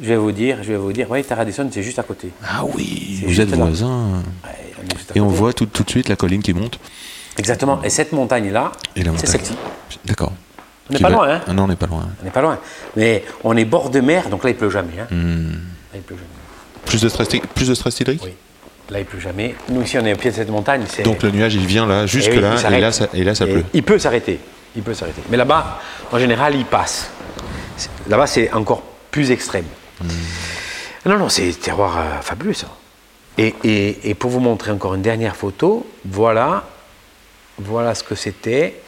je 0.00 0.08
vais 0.08 0.16
vous 0.16 0.32
dire, 0.32 0.58
je 0.62 0.72
vais 0.72 0.76
vous 0.78 0.92
dire, 0.92 1.04
vous 1.06 1.10
voyez, 1.10 1.24
Taradissogne, 1.24 1.68
c'est 1.72 1.82
juste 1.82 1.98
à 1.98 2.02
côté. 2.02 2.30
Ah 2.46 2.64
oui, 2.64 3.22
vous 3.26 3.40
êtes 3.40 3.50
là. 3.50 3.56
voisins. 3.56 4.22
Ouais, 4.44 4.84
Et 5.14 5.20
on 5.20 5.28
voit 5.28 5.52
tout, 5.52 5.66
tout 5.66 5.82
de 5.84 5.90
suite 5.90 6.08
la 6.08 6.16
colline 6.16 6.42
qui 6.42 6.52
monte. 6.52 6.78
Exactement. 7.38 7.82
Et 7.82 7.90
cette 7.90 8.12
montagne-là, 8.12 8.72
c'est 8.94 9.26
celle-ci. 9.26 9.52
D'accord. 10.04 10.32
On 10.88 10.92
n'est 10.94 11.00
pas 11.00 11.08
va- 11.08 11.14
loin, 11.14 11.30
hein 11.30 11.40
Ah 11.46 11.52
non, 11.52 11.64
on 11.64 11.68
n'est 11.68 11.76
pas 11.76 11.86
loin. 11.86 12.08
On 12.20 12.24
n'est 12.24 12.30
pas 12.30 12.42
loin. 12.42 12.58
Mais 12.96 13.24
on 13.44 13.56
est 13.56 13.64
bord 13.64 13.90
de 13.90 14.00
mer, 14.00 14.28
donc 14.28 14.44
là, 14.44 14.50
il 14.50 14.56
pleut 14.56 14.70
jamais. 14.70 14.92
Hein. 15.00 15.06
Hmm. 15.10 15.50
Là, 15.50 15.96
il 15.96 16.00
pleut 16.02 16.16
jamais. 16.16 16.28
Plus 16.84 17.00
de 17.02 17.08
stress, 17.08 17.28
plus 17.54 17.68
de 17.68 17.74
stress 17.74 17.98
hydrique 18.00 18.22
Oui. 18.24 18.30
Là, 18.90 19.00
il 19.00 19.04
pleut 19.04 19.18
jamais. 19.18 19.56
Nous, 19.68 19.82
ici, 19.82 19.98
on 19.98 20.04
est 20.06 20.12
au 20.14 20.16
pied 20.16 20.30
de 20.30 20.36
cette 20.36 20.48
montagne. 20.50 20.82
Donc 21.02 21.22
le 21.24 21.30
nuage, 21.32 21.54
il 21.56 21.66
vient 21.66 21.86
là, 21.86 22.06
jusque 22.06 22.30
Eh 22.32 22.36
oui, 22.36 22.40
là, 22.42 22.54
il 22.70 22.74
et 22.74 22.80
là, 22.80 22.92
ça, 22.92 23.08
et 23.12 23.24
là, 23.24 23.34
ça 23.34 23.46
Et 23.46 23.52
pleut. 23.52 23.64
Il 23.74 23.82
peut 23.82 23.98
s'arrêter. 23.98 24.38
Il 24.76 24.82
peut 24.82 24.94
s'arrêter. 24.94 25.22
Mais 25.30 25.36
là-bas, 25.36 25.80
en 26.12 26.18
général, 26.18 26.54
il 26.54 26.64
passe. 26.66 27.10
Là-bas, 28.08 28.26
c'est 28.26 28.52
encore 28.52 28.82
plus 29.10 29.30
extrême. 29.30 29.64
Hmm. 30.00 30.08
Non, 31.06 31.18
non, 31.18 31.28
c'est 31.28 31.52
terroir 31.60 31.96
euh, 31.98 32.20
fabuleux, 32.20 32.52
ça. 32.52 32.66
Et, 33.38 33.54
et- 33.64 34.10
et 34.10 34.14
pour 34.14 34.30
vous 34.30 34.40
montrer 34.40 34.70
encore 34.70 34.94
une 34.94 35.02
dernière 35.02 35.36
photo, 35.36 35.86
voilà, 36.04 36.64
voilà 37.58 37.94
ce 37.94 38.02
que 38.02 38.14
c'était. 38.14 38.80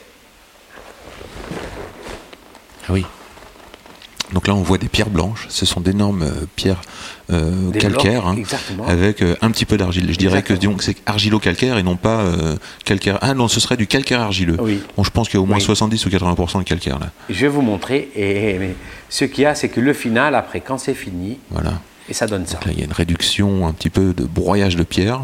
Ah 2.88 2.92
oui. 2.92 3.04
Donc 4.32 4.46
là, 4.46 4.54
on 4.54 4.62
voit 4.62 4.78
des 4.78 4.88
pierres 4.88 5.10
blanches. 5.10 5.46
Ce 5.48 5.64
sont 5.66 5.80
d'énormes 5.80 6.22
euh, 6.22 6.46
pierres 6.56 6.80
euh, 7.30 7.50
blocs, 7.70 8.06
hein, 8.06 8.36
avec 8.86 9.22
euh, 9.22 9.36
un 9.42 9.50
petit 9.50 9.64
peu 9.66 9.76
d'argile. 9.76 10.10
Je 10.12 10.16
dirais 10.18 10.42
que 10.42 10.54
c'est 10.80 10.96
argilo-calcaire 11.06 11.76
et 11.78 11.82
non 11.82 11.96
pas 11.96 12.20
euh, 12.20 12.56
calcaire. 12.84 13.18
Ah 13.20 13.34
non, 13.34 13.48
ce 13.48 13.60
serait 13.60 13.76
du 13.76 13.86
calcaire 13.86 14.20
argileux. 14.20 14.56
Oui. 14.60 14.82
Bon, 14.96 15.04
je 15.04 15.10
pense 15.10 15.28
qu'il 15.28 15.36
y 15.38 15.40
a 15.40 15.42
au 15.42 15.46
moins 15.46 15.56
Oui. 15.58 15.62
70 15.62 16.06
ou 16.06 16.08
80% 16.08 16.58
de 16.58 16.64
calcaire 16.64 16.98
là. 16.98 17.10
Je 17.28 17.40
vais 17.40 17.48
vous 17.48 17.62
montrer. 17.62 18.08
Et, 18.16 18.58
mais 18.58 18.74
ce 19.08 19.24
qu'il 19.24 19.42
y 19.44 19.46
a, 19.46 19.54
c'est 19.54 19.68
que 19.68 19.80
le 19.80 19.92
final, 19.92 20.34
après, 20.34 20.60
quand 20.60 20.78
c'est 20.78 20.94
fini, 20.94 21.38
Voilà. 21.50 21.74
et 22.08 22.12
ça 22.14 22.26
donne 22.26 22.46
ça. 22.46 22.54
Donc 22.54 22.64
là, 22.66 22.72
il 22.72 22.78
y 22.78 22.82
a 22.82 22.86
une 22.86 22.92
réduction, 22.92 23.66
un 23.66 23.72
petit 23.72 23.90
peu 23.90 24.14
de 24.14 24.24
broyage 24.24 24.76
de 24.76 24.82
pierre. 24.82 25.20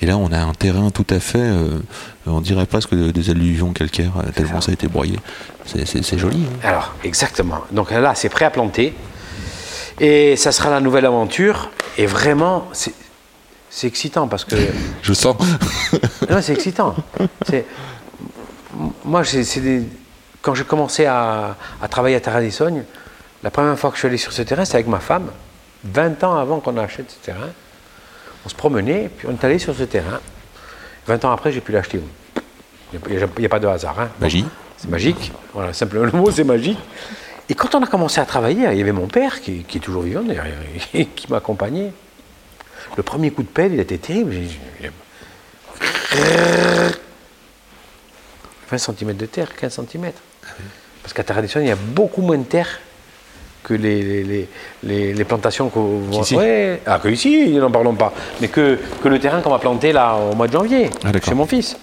Et 0.00 0.06
là, 0.06 0.16
on 0.16 0.30
a 0.30 0.38
un 0.38 0.52
terrain 0.52 0.90
tout 0.90 1.06
à 1.10 1.18
fait, 1.18 1.38
euh, 1.40 1.78
on 2.26 2.40
dirait 2.40 2.66
presque 2.66 2.94
de- 2.94 3.10
des 3.10 3.30
alluvions 3.30 3.72
calcaires, 3.72 4.12
tellement 4.36 4.60
ça 4.60 4.70
a 4.70 4.74
été 4.74 4.86
broyé. 4.86 5.18
C'est 5.66 6.18
joli. 6.18 6.36
hein. 6.38 6.68
Alors, 6.68 6.94
exactement. 7.02 7.58
Donc 7.72 7.90
là, 7.90 8.12
c'est 8.14 8.28
prêt 8.28 8.44
à 8.44 8.50
planter. 8.50 8.94
Et 10.00 10.36
ça 10.36 10.52
sera 10.52 10.70
la 10.70 10.80
nouvelle 10.80 11.06
aventure. 11.06 11.70
Et 11.96 12.06
vraiment, 12.06 12.68
c'est 12.72 12.92
c'est 13.70 13.86
excitant 13.86 14.28
parce 14.28 14.44
que. 14.44 14.56
Je 15.02 15.12
sens. 15.12 15.36
non, 16.30 16.40
c'est 16.40 16.52
excitant. 16.52 16.94
C'est- 17.46 17.66
Moi, 19.04 19.24
c'est 19.24 19.44
c'est 19.44 19.60
des- 19.60 19.82
quand 20.40 20.54
j'ai 20.54 20.64
commencé 20.64 21.04
à, 21.04 21.56
à 21.82 21.88
travailler 21.88 22.16
à 22.16 22.20
Terra-des-Sognes, 22.20 22.84
la 23.42 23.50
première 23.50 23.78
fois 23.78 23.90
que 23.90 23.96
je 23.96 24.00
suis 24.00 24.08
allé 24.08 24.16
sur 24.16 24.32
ce 24.32 24.42
terrain, 24.42 24.64
c'était 24.64 24.76
avec 24.76 24.86
ma 24.86 25.00
femme, 25.00 25.30
20 25.84 26.22
ans 26.24 26.36
avant 26.36 26.60
qu'on 26.60 26.76
achète 26.78 27.10
ce 27.10 27.24
terrain. 27.24 27.48
On 28.46 28.48
se 28.48 28.54
promenait, 28.54 29.10
puis 29.16 29.26
on 29.28 29.32
est 29.32 29.44
allé 29.44 29.58
sur 29.58 29.74
ce 29.74 29.82
terrain. 29.82 30.20
20 31.06 31.24
ans 31.24 31.32
après, 31.32 31.50
j'ai 31.52 31.60
pu 31.60 31.72
l'acheter. 31.72 32.00
Il 32.92 33.00
n'y 33.38 33.46
a, 33.46 33.48
pas 33.48 33.58
de 33.58 33.66
hasard. 33.66 33.98
hein. 33.98 34.08
Magie. 34.20 34.44
C'est 34.76 34.88
magique. 34.88 35.32
Voilà, 35.52 35.72
simplement 35.72 36.04
le 36.04 36.12
mot, 36.12 36.30
c'est 36.30 36.44
magique. 36.44 36.78
Et 37.50 37.54
quand 37.54 37.74
on 37.74 37.82
a 37.82 37.86
commencé 37.86 38.20
à 38.20 38.26
travailler, 38.26 38.68
il 38.72 38.78
y 38.78 38.80
avait 38.82 38.92
mon 38.92 39.06
père, 39.06 39.40
qui, 39.40 39.64
qui 39.64 39.78
est 39.78 39.80
toujours 39.80 40.02
vivant 40.02 40.22
d'ailleurs, 40.22 40.44
et 40.94 41.06
qui 41.06 41.30
m'accompagnait. 41.30 41.92
Le 42.96 43.02
premier 43.02 43.30
coup 43.30 43.42
de 43.42 43.48
pelle, 43.48 43.72
il 43.74 43.80
était 43.80 43.98
terrible. 43.98 44.32
J'ai- 44.32 44.90
j'ai- 46.12 46.18
20 48.70 48.78
cm 48.78 49.14
de 49.16 49.26
terre, 49.26 49.48
15 49.56 49.80
cm. 49.90 50.12
Parce 51.02 51.12
qu'à 51.14 51.22
Terre 51.22 51.42
il 51.56 51.66
y 51.66 51.70
a 51.70 51.76
beaucoup 51.76 52.20
moins 52.20 52.36
de 52.36 52.44
terre 52.44 52.80
que 53.62 53.72
les, 53.74 54.02
les, 54.02 54.24
les- 54.24 54.48
les- 54.82 55.14
les 55.14 55.24
plantations 55.24 55.68
qu'on 55.70 56.00
voit. 56.00 56.20
Ouais. 56.36 56.80
Ah, 56.86 56.98
que 56.98 57.08
ici, 57.08 57.48
n'en 57.54 57.70
parlons 57.70 57.94
pas. 57.94 58.12
Mais 58.40 58.48
que, 58.48 58.78
que 59.02 59.08
le 59.08 59.18
terrain 59.18 59.40
qu'on 59.40 59.50
va 59.50 59.58
planter 59.58 59.92
là 59.92 60.14
au 60.16 60.34
mois 60.34 60.46
de 60.48 60.52
janvier, 60.52 60.90
Ah, 61.04 61.08
chez 61.24 61.34
mon 61.34 61.46
fils. 61.46 61.76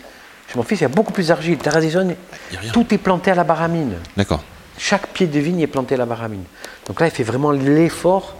Chez 0.47 0.55
mon 0.57 0.63
fils, 0.63 0.79
il 0.79 0.83
y 0.83 0.85
a 0.85 0.89
beaucoup 0.89 1.11
plus 1.11 1.27
d'argile. 1.29 1.57
Rien. 1.65 2.15
tout 2.71 2.85
est 2.93 2.97
planté 2.99 3.31
à 3.31 3.35
la 3.35 3.43
baramine. 3.43 3.95
D'accord. 4.15 4.43
Chaque 4.77 5.07
pied 5.09 5.27
de 5.27 5.39
vigne 5.39 5.61
est 5.61 5.67
planté 5.67 5.95
à 5.95 5.97
la 5.97 6.05
baramine. 6.05 6.43
Donc 6.87 6.99
là, 6.99 7.07
il 7.07 7.11
fait 7.11 7.23
vraiment 7.23 7.51
l'effort 7.51 8.35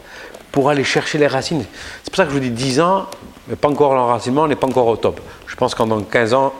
pour 0.52 0.70
aller 0.70 0.84
chercher 0.84 1.18
les 1.18 1.28
racines. 1.28 1.64
C'est 2.04 2.10
pour 2.12 2.18
ça 2.18 2.24
que 2.26 2.30
je 2.30 2.36
vous 2.36 2.42
dis 2.42 2.50
10 2.52 2.80
ans, 2.80 3.08
mais 3.48 3.56
pas 3.56 3.68
encore 3.70 3.94
l'enracinement, 3.94 4.44
on 4.44 4.48
n'est 4.48 4.56
pas 4.56 4.68
encore 4.68 4.88
au 4.88 4.96
top. 4.98 5.20
Je 5.48 5.56
pense 5.56 5.74
qu'en 5.76 5.88
dans 5.88 6.02
15 6.02 6.34
ans, 6.34 6.54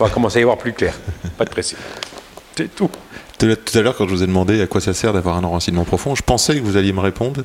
on 0.00 0.04
va 0.04 0.10
commencer 0.10 0.38
à 0.38 0.40
y 0.40 0.44
voir 0.44 0.58
plus 0.58 0.72
clair. 0.72 0.94
Pas 1.38 1.44
de 1.44 1.50
pressé. 1.50 1.76
C'est 2.56 2.74
tout. 2.74 2.90
Tout 3.38 3.46
à- 3.74 3.80
l'heure, 3.82 3.94
quand 3.94 4.06
je 4.08 4.14
vous 4.14 4.22
ai 4.22 4.26
demandé 4.26 4.62
à 4.62 4.66
quoi 4.66 4.80
ça 4.80 4.94
sert 4.94 5.12
d'avoir 5.12 5.36
un 5.36 5.44
enracinement 5.44 5.84
profond, 5.84 6.14
je 6.14 6.22
pensais 6.22 6.54
que 6.58 6.60
vous 6.64 6.78
alliez 6.78 6.94
me 6.94 7.00
répondre. 7.00 7.42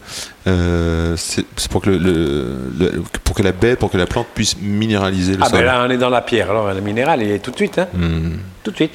euh, 0.48 1.16
c'est 1.18 1.46
pour 1.70 1.82
que, 1.82 1.90
le, 1.90 1.98
le- 1.98 2.72
le- 2.80 3.04
pour 3.26 3.36
que 3.36 3.44
la 3.44 3.52
baie, 3.52 3.76
pour 3.76 3.92
que 3.92 3.98
la 3.98 4.06
plante 4.06 4.28
puisse 4.34 4.56
minéraliser 4.62 5.34
le 5.34 5.40
Ah 5.44 5.50
sol. 5.50 5.60
ben 5.60 5.66
là, 5.66 5.86
on 5.86 5.90
est 5.90 5.98
dans 5.98 6.10
la 6.10 6.22
pierre. 6.22 6.50
Alors, 6.50 6.74
le 6.74 6.80
minéral, 6.80 7.22
il 7.22 7.30
est 7.32 7.40
tout 7.40 7.52
de 7.52 7.58
suite. 7.58 7.78
Hein. 7.78 7.88
Hmm. 7.94 8.36
Tout 8.64 8.72
de 8.72 8.76
suite. 8.78 8.94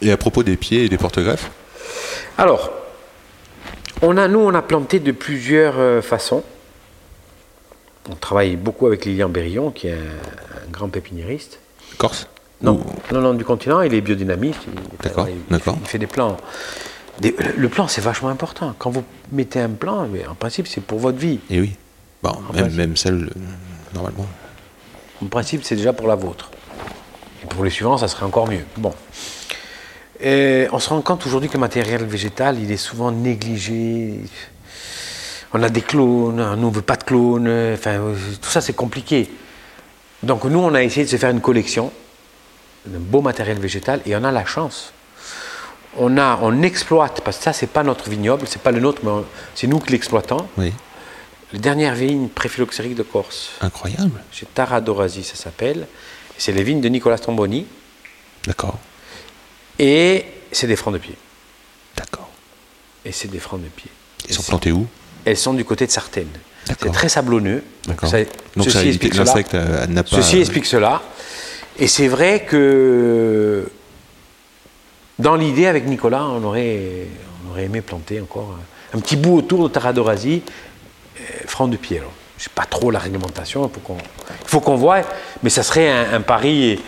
Et 0.00 0.12
à 0.12 0.16
propos 0.16 0.44
des 0.44 0.56
pieds 0.56 0.84
et 0.84 0.88
des 0.88 0.96
porte-greffes, 0.98 1.50
Alors, 2.38 2.70
on 4.02 4.16
a, 4.16 4.28
nous, 4.28 4.40
on 4.40 4.54
a 4.54 4.62
planté 4.62 5.00
de 5.00 5.12
plusieurs 5.12 5.74
euh, 5.78 6.02
façons. 6.02 6.42
On 8.10 8.14
travaille 8.14 8.56
beaucoup 8.56 8.86
avec 8.86 9.04
Lilian 9.04 9.28
Berillon, 9.28 9.70
qui 9.70 9.88
est 9.88 9.92
un, 9.92 9.96
un 9.96 10.70
grand 10.70 10.88
pépiniériste. 10.88 11.58
Corse 11.98 12.28
Non, 12.62 12.74
Ou- 13.10 13.14
non, 13.14 13.20
non, 13.20 13.34
du 13.34 13.44
continent, 13.44 13.80
il 13.82 13.94
est 13.94 14.00
biodynamiste. 14.00 14.60
il- 14.68 14.98
D'accord, 15.02 15.28
il, 15.28 15.36
d'accord. 15.50 15.74
fait- 15.74 15.80
Il 15.82 15.86
fait 15.88 15.98
des 15.98 16.06
plans. 16.06 16.36
Des- 17.20 17.34
le 17.56 17.68
plan, 17.68 17.88
c'est 17.88 18.02
vachement 18.02 18.28
important. 18.28 18.74
Quand 18.78 18.90
vous 18.90 19.02
mettez 19.32 19.60
un 19.60 19.70
plan, 19.70 20.06
mais 20.06 20.26
en 20.26 20.34
principe, 20.34 20.68
c'est 20.68 20.82
pour 20.82 20.98
votre 20.98 21.18
vie. 21.18 21.40
Et 21.50 21.60
oui. 21.60 21.72
Bon, 22.22 22.36
même, 22.54 22.72
même 22.74 22.96
celle, 22.96 23.24
euh, 23.24 23.40
normalement. 23.94 24.26
En 25.22 25.26
principe, 25.26 25.64
c'est 25.64 25.76
déjà 25.76 25.92
pour 25.94 26.06
la 26.06 26.14
vôtre. 26.14 26.50
Et 27.42 27.46
pour 27.46 27.64
les 27.64 27.70
suivants, 27.70 27.96
ça 27.96 28.08
serait 28.08 28.26
encore 28.26 28.48
mieux. 28.48 28.64
Bon. 28.76 28.92
Et 30.20 30.66
on 30.72 30.78
se 30.78 30.88
rend 30.88 31.00
compte 31.02 31.26
aujourd'hui 31.26 31.48
que 31.48 31.54
le 31.54 31.60
matériel 31.60 32.04
végétal, 32.04 32.58
il 32.60 32.70
est 32.70 32.76
souvent 32.76 33.10
négligé. 33.10 34.20
On 35.52 35.62
a 35.62 35.68
des 35.68 35.82
clones, 35.82 36.40
on 36.40 36.70
veut 36.70 36.82
pas 36.82 36.96
de 36.96 37.04
clones. 37.04 37.74
Enfin, 37.74 38.00
tout 38.40 38.50
ça, 38.50 38.60
c'est 38.60 38.72
compliqué. 38.72 39.30
Donc 40.22 40.44
nous, 40.44 40.58
on 40.58 40.74
a 40.74 40.82
essayé 40.82 41.04
de 41.04 41.10
se 41.10 41.16
faire 41.16 41.30
une 41.30 41.40
collection 41.40 41.92
de 42.86 42.98
beau 42.98 43.20
matériel 43.20 43.58
végétal 43.58 44.00
et 44.06 44.16
on 44.16 44.24
a 44.24 44.32
la 44.32 44.44
chance. 44.44 44.92
On, 45.98 46.18
a, 46.18 46.38
on 46.42 46.62
exploite, 46.62 47.22
parce 47.22 47.38
que 47.38 47.44
ça, 47.44 47.52
c'est 47.52 47.68
pas 47.68 47.82
notre 47.82 48.10
vignoble, 48.10 48.46
c'est 48.46 48.60
pas 48.60 48.70
le 48.70 48.80
nôtre, 48.80 49.00
mais 49.02 49.10
c'est 49.54 49.66
nous 49.66 49.78
qui 49.78 49.92
l'exploitons. 49.92 50.46
Oui. 50.58 50.72
Les 51.52 51.58
dernières 51.58 51.94
vignes 51.94 52.28
préphyloxériques 52.28 52.96
de 52.96 53.02
Corse. 53.02 53.52
Incroyable. 53.60 54.20
Chez 54.30 54.46
Taradorasi, 54.46 55.22
ça 55.22 55.36
s'appelle. 55.36 55.86
C'est 56.36 56.52
les 56.52 56.62
vignes 56.62 56.80
de 56.80 56.88
Nicolas 56.88 57.18
Tomboni. 57.18 57.66
D'accord. 58.46 58.78
Et 59.78 60.24
c'est 60.52 60.66
des 60.66 60.76
francs 60.76 60.94
de 60.94 60.98
pied. 60.98 61.14
D'accord. 61.96 62.28
Et 63.04 63.12
c'est 63.12 63.28
des 63.28 63.38
francs 63.38 63.62
de 63.62 63.68
pied. 63.68 63.90
Ils 64.28 64.34
sont 64.34 64.42
plantés 64.42 64.72
où? 64.72 64.86
Elles 65.24 65.36
sont 65.36 65.54
du 65.54 65.64
côté 65.64 65.86
de 65.86 65.90
Sartène. 65.90 66.28
C'est 66.64 66.90
très 66.92 67.08
sablonneux. 67.08 67.62
D'accord. 67.86 68.10
Donc 68.56 68.64
ceci 68.66 68.70
ça 68.70 68.84
explique 68.84 69.14
cela. 69.14 69.34
euh, 69.54 69.86
pas. 69.86 70.02
Ceci 70.04 70.38
explique 70.40 70.66
cela. 70.66 71.02
Et 71.78 71.86
c'est 71.86 72.08
vrai 72.08 72.44
que 72.44 73.70
dans 75.18 75.36
l'idée, 75.36 75.66
avec 75.66 75.86
Nicolas, 75.86 76.24
on 76.24 76.42
aurait, 76.42 77.06
on 77.46 77.50
aurait 77.50 77.64
aimé 77.64 77.82
planter 77.82 78.20
encore 78.20 78.56
un, 78.94 78.98
un 78.98 79.00
petit 79.00 79.16
bout 79.16 79.36
autour 79.36 79.68
de 79.68 79.72
Taradorasi, 79.72 80.42
euh, 81.20 81.22
francs 81.46 81.70
de 81.70 81.76
pied. 81.76 81.98
alors. 81.98 82.12
Je 82.38 82.44
sais 82.44 82.50
pas 82.54 82.66
trop 82.66 82.90
la 82.90 82.98
réglementation, 82.98 83.66
il 83.66 83.72
faut 83.74 83.80
qu'on, 83.80 83.96
il 83.96 84.48
faut 84.48 84.60
qu'on 84.60 84.74
voie, 84.76 85.00
mais 85.42 85.48
ça 85.48 85.62
serait 85.62 85.88
un, 85.88 86.14
un 86.14 86.20
pari. 86.20 86.64
et- 86.72 86.80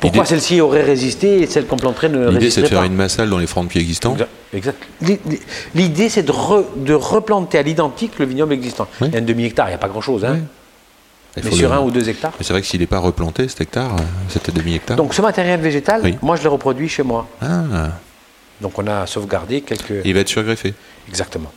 Pourquoi 0.00 0.24
celle-ci 0.24 0.60
aurait 0.60 0.82
résisté 0.84 1.40
et 1.42 1.46
celle 1.46 1.66
qu'on 1.66 1.76
planterait 1.76 2.08
ne 2.08 2.18
L'idée, 2.18 2.30
c'est 2.30 2.32
de 2.32 2.38
résisterait 2.38 2.68
faire 2.68 2.80
pas 2.80 2.86
une 2.86 2.94
massale 2.94 3.28
dans 3.30 3.38
les 3.38 3.46
francs 3.48 3.64
de 3.64 3.70
pied 3.70 3.80
existants. 3.80 4.12
Exact. 4.12 4.30
exact. 4.52 4.82
L'i- 5.02 5.18
l'i- 5.26 5.40
L'idée, 5.74 6.08
c'est 6.08 6.22
de, 6.22 6.30
re- 6.32 6.64
de 6.76 6.94
replanter 6.94 7.58
à 7.58 7.62
l'identique 7.62 8.18
le 8.18 8.26
vignoble 8.26 8.52
existant. 8.52 8.86
Oui. 9.00 9.08
Il 9.08 9.14
y 9.14 9.16
a 9.16 9.20
un 9.20 9.24
demi-hectare, 9.24 9.66
il 9.66 9.70
n'y 9.70 9.74
a 9.74 9.78
pas 9.78 9.88
grand-chose. 9.88 10.24
Hein. 10.24 10.38
Mais 11.42 11.50
sur 11.50 11.68
le- 11.70 11.74
un 11.74 11.80
ou 11.80 11.90
deux 11.90 12.08
hectares. 12.08 12.32
Mais 12.38 12.44
c'est 12.44 12.52
vrai 12.52 12.62
que 12.62 12.66
s'il 12.68 12.80
n'est 12.80 12.86
pas 12.86 12.98
replanté, 13.00 13.48
cet 13.48 13.60
hectare, 13.60 13.96
euh, 13.96 14.02
cet 14.28 14.54
demi-hectare. 14.54 14.96
Donc 14.96 15.14
ce 15.14 15.22
matériel 15.22 15.60
végétal, 15.60 16.00
Oui. 16.04 16.16
moi 16.22 16.36
je 16.36 16.42
le 16.44 16.48
reproduis 16.48 16.88
chez 16.88 17.02
moi. 17.02 17.26
Ah, 17.42 17.88
Donc 18.60 18.78
on 18.78 18.86
a 18.86 19.06
sauvegardé 19.06 19.60
quelques... 19.62 19.94
il 20.04 20.14
va 20.14 20.20
être 20.20 20.28
surgreffé. 20.28 20.74
Exactement. 21.08 21.52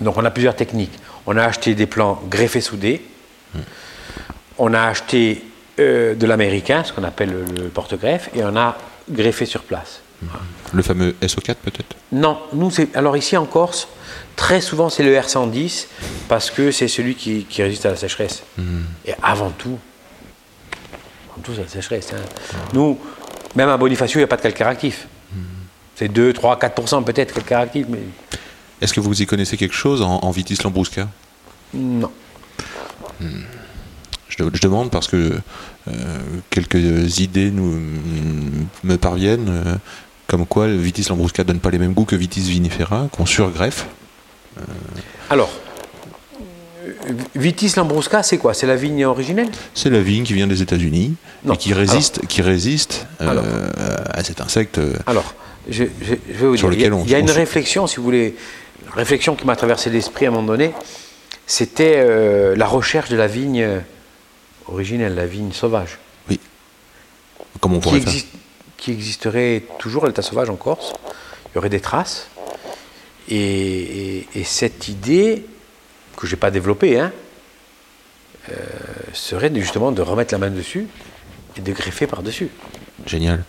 Donc 0.00 0.16
on 0.16 0.24
a 0.24 0.30
plusieurs 0.30 0.54
techniques. 0.56 0.92
On 1.26 1.36
a 1.36 1.44
acheté 1.44 1.74
des 1.74 1.86
plants 1.86 2.22
greffés 2.30 2.60
soudés. 2.60 3.02
On 4.58 4.72
a 4.74 4.82
acheté 4.82 5.42
euh, 5.78 6.14
de 6.14 6.26
l'américain, 6.26 6.82
ce 6.84 6.92
qu'on 6.92 7.04
appelle 7.04 7.30
le, 7.30 7.62
le 7.62 7.68
porte-greffe, 7.68 8.30
et 8.34 8.42
on 8.44 8.56
a 8.56 8.76
greffé 9.10 9.46
sur 9.46 9.62
place. 9.62 10.00
Le 10.72 10.82
fameux 10.82 11.14
SO4 11.22 11.54
peut-être? 11.62 11.94
Non, 12.12 12.38
nous, 12.52 12.70
c'est. 12.72 12.94
Alors 12.96 13.16
ici 13.16 13.36
en 13.36 13.46
Corse, 13.46 13.86
très 14.34 14.60
souvent 14.60 14.88
c'est 14.90 15.04
le 15.04 15.14
R110 15.14 15.86
parce 16.28 16.50
que 16.50 16.72
c'est 16.72 16.88
celui 16.88 17.14
qui, 17.14 17.44
qui 17.44 17.62
résiste 17.62 17.86
à 17.86 17.90
la 17.90 17.96
sécheresse. 17.96 18.42
Et 19.06 19.12
avant 19.22 19.50
tout, 19.50 19.78
avant 21.32 21.42
tout, 21.42 21.52
c'est 21.54 21.62
la 21.62 21.68
sécheresse. 21.68 22.12
hein. 22.12 22.20
Nous, 22.72 22.98
même 23.54 23.68
à 23.68 23.76
Bonifacio, 23.76 24.16
il 24.18 24.22
n'y 24.22 24.24
a 24.24 24.26
pas 24.26 24.36
de 24.36 24.42
calcaire 24.42 24.66
actif. 24.66 25.06
C'est 25.94 26.08
2, 26.08 26.32
3, 26.32 26.56
4% 26.58 27.04
peut-être 27.04 27.32
calcaire 27.34 27.60
actif, 27.60 27.86
mais 27.88 28.00
Est-ce 28.80 28.92
que 28.92 29.00
vous 29.00 29.22
y 29.22 29.26
connaissez 29.26 29.56
quelque 29.56 29.74
chose 29.74 30.02
en, 30.02 30.16
en 30.18 30.30
Vitis 30.32 30.58
Lambrusca 30.64 31.08
non. 31.74 32.10
Je, 34.38 34.44
je 34.52 34.60
demande 34.62 34.90
parce 34.90 35.08
que 35.08 35.16
euh, 35.88 35.92
quelques 36.50 37.18
idées 37.18 37.50
nous, 37.50 37.78
me 38.84 38.96
parviennent, 38.96 39.48
euh, 39.48 39.74
comme 40.26 40.46
quoi 40.46 40.66
le 40.66 40.76
Vitis 40.76 41.06
Lambrusca 41.08 41.44
donne 41.44 41.60
pas 41.60 41.70
les 41.70 41.78
mêmes 41.78 41.94
goûts 41.94 42.04
que 42.04 42.16
Vitis 42.16 42.40
vinifera, 42.42 43.08
qu'on 43.12 43.26
surgreffe. 43.26 43.86
Alors, 45.30 45.50
euh, 46.84 47.12
Vitis 47.34 47.74
Lambrusca, 47.76 48.22
c'est 48.22 48.38
quoi? 48.38 48.54
C'est 48.54 48.66
la 48.66 48.76
vigne 48.76 49.04
originelle? 49.04 49.48
C'est 49.74 49.90
la 49.90 50.00
vigne 50.00 50.24
qui 50.24 50.34
vient 50.34 50.46
des 50.46 50.62
États-Unis 50.62 51.14
et 51.52 51.56
qui 51.56 51.72
résiste, 51.74 52.26
qui 52.26 52.42
résiste 52.42 53.06
euh, 53.20 53.28
Alors. 53.30 53.44
à 54.10 54.22
cet 54.24 54.40
insecte. 54.40 54.80
Alors, 55.06 55.34
je, 55.68 55.84
je- 55.84 56.14
je 56.32 56.38
vais 56.38 56.46
vous 56.46 56.56
Sur 56.56 56.70
dire, 56.70 56.78
il 56.78 56.82
y 56.82 56.84
a, 56.86 56.88
lequel 56.88 56.92
on- 56.94 57.04
il 57.04 57.10
y 57.10 57.14
a 57.14 57.18
on 57.18 57.22
une 57.22 57.30
réflexion, 57.30 57.86
si 57.86 57.96
vous 57.96 58.02
voulez, 58.02 58.36
une 58.86 58.92
réflexion 58.94 59.34
qui 59.36 59.46
m'a 59.46 59.54
traversé 59.56 59.90
l'esprit 59.90 60.26
à 60.26 60.28
un 60.28 60.32
moment 60.32 60.46
donné, 60.48 60.72
c'était 61.46 61.94
euh, 61.96 62.56
la 62.56 62.66
recherche 62.66 63.08
de 63.10 63.16
la 63.16 63.26
vigne 63.26 63.66
originelle, 64.68 65.14
la 65.14 65.26
vigne 65.26 65.52
sauvage, 65.52 65.98
Oui. 66.28 66.38
Comme 67.60 67.74
on 67.74 67.80
qui, 67.80 67.82
pourrait 67.88 68.00
faire. 68.00 68.08
existe- 68.08 68.28
qui 68.76 68.92
existerait 68.92 69.64
toujours 69.78 70.04
à 70.04 70.08
l'état 70.08 70.22
sauvage 70.22 70.48
en 70.50 70.56
Corse. 70.56 70.92
Il 71.46 71.56
y 71.56 71.58
aurait 71.58 71.68
des 71.70 71.80
traces. 71.80 72.28
Et, 73.28 73.36
et- 73.36 74.28
et 74.36 74.44
cette 74.44 74.88
idée, 74.88 75.44
que 76.16 76.26
je 76.26 76.34
n'ai 76.34 76.38
pas 76.40 76.50
développée, 76.50 76.98
hein, 76.98 77.12
euh, 78.50 78.54
serait 79.12 79.50
justement 79.54 79.92
de 79.92 80.00
remettre 80.02 80.32
la 80.32 80.38
main 80.38 80.50
dessus 80.50 80.86
et 81.56 81.60
de 81.60 81.72
greffer 81.72 82.06
par-dessus. 82.06 82.48
Génial. 83.06 83.44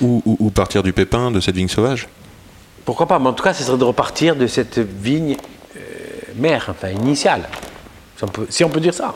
Ou, 0.00 0.22
ou- 0.24 0.36
ou 0.40 0.50
partir 0.50 0.82
du 0.82 0.92
pépin 0.92 1.30
de 1.30 1.40
cette 1.40 1.54
vigne 1.56 1.68
sauvage? 1.68 2.08
Pourquoi 2.84 3.06
pas 3.06 3.18
Mais 3.18 3.28
en 3.28 3.32
tout 3.32 3.44
cas, 3.44 3.54
ce 3.54 3.62
serait 3.64 3.78
de 3.78 3.84
repartir 3.84 4.34
de 4.36 4.46
cette 4.46 4.78
vigne 4.78 5.36
euh, 5.76 5.80
mère, 6.36 6.66
enfin 6.70 6.88
initiale. 6.90 7.48
Si 8.16 8.24
on 8.24 8.28
peut, 8.28 8.46
si 8.50 8.64
on 8.64 8.68
peut 8.70 8.80
dire 8.80 8.94
ça. 8.94 9.14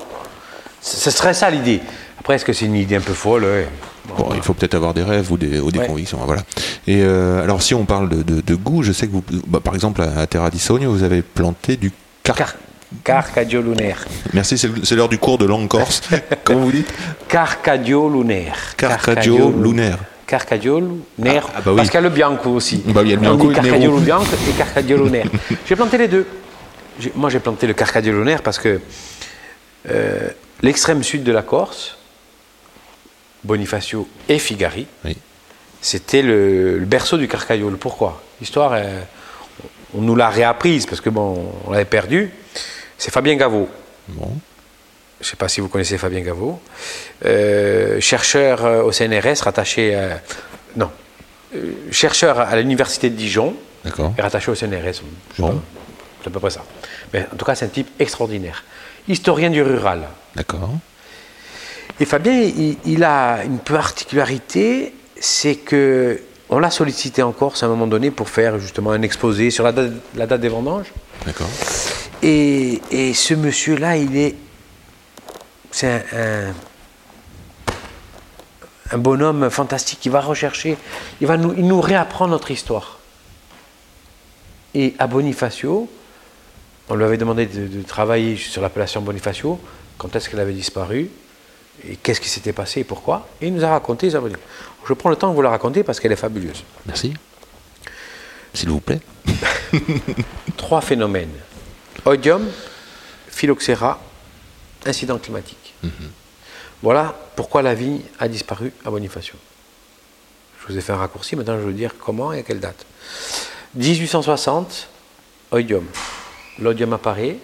Ce 0.81 1.11
serait 1.11 1.35
ça 1.35 1.51
l'idée. 1.51 1.81
Après, 2.21 2.35
est-ce 2.35 2.45
que 2.45 2.53
c'est 2.53 2.67
une 2.67 2.75
idée 2.77 2.97
un 2.97 3.01
peu 3.01 3.13
folle 3.15 3.45
ouais? 3.45 3.67
Bon, 4.09 4.15
Bon, 4.25 4.29
il 4.35 4.43
faut 4.43 4.55
peut-être 4.55 4.75
avoir 4.75 4.95
des 4.95 5.03
rêves 5.03 5.31
ou 5.31 5.37
des, 5.37 5.61
ou 5.61 5.71
des 5.71 5.79
Ouais. 5.81 5.87
convictions. 5.87 6.19
Voilà. 6.25 6.43
Et 6.87 7.03
euh, 7.03 7.43
alors, 7.43 7.61
si 7.63 7.75
on 7.75 7.85
parle 7.85 8.09
de, 8.09 8.23
de- 8.23 8.41
de 8.41 8.55
goût, 8.55 8.83
je 8.83 8.93
sais 8.93 9.07
que 9.07 9.13
vous, 9.13 9.23
bah, 9.47 9.61
par 9.63 9.75
exemple, 9.75 10.01
à, 10.03 10.21
à 10.21 10.27
Terra 10.27 10.49
di 10.51 10.59
Sogno, 10.59 10.91
vous 10.91 11.03
avez 11.03 11.23
planté 11.23 11.77
du 11.77 11.93
car. 12.23 12.37
Car- 12.37 12.55
Carcadio 13.05 13.61
lunaire. 13.61 14.07
Merci, 14.33 14.57
c'est 14.57 14.93
l'heure 14.97 15.11
du 15.11 15.19
cours 15.19 15.37
de 15.37 15.45
langue 15.45 15.69
corse. 15.69 16.01
Comment 16.45 16.61
vous 16.61 16.73
dites 16.73 16.91
Carcadio 17.29 18.09
lunaire. 18.09 18.57
Carcadio 18.79 19.51
lunaire. 19.63 19.99
Carcadio 20.27 20.81
lunaire. 21.19 21.45
Ah, 21.49 21.53
ah 21.57 21.61
bah 21.65 21.71
oui. 21.73 21.77
Parce 21.77 21.89
qu'il 21.91 21.97
y 21.97 22.05
a 22.05 22.09
le 22.09 22.15
bianco 22.15 22.49
aussi. 22.51 22.83
Bah 22.87 23.01
oui, 23.03 23.09
il 23.09 23.11
y 23.11 23.13
a 23.13 23.17
le 23.17 23.21
bianco 23.21 23.49
Carcadio 23.51 23.99
bianco 23.99 24.25
et 24.49 24.53
Carcadio 24.53 25.05
lunaire. 25.05 25.27
J'ai 25.69 25.77
planté 25.77 25.99
les 25.99 26.09
deux. 26.09 26.27
Moi, 27.15 27.29
j'ai 27.29 27.41
planté 27.41 27.67
le 27.67 27.75
Carcadio 27.75 28.13
lunaire 28.13 28.43
parce 28.43 28.59
que 28.59 28.81
euh, 29.91 30.29
l'extrême 30.63 31.03
sud 31.03 31.23
de 31.25 31.33
la 31.33 31.43
Corse, 31.43 31.97
Bonifacio 33.45 34.09
et 34.29 34.39
Figari, 34.39 34.87
Oui. 35.05 35.17
c'était 35.81 36.23
le, 36.23 36.79
le 36.79 36.85
berceau 36.87 37.17
du 37.17 37.29
carcagnole. 37.29 37.77
Pourquoi? 37.77 38.23
L'histoire, 38.41 38.73
euh, 38.75 39.01
on 39.95 40.01
nous 40.01 40.17
l'a 40.17 40.29
réapprise 40.29 40.87
parce 40.87 41.01
que 41.01 41.11
bon, 41.11 41.53
on 41.67 41.71
l'avait 41.71 41.85
perdu. 41.85 42.31
C'est 42.99 43.13
Fabien 43.13 43.37
Gaveau. 43.37 43.69
Bon. 44.09 44.31
Je 45.21 45.25
ne 45.27 45.31
sais 45.31 45.37
pas 45.37 45.49
si 45.49 45.61
vous 45.61 45.69
connaissez 45.69 45.99
Fabien 45.99 46.21
Gaveau. 46.21 46.61
Euh, 47.25 48.01
chercheur 48.01 48.65
euh, 48.65 48.83
au 48.83 48.93
CNRS, 48.93 49.43
rattaché 49.43 49.95
à. 49.95 50.21
Non. 50.77 50.91
Euh, 51.57 51.73
chercheur 51.91 52.39
à 52.41 52.55
l'université 52.57 53.09
de 53.11 53.17
Dijon 53.17 53.55
D'accord. 53.85 54.13
et 54.19 54.21
rattaché 54.23 54.51
au 54.51 54.55
CNRS. 54.55 55.03
Bon. 55.39 55.61
C'est 56.23 56.29
à 56.29 56.31
peu 56.31 56.41
près 56.41 56.51
ça. 56.51 56.65
Mais 57.13 57.27
en 57.33 57.37
tout 57.37 57.45
cas, 57.45 57.55
c'est 57.55 57.65
un 57.65 57.69
type 57.69 57.89
extraordinaire. 58.01 58.65
Historien 59.09 59.49
du 59.51 59.63
rural. 59.63 60.03
D'accord. 60.39 60.71
Et 62.01 62.05
Fabien, 62.05 62.33
il, 62.33 62.77
il 62.87 63.03
a 63.03 63.43
une 63.45 63.59
particularité, 63.59 64.95
c'est 65.19 65.57
que 65.57 66.21
on 66.49 66.61
l'a 66.61 66.71
sollicité 66.71 67.23
en 67.25 67.33
Corse 67.33 67.63
à 67.63 67.67
un 67.67 67.69
moment 67.69 67.89
donné 67.89 68.11
pour 68.13 68.29
faire 68.31 68.59
justement 68.61 68.93
un 68.93 69.03
exposé 69.03 69.51
sur 69.51 69.65
la 69.65 69.73
date, 69.73 69.93
la 70.15 70.27
date 70.29 70.41
des 70.41 70.49
vendanges. 70.49 70.87
D'accord. 71.27 71.49
Et, 72.23 72.81
et 72.93 73.13
ce 73.15 73.35
monsieur-là, 73.35 73.97
il 73.97 74.17
est, 74.17 74.37
c'est 75.73 75.89
un, 75.89 76.03
un- 76.49 76.55
un 78.91 78.99
bonhomme 78.99 79.51
fantastique 79.51 79.99
qui 80.01 80.09
va 80.09 80.21
rechercher, 80.21 80.79
il 81.21 81.27
va 81.27 81.37
nous, 81.37 81.53
il 81.59 81.67
nous 81.67 81.81
réapprend 81.81 82.27
notre 82.29 82.51
histoire. 82.51 82.99
Et 84.75 84.95
à 84.99 85.07
Bonifacio, 85.09 85.91
on 86.89 86.95
lui 86.95 87.05
avait 87.05 87.19
demandé 87.19 87.45
de, 87.47 87.67
de 87.67 87.83
travailler 87.83 88.37
sur 88.37 88.63
l'appellation 88.63 89.03
Bonifacio, 89.03 89.61
quand 89.99 90.15
est-ce 90.17 90.31
qu'elle 90.31 90.41
avait 90.41 90.53
disparu, 90.53 91.11
et 91.87 91.97
qu'est-ce 91.97 92.21
qui 92.21 92.29
s'était 92.29 92.53
passé 92.53 92.81
et 92.81 92.85
pourquoi. 92.85 93.29
Et 93.41 93.49
il 93.49 93.55
nous 93.55 93.65
a 93.65 93.71
raconté 93.71 94.11
ça. 94.11 94.21
Je 94.89 94.93
prends 94.95 95.11
le 95.11 95.17
temps 95.17 95.31
de 95.31 95.35
vous 95.35 95.43
la 95.43 95.51
raconter 95.51 95.83
parce 95.83 96.01
qu'elle 96.01 96.13
est 96.13 96.17
fabuleuse. 96.17 96.65
Merci. 96.87 97.15
S'il 98.55 98.71
vous 98.71 98.81
plaît. 98.81 99.01
Trois 100.57 100.81
phénomènes. 100.81 101.35
Odium, 102.05 102.47
phylloxéra, 103.29 104.01
incident 104.87 105.19
climatique. 105.19 105.75
Voilà 106.83 107.17
pourquoi 107.37 107.63
la 107.63 107.75
vigne 107.75 108.01
a 108.19 108.29
disparu 108.29 108.73
à 108.85 108.91
Bonifacio. 108.91 109.35
Je 110.61 110.73
vous 110.73 110.79
ai 110.79 110.81
fait 110.81 110.93
un 110.93 110.97
raccourci, 110.97 111.37
maintenant 111.37 111.55
je 111.55 111.61
vais 111.61 111.67
vous 111.67 111.73
dire 111.73 111.95
comment 111.99 112.33
et 112.33 112.41
à 112.41 112.43
quelle 112.43 112.61
date. 112.61 112.87
1860, 113.75 114.89
oidium. 115.53 115.85
L'odium 116.59 116.93
apparaît 116.93 117.39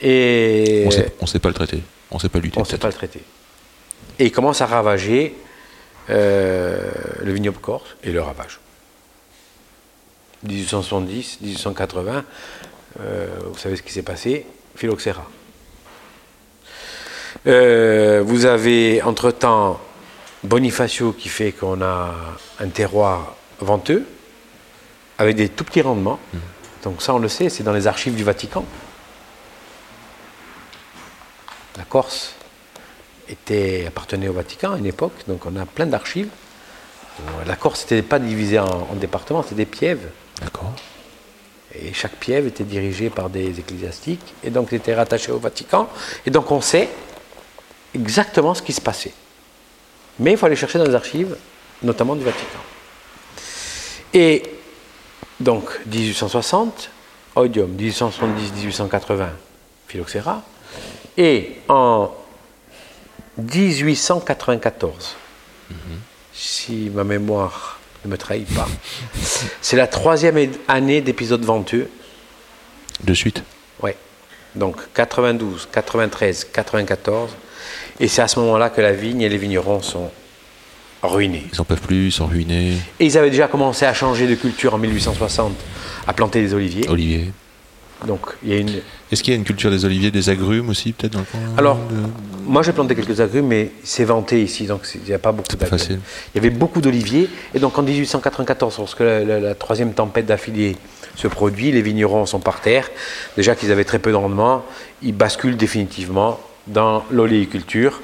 et 0.00 0.84
On 0.86 0.90
sait, 0.90 1.12
on 1.20 1.26
sait 1.26 1.38
pas 1.38 1.48
le 1.48 1.54
traiter. 1.54 1.82
On 2.10 2.18
sait 2.18 2.28
pas 2.28 2.38
lutter. 2.38 2.58
on 2.58 2.62
ne 2.62 2.66
sait 2.66 2.78
pas 2.78 2.88
le 2.88 2.92
traiter. 2.92 3.22
Et 4.18 4.26
il 4.26 4.32
commence 4.32 4.60
à 4.60 4.66
ravager 4.66 5.34
euh, 6.10 6.90
le 7.22 7.32
vignoble 7.32 7.58
corse 7.58 7.96
et 8.04 8.12
le 8.12 8.20
ravage. 8.20 8.60
1870, 10.44 11.38
1880, 11.40 12.24
euh, 13.00 13.26
vous 13.46 13.58
savez 13.58 13.76
ce 13.76 13.82
qui 13.82 13.92
s'est 13.92 14.02
passé, 14.02 14.46
phylloxéra. 14.76 15.26
Euh, 17.46 18.22
vous 18.24 18.44
avez 18.44 19.02
entre-temps 19.02 19.80
Bonifacio 20.44 21.12
qui 21.12 21.28
fait 21.28 21.52
qu'on 21.52 21.80
a 21.80 22.14
un 22.60 22.68
terroir 22.68 23.36
venteux 23.60 24.04
avec 25.16 25.36
des 25.36 25.48
tout 25.48 25.64
petits 25.64 25.80
rendements. 25.80 26.20
Donc 26.82 27.00
ça 27.00 27.14
on 27.14 27.18
le 27.18 27.28
sait, 27.28 27.48
c'est 27.48 27.62
dans 27.62 27.72
les 27.72 27.86
archives 27.86 28.14
du 28.14 28.24
Vatican. 28.24 28.64
La 31.76 31.84
Corse 31.84 32.34
était, 33.28 33.84
appartenait 33.86 34.28
au 34.28 34.32
Vatican 34.32 34.72
à 34.72 34.78
une 34.78 34.86
époque, 34.86 35.12
donc 35.26 35.46
on 35.46 35.56
a 35.56 35.66
plein 35.66 35.86
d'archives. 35.86 36.28
Euh, 37.20 37.44
La 37.46 37.56
Corse 37.56 37.82
n'était 37.82 38.02
pas 38.02 38.18
divisée 38.18 38.58
en, 38.58 38.88
en 38.90 38.94
départements, 38.94 39.42
c'était 39.42 39.56
des 39.56 39.66
pièves. 39.66 40.08
D'accord. 40.40 40.72
Et 41.74 41.92
chaque 41.92 42.16
piève 42.16 42.46
était 42.46 42.64
dirigée 42.64 43.10
par 43.10 43.30
des 43.30 43.58
ecclésiastiques, 43.58 44.34
et 44.44 44.50
donc 44.50 44.72
était 44.72 44.94
rattachée 44.94 45.32
au 45.32 45.38
Vatican. 45.38 45.88
Et 46.26 46.30
donc 46.30 46.50
on 46.50 46.60
sait 46.60 46.88
exactement 47.94 48.54
ce 48.54 48.62
qui 48.62 48.72
se 48.72 48.80
passait. 48.80 49.12
Mais 50.18 50.32
il 50.32 50.36
faut 50.36 50.46
aller 50.46 50.56
chercher 50.56 50.78
dans 50.78 50.84
les 50.84 50.94
archives, 50.94 51.36
notamment 51.82 52.14
du 52.14 52.24
Vatican. 52.24 52.60
Et 54.12 54.42
donc 55.40 55.80
1860, 55.86 56.90
Odium, 57.34 57.76
1870-1880, 57.76 59.26
Phylloxéra, 59.88 60.42
et 61.16 61.56
en 61.68 62.10
1894, 63.38 65.16
si 66.32 66.90
ma 66.92 67.04
mémoire 67.04 67.80
ne 68.04 68.10
me 68.10 68.18
trahit 68.18 68.52
pas, 68.54 68.68
c'est 69.60 69.76
la 69.76 69.86
troisième 69.86 70.50
année 70.68 71.00
d'épisode 71.00 71.44
venteux. 71.44 71.88
De 73.02 73.14
suite. 73.14 73.42
Ouais. 73.82 73.96
Donc 74.54 74.76
92, 74.94 75.68
93, 75.72 76.48
94. 76.52 77.30
Et 78.00 78.08
c'est 78.08 78.22
à 78.22 78.28
ce 78.28 78.38
moment-là 78.40 78.70
que 78.70 78.80
la 78.80 78.92
vigne 78.92 79.22
et 79.22 79.28
les 79.28 79.38
vignerons 79.38 79.82
sont 79.82 80.10
ruinés. 81.02 81.46
Ils 81.52 81.60
en 81.60 81.64
peuvent 81.64 81.80
plus, 81.80 82.06
ils 82.06 82.12
sont 82.12 82.26
ruinés. 82.26 82.76
Et 82.98 83.06
ils 83.06 83.18
avaient 83.18 83.30
déjà 83.30 83.48
commencé 83.48 83.84
à 83.84 83.94
changer 83.94 84.26
de 84.26 84.34
culture 84.34 84.74
en 84.74 84.78
1860, 84.78 85.54
à 86.06 86.12
planter 86.12 86.40
des 86.40 86.54
oliviers. 86.54 86.88
Olivier. 86.88 87.32
Donc 88.06 88.20
il 88.42 88.50
y 88.50 88.52
a 88.54 88.58
une. 88.58 88.80
Est-ce 89.14 89.22
qu'il 89.22 89.32
y 89.32 89.36
a 89.36 89.38
une 89.38 89.44
culture 89.44 89.70
des 89.70 89.84
oliviers, 89.84 90.10
des 90.10 90.28
agrumes 90.28 90.68
aussi, 90.68 90.92
peut-être 90.92 91.12
dans 91.12 91.20
le 91.20 91.24
coin 91.24 91.40
Alors, 91.56 91.76
de- 91.76 91.94
moi 92.46 92.62
j'ai 92.62 92.72
planté 92.72 92.94
quelques 92.96 93.20
agrumes, 93.20 93.46
mais 93.46 93.70
c'est 93.84 94.04
vanté 94.04 94.42
ici, 94.42 94.66
donc 94.66 94.80
il 94.94 95.02
n'y 95.08 95.14
a 95.14 95.18
pas 95.18 95.30
beaucoup 95.32 95.48
d'agrumes. 95.56 95.78
Il 96.34 96.36
y 96.36 96.38
avait 96.46 96.50
beaucoup 96.50 96.80
d'oliviers, 96.80 97.28
et 97.54 97.58
donc 97.60 97.78
en 97.78 97.82
1894, 97.82 98.76
lorsque 98.78 99.00
la, 99.00 99.24
la- 99.24 99.40
la 99.40 99.54
troisième 99.54 99.92
tempête 99.92 100.26
d'affilée 100.26 100.76
se 101.14 101.28
produit, 101.28 101.70
les 101.70 101.80
vignerons 101.80 102.26
sont 102.26 102.40
par 102.40 102.60
terre. 102.60 102.90
Déjà 103.36 103.54
qu'ils 103.54 103.70
avaient 103.70 103.84
très 103.84 104.00
peu 104.00 104.10
de 104.10 104.16
rendement, 104.16 104.64
ils 105.02 105.14
basculent 105.16 105.56
définitivement 105.56 106.40
dans 106.66 107.04
l'oléiculture 107.10 108.00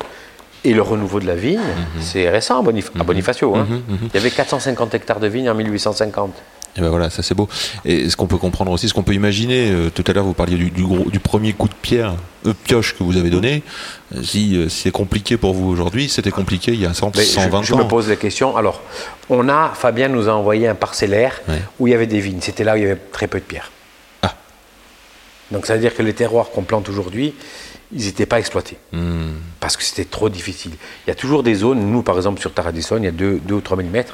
et 0.65 0.75
le 0.75 0.83
renouveau 0.83 1.19
de 1.21 1.27
la 1.27 1.35
vigne. 1.35 1.59
Mhm. 1.59 2.01
C'est 2.03 2.29
récent 2.31 2.61
à, 2.61 2.63
Bonif- 2.63 2.91
à 3.01 3.03
Bonifacio. 3.03 3.57
hein. 3.57 3.67
Il 3.91 4.15
y 4.15 4.17
avait 4.19 4.31
450 4.31 4.95
hectares 4.95 5.19
de 5.19 5.27
vignes 5.27 5.51
en 5.51 5.55
1850. 5.55 6.35
Et 6.77 6.81
ben 6.81 6.89
voilà, 6.89 7.11
ça 7.11 7.23
c'est 7.25 7.35
beau. 7.35 7.49
Et 7.85 8.09
ce 8.09 8.17
qu'on 8.17 8.29
peut 8.29 8.37
comprendre 8.39 8.71
aussi, 8.71 8.89
ce 8.89 8.95
qu'on 8.95 9.03
peut 9.03 9.13
imaginer, 9.15 9.71
euh, 9.73 9.91
tout 9.91 10.05
à 10.07 10.13
l'heure 10.13 10.25
vous 10.25 10.35
parliez 10.35 10.57
du, 10.57 10.71
du 10.71 10.85
gros, 10.85 11.11
du 11.11 11.19
premier 11.19 11.53
coup 11.53 11.67
de 11.69 11.75
pierre, 11.75 12.15
euh, 12.47 12.55
pioche 12.65 12.95
que 12.97 13.03
vous 13.03 13.17
avez 13.17 13.29
donné. 13.31 13.63
Euh, 14.15 14.23
Si, 14.23 14.57
euh, 14.57 14.69
si 14.69 14.83
c'est 14.83 14.91
compliqué 14.93 15.37
pour 15.37 15.53
vous 15.53 15.69
aujourd'hui, 15.69 16.09
c'était 16.09 16.31
compliqué 16.31 16.73
il 16.73 16.81
y 16.81 16.87
a 16.87 16.95
100, 16.95 17.17
Mais 17.17 17.23
je- 17.25 17.29
120 17.29 17.63
je, 17.65 17.75
ans. 17.75 17.79
me 17.79 17.85
pose 17.89 18.09
la 18.09 18.15
question. 18.17 18.57
Alors, 18.57 18.83
on 19.29 19.49
a, 19.49 19.71
Fabien 19.75 20.09
nous 20.09 20.29
a 20.29 20.33
envoyé 20.33 20.69
un 20.69 20.77
parcellaire 20.77 21.41
Ouais. 21.49 21.61
où 21.81 21.89
il 21.89 21.91
y 21.91 21.95
avait 21.95 22.07
des 22.07 22.21
vignes. 22.21 22.39
C'était 22.41 22.63
là 22.65 22.75
où 22.75 22.77
il 22.77 22.83
y 22.83 22.87
avait 22.87 23.01
très 23.13 23.27
peu 23.27 23.39
de 23.41 23.45
pierres. 23.45 23.73
Ah. 24.23 24.35
Donc 25.51 25.67
ça 25.67 25.75
veut 25.75 25.81
dire 25.81 25.95
que 25.97 26.03
les 26.05 26.15
terroirs 26.15 26.51
qu'on 26.51 26.63
plante 26.63 26.89
aujourd'hui, 26.89 27.35
ils 27.93 28.05
n'étaient 28.07 28.27
pas 28.27 28.39
exploités. 28.39 28.77
Hmm. 28.93 29.33
Parce 29.59 29.77
que 29.77 29.83
c'était 29.83 30.05
trop 30.05 30.29
difficile. 30.29 30.71
Il 31.07 31.11
y 31.11 31.11
a 31.11 31.17
toujours 31.17 31.43
des 31.43 31.55
zones, 31.57 31.81
nous 31.91 32.03
par 32.03 32.17
exemple 32.17 32.41
sur 32.41 32.55
Taradisson, 32.55 32.97
il 32.99 33.05
y 33.05 33.09
a 33.09 33.11
2 33.11 33.41
ou 33.51 33.61
3 33.61 33.77
mm 33.77 34.05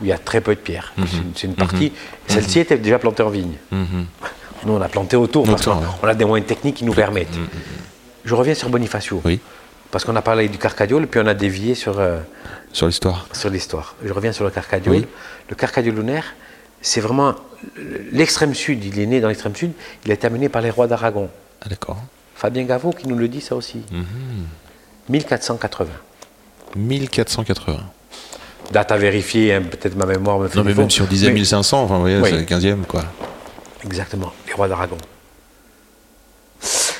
où 0.00 0.04
il 0.04 0.08
y 0.08 0.12
a 0.12 0.18
très 0.18 0.40
peu 0.40 0.54
de 0.54 0.60
pierres. 0.60 0.92
Mhm. 0.96 1.06
C'est 1.34 1.46
une- 1.46 1.54
partie. 1.54 1.92
Celle-ci 2.26 2.60
était 2.60 2.78
déjà 2.78 2.98
plantée 2.98 3.22
en 3.22 3.30
vigne. 3.30 3.54
Nous 3.72 4.72
on 4.72 4.80
a 4.80 4.88
planté 4.88 5.16
autour 5.16 5.44
parce 5.46 5.64
qu'on 5.64 6.06
a 6.08 6.14
des 6.14 6.24
moyens 6.24 6.48
techniques 6.48 6.76
qui 6.76 6.84
nous 6.84 6.94
permettent. 6.94 7.36
Je 8.24 8.34
reviens 8.34 8.54
sur 8.54 8.68
Bonifacio. 8.70 9.20
Oui, 9.24 9.40
Parce 9.90 10.04
qu'on 10.04 10.16
a 10.16 10.22
parlé 10.22 10.48
du 10.48 10.58
carcadiol, 10.58 11.06
puis 11.06 11.20
on 11.22 11.26
a 11.26 11.34
dévié 11.34 11.74
sur... 11.74 11.98
euh, 12.00 12.18
sur 12.72 12.86
l'histoire. 12.86 13.28
sur 13.32 13.50
l'histoire. 13.50 13.94
Je 14.04 14.12
reviens 14.12 14.32
sur 14.32 14.42
le 14.44 14.50
carcadiol. 14.50 14.96
Oui. 14.96 15.06
Le 15.50 15.54
carcadiol 15.54 15.94
lunaire, 15.94 16.34
c'est 16.80 17.00
vraiment 17.00 17.34
l'extrême 18.10 18.54
sud. 18.54 18.82
Il 18.84 18.98
est 18.98 19.06
né 19.06 19.20
dans 19.20 19.28
l'extrême 19.28 19.54
sud. 19.54 19.72
Il 20.04 20.10
a 20.10 20.14
été 20.14 20.26
amené 20.26 20.48
par 20.48 20.62
les 20.62 20.70
rois 20.70 20.86
d'Aragon. 20.88 21.28
Ah, 21.62 21.68
d'accord. 21.68 21.98
Fabien 22.34 22.64
Gaveau 22.64 22.90
qui 22.92 23.06
nous 23.06 23.16
le 23.16 23.28
dit 23.28 23.40
ça 23.42 23.54
aussi. 23.54 23.82
Mhm. 23.92 24.04
1480. 25.10 25.90
1480. 26.74 27.78
Date 28.72 28.90
à 28.92 28.96
vérifier, 28.96 29.54
hein, 29.54 29.62
peut-être 29.62 29.94
ma 29.96 30.06
mémoire 30.06 30.38
me 30.38 30.48
fait 30.48 30.58
Non, 30.58 30.64
mais 30.64 30.74
même 30.74 30.90
si 30.90 31.00
on 31.02 31.06
disait 31.06 31.28
Mais- 31.28 31.34
1500, 31.34 31.82
enfin, 31.84 31.94
vous 31.96 32.00
voyez, 32.00 32.18
Oui. 32.18 32.30
c'est 32.30 32.36
le 32.38 32.44
15e, 32.44 32.84
quoi. 32.86 33.04
Exactement, 33.84 34.32
les 34.46 34.52
rois 34.54 34.68
d'Aragon. 34.68 34.96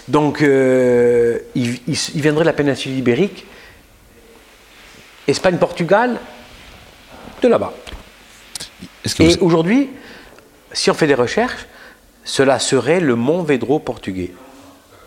Donc, 0.08 0.42
euh, 0.42 1.38
il, 1.54 1.78
il- 1.88 1.98
il 2.14 2.20
viendrait 2.20 2.44
de 2.44 2.48
la 2.48 2.52
péninsule 2.52 2.92
ibérique, 2.92 3.46
Espagne, 5.26 5.56
Portugal, 5.56 6.18
de 7.42 7.48
là-bas. 7.48 7.72
Et 9.18 9.28
vous... 9.28 9.42
aujourd'hui, 9.44 9.88
si 10.72 10.90
on 10.90 10.94
fait 10.94 11.06
des 11.06 11.14
recherches, 11.14 11.66
cela 12.24 12.58
serait 12.58 13.00
le 13.00 13.14
Mont 13.16 13.42
Védro 13.42 13.78
portugais. 13.78 14.32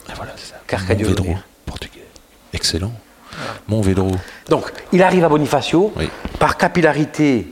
Ah, 0.09 0.13
voilà, 0.15 0.33
c'est 0.37 0.47
ça. 0.51 0.85
Montvédro, 0.89 1.23
lunaire. 1.25 1.43
portugais. 1.65 2.05
Excellent. 2.53 2.93
Montvédro. 3.67 4.11
Donc, 4.49 4.71
il 4.91 5.01
arrive 5.03 5.23
à 5.23 5.29
Bonifacio. 5.29 5.93
Oui. 5.95 6.09
Par 6.39 6.57
capillarité, 6.57 7.47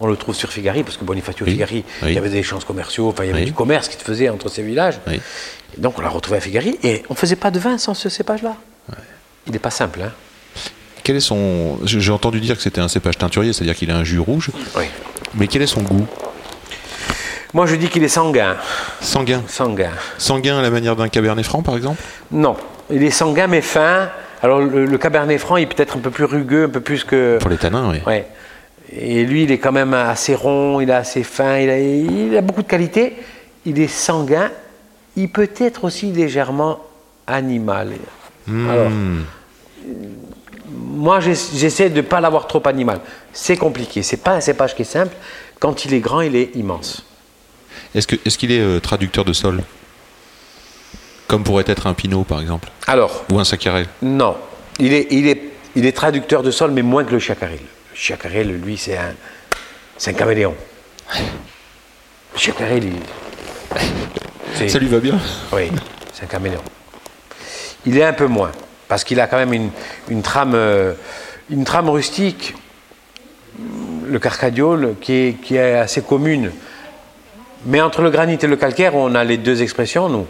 on 0.00 0.06
le 0.06 0.16
trouve 0.16 0.34
sur 0.34 0.50
Figari, 0.52 0.82
parce 0.82 0.96
que 0.96 1.04
Bonifacio 1.04 1.44
Oui. 1.46 1.52
Figari, 1.52 1.84
Oui. 2.02 2.08
il 2.10 2.14
y 2.14 2.18
avait 2.18 2.28
des 2.30 2.38
échanges 2.38 2.64
commerciaux, 2.64 3.08
enfin, 3.08 3.24
il 3.24 3.30
y 3.30 3.32
avait 3.32 3.44
du 3.44 3.52
commerce 3.52 3.88
qui 3.88 3.96
se 3.98 4.04
faisait 4.04 4.28
entre 4.28 4.48
ces 4.48 4.62
villages. 4.62 4.98
Et 5.10 5.80
donc, 5.80 5.98
on 5.98 6.02
l'a 6.02 6.08
retrouvé 6.08 6.38
à 6.38 6.40
Figari. 6.40 6.78
Et 6.82 7.02
on 7.08 7.14
ne 7.14 7.18
faisait 7.18 7.36
pas 7.36 7.50
de 7.50 7.58
vin 7.58 7.78
sans 7.78 7.94
ce 7.94 8.08
cépage-là. 8.08 8.56
Il 9.46 9.52
n'est 9.52 9.58
pas 9.58 9.70
simple. 9.70 10.00
Hein 10.02 10.12
Quel 11.02 11.16
est 11.16 11.20
son. 11.20 11.78
J'ai 11.84 12.00
j'ai 12.00 12.12
entendu 12.12 12.40
dire 12.40 12.56
que 12.56 12.62
c'était 12.62 12.80
un 12.80 12.88
cépage 12.88 13.18
teinturier, 13.18 13.52
c'est-à-dire 13.52 13.74
qu'il 13.76 13.90
a 13.90 13.96
un 13.96 14.04
jus 14.04 14.18
rouge. 14.20 14.50
oui. 14.76 14.84
Mais 15.34 15.48
quel 15.48 15.62
est 15.62 15.66
son 15.66 15.82
goût? 15.82 16.06
Moi, 17.52 17.66
je 17.66 17.74
dis 17.76 17.88
qu'il 17.88 18.02
est 18.04 18.08
sanguin. 18.08 18.56
Sanguin. 19.00 19.42
Sanguin. 19.48 19.90
Sanguin 20.18 20.58
à 20.58 20.62
la 20.62 20.70
manière 20.70 20.96
d'un 20.96 21.08
cabernet 21.08 21.44
franc, 21.44 21.62
par 21.62 21.76
exemple? 21.76 22.00
Non, 22.32 22.56
il 22.90 23.02
est 23.02 23.10
sanguin 23.10 23.46
mais 23.46 23.60
fin. 23.60 24.10
Alors, 24.44 24.60
le, 24.60 24.84
le 24.84 24.98
cabernet 24.98 25.38
franc, 25.38 25.56
il 25.56 25.62
est 25.62 25.74
peut-être 25.74 25.96
un 25.96 26.00
peu 26.00 26.10
plus 26.10 26.24
rugueux, 26.26 26.64
un 26.64 26.68
peu 26.68 26.80
plus 26.80 27.02
que. 27.02 27.38
Pour 27.40 27.48
les 27.48 27.56
tanins, 27.56 27.90
oui. 27.90 28.00
Ouais. 28.06 28.26
Et 28.94 29.24
lui, 29.24 29.44
il 29.44 29.50
est 29.50 29.56
quand 29.56 29.72
même 29.72 29.94
assez 29.94 30.34
rond, 30.34 30.82
il 30.82 30.90
est 30.90 30.92
assez 30.92 31.22
fin, 31.22 31.56
il 31.56 31.70
a, 31.70 31.78
il 31.80 32.36
a 32.36 32.42
beaucoup 32.42 32.60
de 32.62 32.68
qualités. 32.68 33.14
Il 33.64 33.80
est 33.80 33.88
sanguin. 33.88 34.50
Il 35.16 35.30
peut 35.30 35.48
être 35.58 35.84
aussi 35.84 36.12
légèrement 36.12 36.78
animal. 37.26 37.92
Alors, 38.46 38.90
Hmm. 38.90 39.22
moi, 40.70 41.20
j'ess- 41.20 41.52
j'essaie 41.56 41.88
de 41.88 41.96
ne 41.96 42.00
pas 42.02 42.20
l'avoir 42.20 42.46
trop 42.46 42.60
animal. 42.68 43.00
C'est 43.32 43.56
compliqué. 43.56 44.02
C'est 44.02 44.18
pas 44.18 44.32
un 44.32 44.40
cépage 44.42 44.74
qui 44.76 44.82
est 44.82 44.84
simple. 44.84 45.14
Quand 45.58 45.86
il 45.86 45.94
est 45.94 46.00
grand, 46.00 46.20
il 46.20 46.36
est 46.36 46.54
immense. 46.54 47.06
Est-ce 47.94 48.36
qu'il 48.38 48.52
est, 48.52 48.60
euh, 48.60 48.78
traducteur 48.78 49.24
de 49.24 49.32
sol? 49.32 49.62
Comme 51.28 51.42
pourrait 51.44 51.64
être 51.66 51.86
un 51.86 51.94
pinot, 51.94 52.24
par 52.24 52.40
exemple 52.40 52.68
Alors, 52.86 53.24
Ou 53.32 53.38
un 53.38 53.44
sacarel 53.44 53.86
non. 54.02 54.36
Il 54.78 54.92
est, 54.92 55.06
il 55.10 55.26
est 55.28 55.40
il 55.76 55.86
est 55.86 55.92
traducteur 55.92 56.42
de 56.44 56.50
sol, 56.52 56.70
mais 56.70 56.82
moins 56.82 57.04
que 57.04 57.10
le 57.12 57.18
chacarel. 57.18 57.58
Le 57.58 57.96
chacarel, 57.96 58.48
lui, 58.60 58.76
c'est 58.76 58.96
un, 58.96 59.12
c'est 59.96 60.10
un 60.10 60.14
caméléon. 60.14 60.54
Le 62.34 62.38
chacarel, 62.38 62.84
il- 62.84 64.68
Ça 64.68 64.78
lui 64.78 64.86
va 64.88 64.98
bien 65.00 65.18
oui, 65.52 65.70
c'est 66.12 66.24
un 66.24 66.26
caméléon. 66.28 66.60
Il 67.86 67.98
est 67.98 68.04
un 68.04 68.12
peu 68.12 68.26
moins, 68.26 68.52
parce 68.88 69.02
qu'il 69.04 69.18
a 69.20 69.26
quand 69.26 69.36
même 69.36 69.52
une, 69.52 69.70
une 70.08 70.22
trame, 70.22 70.52
euh, 70.54 70.94
une 71.50 71.64
trame 71.64 71.88
rustique, 71.90 72.54
le 74.06 74.18
carcadiol, 74.20 74.94
qui 75.00 75.12
est, 75.12 75.32
qui 75.42 75.56
est 75.56 75.74
assez 75.74 76.02
commune. 76.02 76.52
Mais 77.66 77.80
entre 77.80 78.00
le 78.02 78.10
granit 78.10 78.38
et 78.40 78.46
le 78.46 78.56
calcaire, 78.56 78.94
on 78.94 79.14
a 79.16 79.24
les 79.24 79.38
deux 79.38 79.60
expressions, 79.62 80.08
nous. 80.08 80.26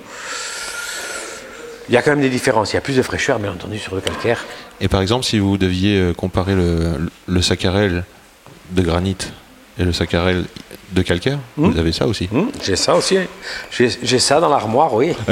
Il 1.88 1.94
y 1.94 1.96
a 1.98 2.02
quand 2.02 2.10
même 2.12 2.20
des 2.22 2.30
différences. 2.30 2.72
Il 2.72 2.76
y 2.76 2.78
a 2.78 2.80
plus 2.80 2.96
de 2.96 3.02
fraîcheur, 3.02 3.38
bien 3.38 3.52
entendu, 3.52 3.78
sur 3.78 3.94
le 3.94 4.00
calcaire. 4.00 4.44
Et 4.80 4.88
par 4.88 5.00
exemple, 5.02 5.24
si 5.24 5.38
vous 5.38 5.58
deviez 5.58 5.98
euh, 5.98 6.12
comparer 6.14 6.54
le, 6.54 7.10
le 7.26 7.42
sacarel 7.42 8.04
de 8.70 8.82
granit 8.82 9.16
et 9.78 9.84
le 9.84 9.92
sacarel 9.92 10.44
de 10.92 11.02
calcaire, 11.02 11.38
vous 11.56 11.76
avez 11.78 11.92
ça 11.92 12.06
aussi. 12.06 12.28
Hum, 12.32 12.50
j'ai 12.62 12.76
ça 12.76 12.94
aussi. 12.94 13.16
J'ai 13.70 14.18
ça 14.18 14.40
dans 14.40 14.48
l'armoire, 14.48 14.94
oui. 14.94 15.12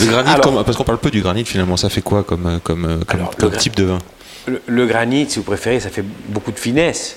Le 0.00 0.06
granit, 0.10 0.28
Alors- 0.30 0.40
comme- 0.40 0.64
parce 0.64 0.76
qu'on 0.76 0.84
parle 0.84 0.98
peu 0.98 1.10
du 1.10 1.20
granit 1.20 1.44
finalement, 1.44 1.76
ça 1.76 1.88
fait 1.88 2.02
quoi 2.02 2.22
comme, 2.22 2.46
euh, 2.46 2.58
comme, 2.62 2.84
euh, 2.84 2.98
comme, 3.06 3.20
Alors, 3.20 3.32
le 3.36 3.40
comme 3.40 3.52
gra- 3.52 3.58
type 3.58 3.74
de 3.76 3.84
vin? 3.84 3.98
Le, 4.46 4.62
le 4.66 4.86
granit, 4.86 5.28
si 5.28 5.38
vous 5.38 5.44
préférez, 5.44 5.80
ça 5.80 5.90
fait 5.90 6.04
beaucoup 6.28 6.52
de 6.52 6.58
finesse. 6.58 7.16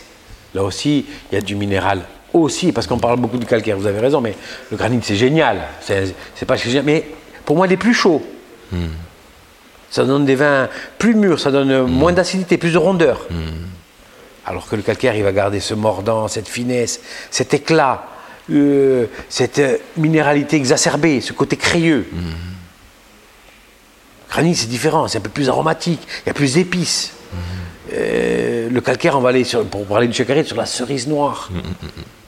Là 0.53 0.63
aussi, 0.63 1.05
il 1.32 1.36
y 1.36 1.38
a 1.38 1.41
du 1.41 1.55
minéral 1.55 2.01
aussi, 2.41 2.71
parce 2.71 2.88
qu'on 2.88 2.99
parle 2.99 3.19
beaucoup 3.19 3.38
du 3.38 3.45
calcaire, 3.45 3.77
vous 3.77 3.88
avez 3.88 3.99
raison, 3.99 4.21
mais 4.21 4.36
le 4.71 4.77
granit, 4.77 4.99
c'est 5.01 5.15
génial. 5.15 5.61
C'est 5.81 6.15
c'est 6.36 6.45
pas 6.45 6.55
génial, 6.55 6.83
mais 6.86 7.05
pour 7.45 7.55
moi, 7.55 7.67
il 7.67 7.73
est 7.73 7.77
plus 7.77 7.93
chaud. 7.93 8.21
Ça 9.89 10.03
donne 10.03 10.25
des 10.25 10.36
vins 10.36 10.67
plus 10.97 11.15
mûrs, 11.15 11.39
ça 11.39 11.51
donne 11.51 11.83
moins 11.88 12.11
d'acidité, 12.11 12.57
plus 12.57 12.73
de 12.73 12.77
rondeur. 12.77 13.27
Alors 14.45 14.67
que 14.67 14.75
le 14.75 14.81
calcaire, 14.81 15.15
il 15.15 15.23
va 15.23 15.31
garder 15.31 15.59
ce 15.59 15.73
mordant, 15.73 16.27
cette 16.27 16.47
finesse, 16.47 16.99
cet 17.31 17.53
éclat, 17.53 18.05
euh, 18.51 19.07
cette 19.27 19.57
euh, 19.57 19.77
minéralité 19.97 20.55
exacerbée, 20.55 21.19
ce 21.19 21.33
côté 21.33 21.57
crayeux. 21.57 22.07
Granit, 24.29 24.55
c'est 24.55 24.67
différent, 24.67 25.07
c'est 25.07 25.17
un 25.17 25.21
peu 25.21 25.29
plus 25.29 25.49
aromatique, 25.49 26.01
il 26.23 26.27
y 26.27 26.29
a 26.29 26.33
plus 26.33 26.53
d'épices. 26.55 27.13
Euh, 27.93 28.69
le 28.69 28.81
calcaire, 28.81 29.17
on 29.17 29.21
va 29.21 29.29
aller, 29.29 29.43
sur, 29.43 29.65
pour 29.65 29.86
parler 29.86 30.07
du 30.07 30.13
chacaré, 30.13 30.43
sur 30.43 30.57
la 30.57 30.65
cerise 30.65 31.07
noire. 31.07 31.49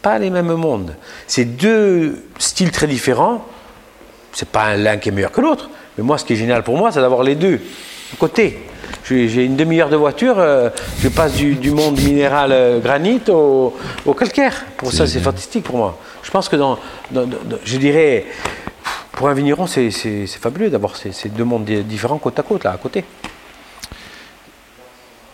Pas 0.07 0.19
les 0.19 0.29
mêmes 0.29 0.53
mondes. 0.53 0.95
C'est 1.27 1.43
deux 1.43 2.23
styles 2.39 2.71
très 2.71 2.87
différents. 2.87 3.43
C'est 4.31 4.47
pas 4.47 4.63
un- 4.67 4.77
l'un 4.77 4.95
qui 4.95 5.09
est 5.09 5.11
meilleur 5.11 5.33
que 5.33 5.41
l'autre. 5.41 5.69
Mais 5.97 6.03
moi, 6.05 6.17
ce 6.17 6.23
qui 6.23 6.31
est 6.31 6.37
génial 6.37 6.63
pour 6.63 6.77
moi, 6.77 6.93
c'est 6.93 7.01
d'avoir 7.01 7.23
les 7.23 7.35
deux 7.35 7.57
de 7.57 8.17
côté. 8.17 8.57
J'ai 9.03 9.43
une 9.43 9.57
demi-heure 9.57 9.89
de 9.89 9.97
voiture, 9.97 10.35
euh, 10.39 10.69
je 11.01 11.09
passe 11.09 11.33
du, 11.33 11.55
du 11.55 11.71
monde 11.71 11.99
minéral 11.99 12.51
euh, 12.53 12.79
granit 12.79 13.19
au, 13.27 13.75
au 14.05 14.13
calcaire. 14.13 14.63
Pour 14.77 14.93
ça, 14.93 15.07
c'est 15.07 15.19
fantastique 15.19 15.65
pour 15.65 15.75
moi. 15.75 15.99
Je 16.23 16.31
pense 16.31 16.47
que 16.47 16.55
dans, 16.55 16.79
dans- 17.11 17.25
dans- 17.27 17.43
dans- 17.43 17.57
je 17.65 17.75
dirais, 17.77 18.27
pour 19.11 19.27
un 19.27 19.33
vigneron, 19.33 19.67
c'est 19.67 19.91
fabuleux 20.39 20.69
d'avoir 20.69 20.95
ces, 20.95 21.11
ces 21.11 21.27
deux 21.27 21.43
mondes 21.43 21.65
di- 21.65 21.83
différents 21.83 22.17
côte 22.17 22.39
à 22.39 22.43
côte, 22.43 22.63
là, 22.63 22.71
à 22.71 22.77
côté. 22.77 23.03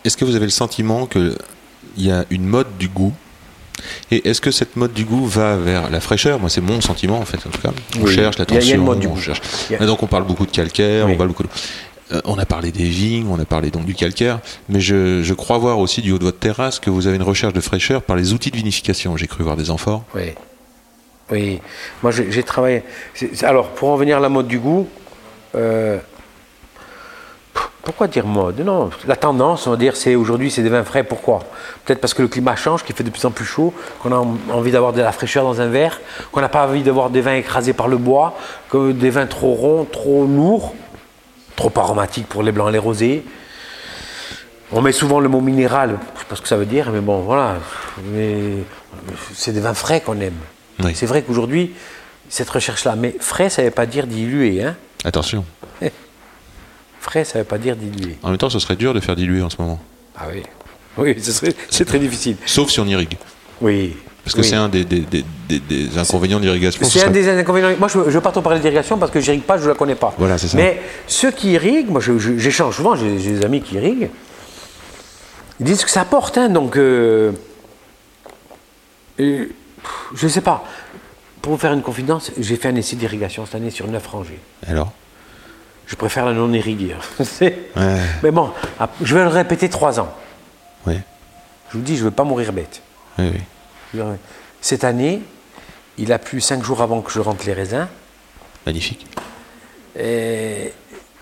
Est-ce 0.03 0.17
que 0.17 0.25
vous 0.25 0.35
avez 0.35 0.45
le 0.45 0.51
sentiment 0.51 1.05
qu'il 1.05 1.35
y 1.97 2.09
a 2.09 2.25
une 2.31 2.45
mode 2.47 2.75
du 2.79 2.87
goût 2.87 3.13
Et 4.11 4.27
est-ce 4.29 4.41
que 4.41 4.51
cette 4.51 4.75
mode 4.75 4.93
du 4.93 5.05
goût 5.05 5.25
va 5.25 5.55
vers 5.57 5.89
la 5.89 5.99
fraîcheur? 5.99 6.39
Moi, 6.39 6.49
c'est 6.49 6.61
mon 6.61 6.81
sentiment 6.81 7.17
en 7.19 7.25
fait, 7.25 7.37
en 7.45 7.49
tout 7.49 7.61
cas. 7.61 7.71
On 7.99 8.03
Oui. 8.03 8.13
cherche 8.13 8.35
Il 8.35 8.39
y 8.39 8.41
a- 8.41 8.45
l'attention. 8.45 8.61
il 8.61 8.67
y 8.69 8.71
a 8.71 8.75
une 8.75 8.83
mode 8.83 8.99
du 8.99 9.07
on 9.07 9.11
goût. 9.13 9.19
cherche- 9.21 9.41
a- 9.79 9.85
donc, 9.85 10.01
on 10.03 10.07
parle 10.07 10.25
beaucoup 10.25 10.45
de 10.45 10.51
calcaire, 10.51 11.05
Oui. 11.05 11.13
on 11.13 11.17
parle 11.17 11.29
beaucoup 11.29 11.43
de- 11.43 11.49
Euh, 12.11 12.21
on 12.25 12.37
a 12.37 12.45
parlé 12.45 12.71
des 12.71 12.83
vignes, 12.83 13.27
on 13.31 13.39
a 13.39 13.45
parlé 13.45 13.71
donc 13.71 13.85
du 13.85 13.95
calcaire, 13.95 14.39
mais 14.69 14.81
je, 14.81 15.23
je 15.23 15.33
crois 15.33 15.57
voir 15.57 15.79
aussi 15.79 16.01
du 16.01 16.11
haut 16.11 16.19
de 16.19 16.25
votre 16.25 16.37
terrasse 16.37 16.79
que 16.79 16.89
vous 16.89 17.07
avez 17.07 17.15
une 17.15 17.23
recherche 17.23 17.53
de 17.53 17.61
fraîcheur 17.61 18.01
par 18.03 18.15
les 18.17 18.33
outils 18.33 18.51
de 18.51 18.57
vinification. 18.57 19.15
J'ai 19.17 19.25
cru 19.27 19.41
voir 19.43 19.55
des 19.55 19.71
amphores. 19.71 20.03
Oui. 20.13 20.33
Oui. 21.31 21.59
Moi, 22.03 22.11
j'ai 22.11 22.43
travaillé. 22.43 22.83
alors, 23.43 23.69
pour 23.69 23.89
en 23.89 23.95
venir 23.95 24.17
à 24.17 24.19
la 24.19 24.29
mode 24.29 24.47
du 24.47 24.59
goût, 24.59 24.87
euh, 25.55 25.97
pourquoi 27.83 28.07
dire 28.07 28.25
mode? 28.25 28.59
Non, 28.61 28.89
la 29.05 29.15
tendance, 29.15 29.67
on 29.67 29.71
va 29.71 29.77
dire, 29.77 29.95
c'est 29.95 30.15
aujourd'hui, 30.15 30.49
c'est 30.49 30.63
des 30.63 30.69
vins 30.69 30.83
frais. 30.85 31.03
Pourquoi? 31.03 31.39
Peut-être 31.85 31.99
parce 31.99 32.13
que 32.13 32.21
le 32.21 32.27
climat 32.29 32.55
change, 32.55 32.83
qu'il 32.83 32.95
fait 32.95 33.03
de 33.03 33.09
plus 33.09 33.25
en 33.25 33.31
plus 33.31 33.45
chaud, 33.45 33.73
qu'on 34.01 34.11
a 34.11 34.15
en- 34.15 34.37
envie 34.51 34.71
d'avoir 34.71 34.93
de 34.93 35.01
la 35.01 35.11
fraîcheur 35.11 35.43
dans 35.43 35.59
un 35.59 35.67
verre, 35.67 35.99
qu'on 36.31 36.39
n'a 36.41 36.49
pas 36.49 36.65
envie 36.67 36.81
d'avoir 36.81 37.09
des 37.09 37.21
vins 37.21 37.35
écrasés 37.35 37.73
par 37.73 37.87
le 37.89 37.97
bois, 37.97 38.37
que 38.69 38.91
des 38.93 39.09
vins 39.09 39.25
trop 39.27 39.53
ronds, 39.53 39.85
trop 39.91 40.25
lourds, 40.25 40.73
trop 41.57 41.71
aromatiques 41.75 42.27
pour 42.27 42.41
les 42.41 42.51
blancs 42.53 42.69
et 42.69 42.71
les 42.71 42.79
rosés. 42.79 43.23
On 44.71 44.81
met 44.81 44.91
souvent 44.93 45.19
le 45.19 45.29
mot 45.29 45.41
minéral, 45.41 45.97
je 46.15 46.19
sais 46.21 46.25
pas 46.27 46.35
ce 46.35 46.41
que 46.41 46.47
ça 46.47 46.57
veut 46.57 46.65
dire, 46.65 46.89
mais 46.91 47.01
bon, 47.01 47.19
voilà. 47.19 47.57
Mais 48.11 48.53
c'est 49.35 49.51
des 49.51 49.59
vins 49.59 49.73
frais 49.75 50.01
qu'on 50.01 50.19
aime. 50.19 50.33
Oui. 50.83 50.93
C'est 50.95 51.05
vrai 51.05 51.21
qu'aujourd'hui, 51.21 51.73
cette 52.29 52.49
recherche-là, 52.49 52.95
mais 52.97 53.13
frais, 53.19 53.49
ça 53.49 53.61
ne 53.61 53.67
veut 53.67 53.73
pas 53.73 53.85
dire 53.85 54.07
dilué. 54.07 54.63
Hein 54.63 54.75
Attention. 55.05 55.45
Frais, 57.03 57.23
ça 57.25 57.37
ne 57.37 57.43
veut 57.43 57.47
pas 57.47 57.57
dire 57.57 57.75
dilué. 57.75 58.17
En 58.23 58.29
même 58.29 58.37
temps, 58.37 58.49
ce 58.49 58.59
serait 58.59 58.75
dur 58.75 58.93
de 58.93 58.99
faire 58.99 59.15
diluer 59.15 59.41
en 59.41 59.49
ce 59.49 59.57
moment. 59.61 59.79
Ah 60.17 60.25
oui. 60.33 60.43
Oui, 60.97 61.15
ce 61.21 61.31
c'est 61.69 61.85
très 61.85 61.99
difficile. 61.99 62.37
Sauf 62.45 62.69
si 62.69 62.79
on 62.79 62.85
irrigue. 62.85 63.17
Oui. 63.61 63.95
Parce 64.23 64.35
que 64.35 64.41
Oui. 64.41 64.47
c'est 64.47 64.55
un 64.55 64.69
des, 64.69 64.85
des- 64.85 64.99
des- 65.01 65.25
des- 65.49 65.59
des 65.59 65.97
inconvénients 65.97 66.39
de 66.39 66.45
l'irrigation. 66.45 66.83
ce 66.85 66.89
C'est 66.99 67.05
un 67.05 67.11
des 67.11 67.27
inconvénients. 67.27 67.75
Moi, 67.77 67.89
je 67.89 67.97
ne 67.97 68.03
veux 68.05 68.21
pas 68.21 68.31
trop 68.31 68.41
parler 68.41 68.59
d'irrigation 68.61 68.97
parce 68.97 69.11
que 69.11 69.19
je 69.19 69.25
n'irrigue 69.31 69.43
pas, 69.45 69.57
je 69.57 69.63
ne 69.63 69.69
la 69.69 69.75
connais 69.75 69.95
pas. 69.95 70.13
Voilà, 70.17 70.37
c'est 70.37 70.47
ça. 70.47 70.55
Mais 70.57 70.81
ceux 71.07 71.31
qui 71.31 71.51
irriguent, 71.51 71.89
moi, 71.89 71.99
j'échange 72.37 72.75
souvent, 72.77 72.95
j'ai 72.95 73.15
des 73.17 73.43
amis 73.43 73.61
qui 73.61 73.75
irriguent, 73.75 74.09
ils 75.59 75.65
disent 75.65 75.83
que 75.83 75.91
ça 75.91 76.01
apporte. 76.01 76.37
Hein, 76.37 76.47
donc, 76.49 76.77
euh, 76.77 77.31
je 79.19 79.45
ne 80.23 80.27
sais 80.29 80.41
pas. 80.41 80.63
Pour 81.41 81.51
vous 81.53 81.57
faire 81.59 81.73
une 81.73 81.81
confidence, 81.81 82.31
j'ai 82.39 82.55
fait 82.55 82.69
un 82.69 82.75
essai 82.75 82.95
d'irrigation 82.95 83.45
cette 83.45 83.55
année 83.55 83.71
sur 83.71 83.87
9 83.87 84.05
rangées. 84.07 84.39
Alors? 84.65 84.93
Je 85.85 85.95
préfère 85.95 86.25
la 86.25 86.33
non 86.33 86.51
irriguée. 86.53 86.95
C'est- 87.23 87.69
Ouais. 87.75 87.99
Mais 88.23 88.31
bon, 88.31 88.51
ap- 88.79 88.95
je 89.01 89.15
vais 89.15 89.21
le 89.23 89.27
répéter 89.29 89.69
trois 89.69 89.99
ans. 89.99 90.11
Oui, 90.87 90.97
Je 91.71 91.77
vous 91.77 91.83
dis, 91.83 91.95
je 91.95 92.01
ne 92.01 92.05
veux 92.05 92.11
pas 92.15 92.23
mourir 92.23 92.51
bête. 92.53 92.81
oui, 93.19 93.31
oui. 93.93 94.01
Cette 94.61 94.83
année, 94.83 95.21
il 95.97 96.11
a 96.13 96.19
plu 96.19 96.39
cinq 96.41 96.63
jours 96.63 96.81
avant 96.81 97.01
que 97.01 97.11
je 97.11 97.19
rentre 97.19 97.45
les 97.45 97.53
raisins. 97.53 97.87
Magnifique. 98.65 99.05
Et... 99.97 100.73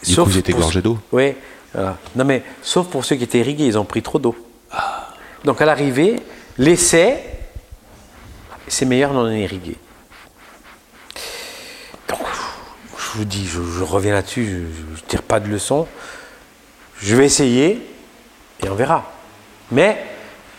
Du 0.05 0.15
coup, 0.15 0.25
vous 0.25 0.37
étiez 0.37 0.53
pour- 0.53 0.61
gorgé 0.63 0.81
d'eau 0.81 0.97
Oui. 1.11 1.33
voilà. 1.73 1.97
Non, 2.15 2.23
mais 2.25 2.43
sauf 2.61 2.87
pour 2.87 3.03
ceux 3.05 3.15
qui 3.15 3.23
étaient 3.23 3.39
irrigués, 3.39 3.65
ils 3.65 3.77
ont 3.77 3.85
pris 3.85 4.01
trop 4.01 4.19
d'eau. 4.19 4.35
Ah. 4.71 5.09
Donc 5.43 5.59
à 5.61 5.65
l'arrivée, 5.65 6.19
l'essai, 6.57 7.23
c'est 8.67 8.85
meilleur 8.85 9.11
non 9.13 9.29
irrigué. 9.31 9.75
Donc, 12.07 12.19
je 13.11 13.17
vous 13.17 13.25
dis, 13.25 13.45
je, 13.45 13.61
je 13.61 13.83
reviens 13.83 14.13
là-dessus, 14.13 14.45
je 14.45 15.01
ne 15.01 15.07
tire 15.07 15.23
pas 15.23 15.39
de 15.39 15.47
leçon. 15.47 15.87
Je 16.99 17.15
vais 17.15 17.25
essayer 17.25 17.85
et 18.63 18.69
on 18.69 18.75
verra. 18.75 19.11
Mais 19.71 20.03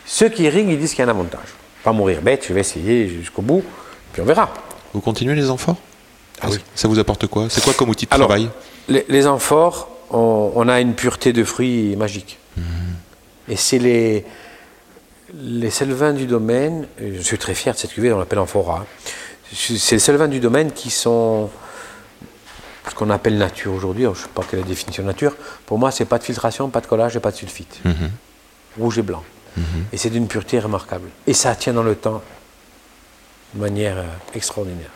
ceux 0.04 0.28
qui 0.28 0.44
irriguent, 0.44 0.70
ils 0.70 0.78
disent 0.78 0.90
qu'il 0.90 1.00
y 1.00 1.02
a 1.02 1.06
un 1.06 1.10
avantage. 1.10 1.48
Pas 1.84 1.92
mourir 1.92 2.20
bête, 2.22 2.44
je 2.48 2.52
vais 2.52 2.60
essayer 2.60 3.08
jusqu'au 3.08 3.42
bout, 3.42 3.62
puis 4.12 4.22
on 4.22 4.24
verra. 4.24 4.52
Vous 4.92 5.00
continuez 5.00 5.34
les 5.34 5.50
amphores? 5.50 5.76
Ah 6.40 6.48
oui. 6.50 6.58
Ça 6.74 6.88
vous 6.88 6.98
apporte 6.98 7.26
quoi? 7.26 7.46
C'est 7.48 7.62
quoi 7.62 7.72
comme 7.74 7.88
outil 7.88 8.06
de 8.06 8.14
Alors, 8.14 8.28
travail? 8.28 8.50
Les, 8.88 9.04
les 9.08 9.26
amphores, 9.26 9.88
on, 10.10 10.52
on 10.54 10.68
a 10.68 10.80
une 10.80 10.94
pureté 10.94 11.32
de 11.32 11.44
fruits 11.44 11.96
magique. 11.96 12.38
Et 13.48 13.56
c'est 13.56 13.78
les, 13.78 14.24
les 15.34 15.70
seuls 15.70 15.92
vins 15.92 16.12
du 16.12 16.26
domaine, 16.26 16.86
je 17.00 17.20
suis 17.20 17.38
très 17.38 17.54
fier 17.54 17.74
de 17.74 17.78
cette 17.78 17.92
cuvée, 17.92 18.12
on 18.12 18.18
l'appelle 18.18 18.38
amphora. 18.38 18.86
C'est 19.52 19.92
les 19.92 19.98
seuls 19.98 20.16
vins 20.16 20.28
du 20.28 20.40
domaine 20.40 20.72
qui 20.72 20.90
sont 20.90 21.50
ce 22.88 22.94
qu'on 22.94 23.10
appelle 23.10 23.38
nature 23.38 23.72
aujourd'hui. 23.72 24.04
Je 24.04 24.08
ne 24.10 24.14
sais 24.14 24.28
pas 24.34 24.42
quelle 24.48 24.60
est 24.60 24.62
la 24.62 24.68
définition 24.68 25.02
de 25.02 25.08
nature. 25.08 25.34
Pour 25.66 25.78
moi, 25.78 25.90
c'est 25.90 26.04
pas 26.04 26.18
de 26.18 26.24
filtration, 26.24 26.68
pas 26.68 26.80
de 26.80 26.86
collage 26.86 27.16
et 27.16 27.20
pas 27.20 27.30
de 27.30 27.36
sulfite. 27.36 27.80
Mhm. 27.84 28.10
Rouge 28.78 28.98
et 28.98 29.02
blanc. 29.02 29.22
Et 29.92 29.98
c'est 29.98 30.08
d'une 30.08 30.26
pureté 30.28 30.58
remarquable. 30.58 31.08
Et 31.26 31.34
ça 31.34 31.54
tient 31.54 31.74
dans 31.74 31.82
le 31.82 31.94
temps 31.94 32.22
de 33.54 33.60
manière 33.60 33.98
euh, 33.98 34.04
extraordinaire 34.34 34.88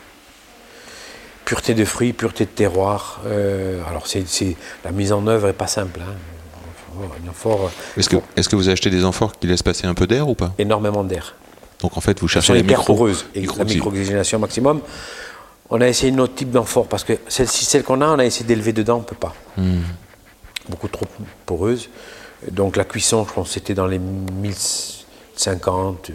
pureté 1.45 1.73
de 1.75 1.85
fruits, 1.85 2.11
pureté 2.11 2.43
de 2.45 2.49
terroir. 2.49 3.21
euh, 3.25 3.81
alors, 3.89 4.05
c'est, 4.07 4.25
la 4.83 4.91
mise 4.91 5.13
en 5.13 5.25
œuvre 5.27 5.47
n'est 5.47 5.53
pas 5.53 5.67
simple. 5.67 6.01
Hein. 6.01 6.13
Euh, 6.99 7.53
Est-ce 7.95 8.09
que, 8.09 8.17
est-ce 8.35 8.49
que 8.49 8.55
vous 8.57 8.67
achetez 8.67 8.89
des 8.89 9.05
amphores 9.05 9.37
qui 9.39 9.47
laissent 9.47 9.63
passer 9.63 9.87
un 9.87 9.93
peu 9.93 10.07
d'air 10.07 10.27
ou 10.27 10.35
pas? 10.35 10.53
Énormément 10.57 11.03
d'air. 11.05 11.35
Donc 11.79 11.95
en 11.95 12.01
fait, 12.01 12.19
vous 12.19 12.27
cherchez 12.27 12.53
les 12.53 12.63
micro- 12.63 13.07
la 13.55 13.63
micro-oxygénation 13.63 14.39
maximum. 14.39 14.81
On 15.69 15.81
a 15.81 15.87
essayé 15.87 16.11
une 16.11 16.19
autre 16.21 16.35
type 16.35 16.51
d'amphore 16.51 16.87
parce 16.87 17.03
que 17.03 17.13
celle-ci, 17.27 17.65
celle 17.65 17.83
qu'on 17.83 18.01
a, 18.01 18.07
on 18.07 18.19
a 18.19 18.25
essayé 18.25 18.45
d'élever 18.45 18.73
dedans, 18.73 18.97
on 18.97 18.99
ne 18.99 19.03
peut 19.05 19.15
pas. 19.15 19.33
Hmm. 19.57 19.79
Beaucoup 20.69 20.87
trop 20.87 21.05
poreuse. 21.45 21.89
Donc 22.51 22.77
la 22.77 22.83
cuisson, 22.85 23.25
je 23.27 23.33
pense, 23.33 23.51
c'était 23.51 23.73
dans 23.73 23.87
les 23.87 23.99
1050. 23.99 26.09
euh, 26.09 26.13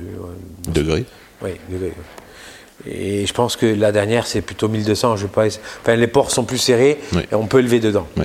degrés. 0.68 1.04
Oui, 1.42 1.50
degrés. 1.68 1.92
Et 2.86 3.26
je 3.26 3.32
pense 3.32 3.56
que 3.56 3.66
la 3.66 3.92
dernière, 3.92 4.26
c'est 4.26 4.40
plutôt 4.40 4.68
1200. 4.68 5.16
Je 5.16 5.26
pas, 5.26 5.46
enfin, 5.46 5.94
les 5.96 6.06
ports 6.06 6.30
sont 6.30 6.44
plus 6.44 6.58
serrés 6.58 6.98
Oui. 7.12 7.22
et 7.30 7.34
on 7.34 7.46
peut 7.46 7.58
élever 7.58 7.80
dedans. 7.80 8.06
Oui. 8.16 8.24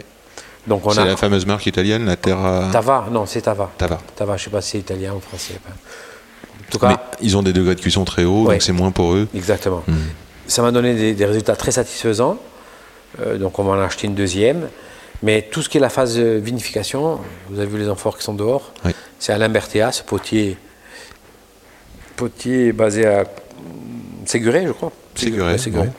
Donc 0.66 0.86
on 0.86 0.92
C'est 0.92 1.00
a 1.00 1.06
la 1.06 1.18
fameuse 1.18 1.46
marque 1.46 1.66
italienne, 1.66 2.06
la 2.06 2.16
Terra. 2.18 2.70
Tava, 2.72 3.08
non, 3.12 3.26
c'est 3.26 3.42
Tava. 3.42 3.72
Tava. 3.78 4.00
Tava, 4.16 4.38
je 4.38 4.46
sais 4.46 4.50
pas 4.50 4.62
si 4.62 4.72
c'est 4.72 4.80
italien 4.80 5.14
ou 5.14 5.20
français. 5.22 5.60
En 5.66 6.72
tout 6.72 6.80
Mais 6.82 6.90
cas, 6.96 7.02
ils 7.22 7.38
ont 7.38 7.44
des 7.44 7.54
degrés 7.54 7.76
de 7.76 7.80
cuisson 7.82 8.04
très 8.04 8.26
hauts, 8.26 8.46
Ouais. 8.48 8.56
donc 8.56 8.62
c'est 8.62 8.74
moins 8.74 8.92
pour 8.92 9.14
eux. 9.14 9.28
exactement. 9.34 9.84
Ça 10.48 10.62
m'a 10.62 10.72
donné 10.72 10.94
des, 10.96 11.14
des 11.14 11.26
résultats 11.26 11.56
très 11.56 11.72
satisfaisants. 11.72 12.38
Euh, 13.22 13.38
donc 13.38 13.60
on 13.60 13.64
va 13.64 13.74
en 13.74 13.82
acheter 13.82 14.08
une 14.08 14.16
deuxième. 14.16 14.70
Mais 15.24 15.42
tout 15.52 15.62
ce 15.62 15.70
qui 15.70 15.78
est 15.78 15.82
la 15.82 15.90
phase 15.90 16.18
vinification, 16.20 17.20
vous 17.50 17.60
avez 17.60 17.68
vu 17.68 17.80
les 17.80 17.90
amphores 17.90 18.18
qui 18.18 18.24
sont 18.24 18.36
dehors, 18.36 18.72
Oui. 18.86 18.92
c'est 19.18 19.34
Alain 19.34 19.50
Berthéa, 19.50 19.92
ce 19.92 20.04
potier, 20.04 20.58
potier 22.16 22.72
basé 22.72 23.06
à 23.08 23.24
Séguré, 24.26 24.66
je 24.68 24.72
crois. 24.74 24.92
Séguré, 25.16 25.58
Séguré. 25.58 25.90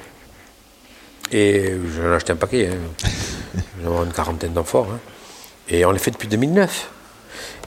Et 1.32 1.72
j'en 1.96 2.12
ai 2.12 2.14
acheté 2.14 2.32
un 2.32 2.36
paquet. 2.36 2.68
Hein. 2.72 3.08
J'en 3.84 4.02
ai 4.02 4.06
une 4.06 4.12
quarantaine 4.12 4.52
d'amphores. 4.52 4.88
hein. 4.92 4.98
Et 5.68 5.84
on 5.84 5.90
les 5.92 5.98
fait 5.98 6.10
depuis 6.10 6.28
2009. 6.28 6.90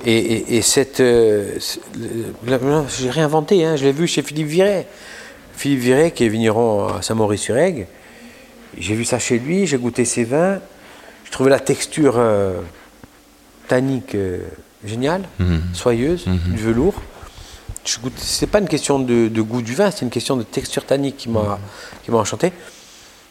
Et, 0.06 0.18
et- 0.18 0.56
et 0.58 0.62
cette. 0.62 1.00
euh, 1.00 1.58
j'ai 2.90 3.10
réinventé, 3.10 3.64
hein, 3.66 3.76
je 3.76 3.84
l'ai 3.86 3.92
vu 3.92 4.08
chez 4.08 4.22
Philippe 4.24 4.48
Viret. 4.48 4.88
Philippe 5.56 5.80
Viret, 5.80 6.12
qui 6.12 6.26
est 6.26 6.30
vigneron 6.30 6.88
à 6.88 7.02
Saint-Maurice-sur-Aigle. 7.02 7.88
J'ai 8.78 8.96
vu 8.96 9.06
ça 9.06 9.20
chez 9.20 9.38
lui, 9.40 9.68
j'ai 9.68 9.78
goûté 9.78 10.06
ses 10.06 10.24
vins. 10.24 10.60
Je 11.26 11.32
trouvais 11.32 11.50
la 11.50 11.60
texture 11.60 12.16
euh, 12.18 12.60
tannique 13.68 14.16
euh, 14.16 14.40
géniale, 14.86 15.24
Mhm. 15.40 15.62
soyeuse, 15.74 16.26
du 16.28 16.58
velours. 16.58 16.96
Goûte- 18.04 18.14
C'est 18.18 18.48
pas 18.48 18.60
une 18.60 18.68
question 18.68 19.00
de, 19.00 19.28
de 19.28 19.42
goût 19.42 19.62
du 19.62 19.74
vin, 19.76 19.92
c'est 19.92 20.02
une 20.06 20.12
question 20.12 20.36
de 20.38 20.44
texture 20.44 20.86
tannique 20.86 21.18
qui 21.18 21.30
m'a 21.30 21.58
enchanté. 22.14 22.52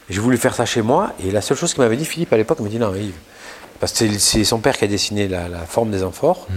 J'ai 0.09 0.21
voulu 0.21 0.37
faire 0.39 0.55
ça 0.55 0.67
chez 0.67 0.83
moi, 0.83 1.13
et 1.25 1.31
la 1.31 1.41
seule 1.41 1.57
chose 1.57 1.73
qu'il 1.73 1.83
m'avait 1.83 1.97
dit, 1.97 2.05
Philippe, 2.05 2.33
à 2.33 2.37
l'époque, 2.37 2.59
il 2.61 2.65
m'a 2.65 2.69
dit 2.69 2.79
non, 2.79 2.93
Yves, 2.95 3.13
parce 3.79 3.93
que 3.93 4.19
c'est- 4.19 4.45
son 4.45 4.59
père 4.59 4.77
qui 4.77 4.85
a 4.85 4.89
dessiné 4.89 5.29
la, 5.29 5.49
la 5.49 5.61
forme 5.67 5.91
des 5.93 6.03
amphores. 6.03 6.49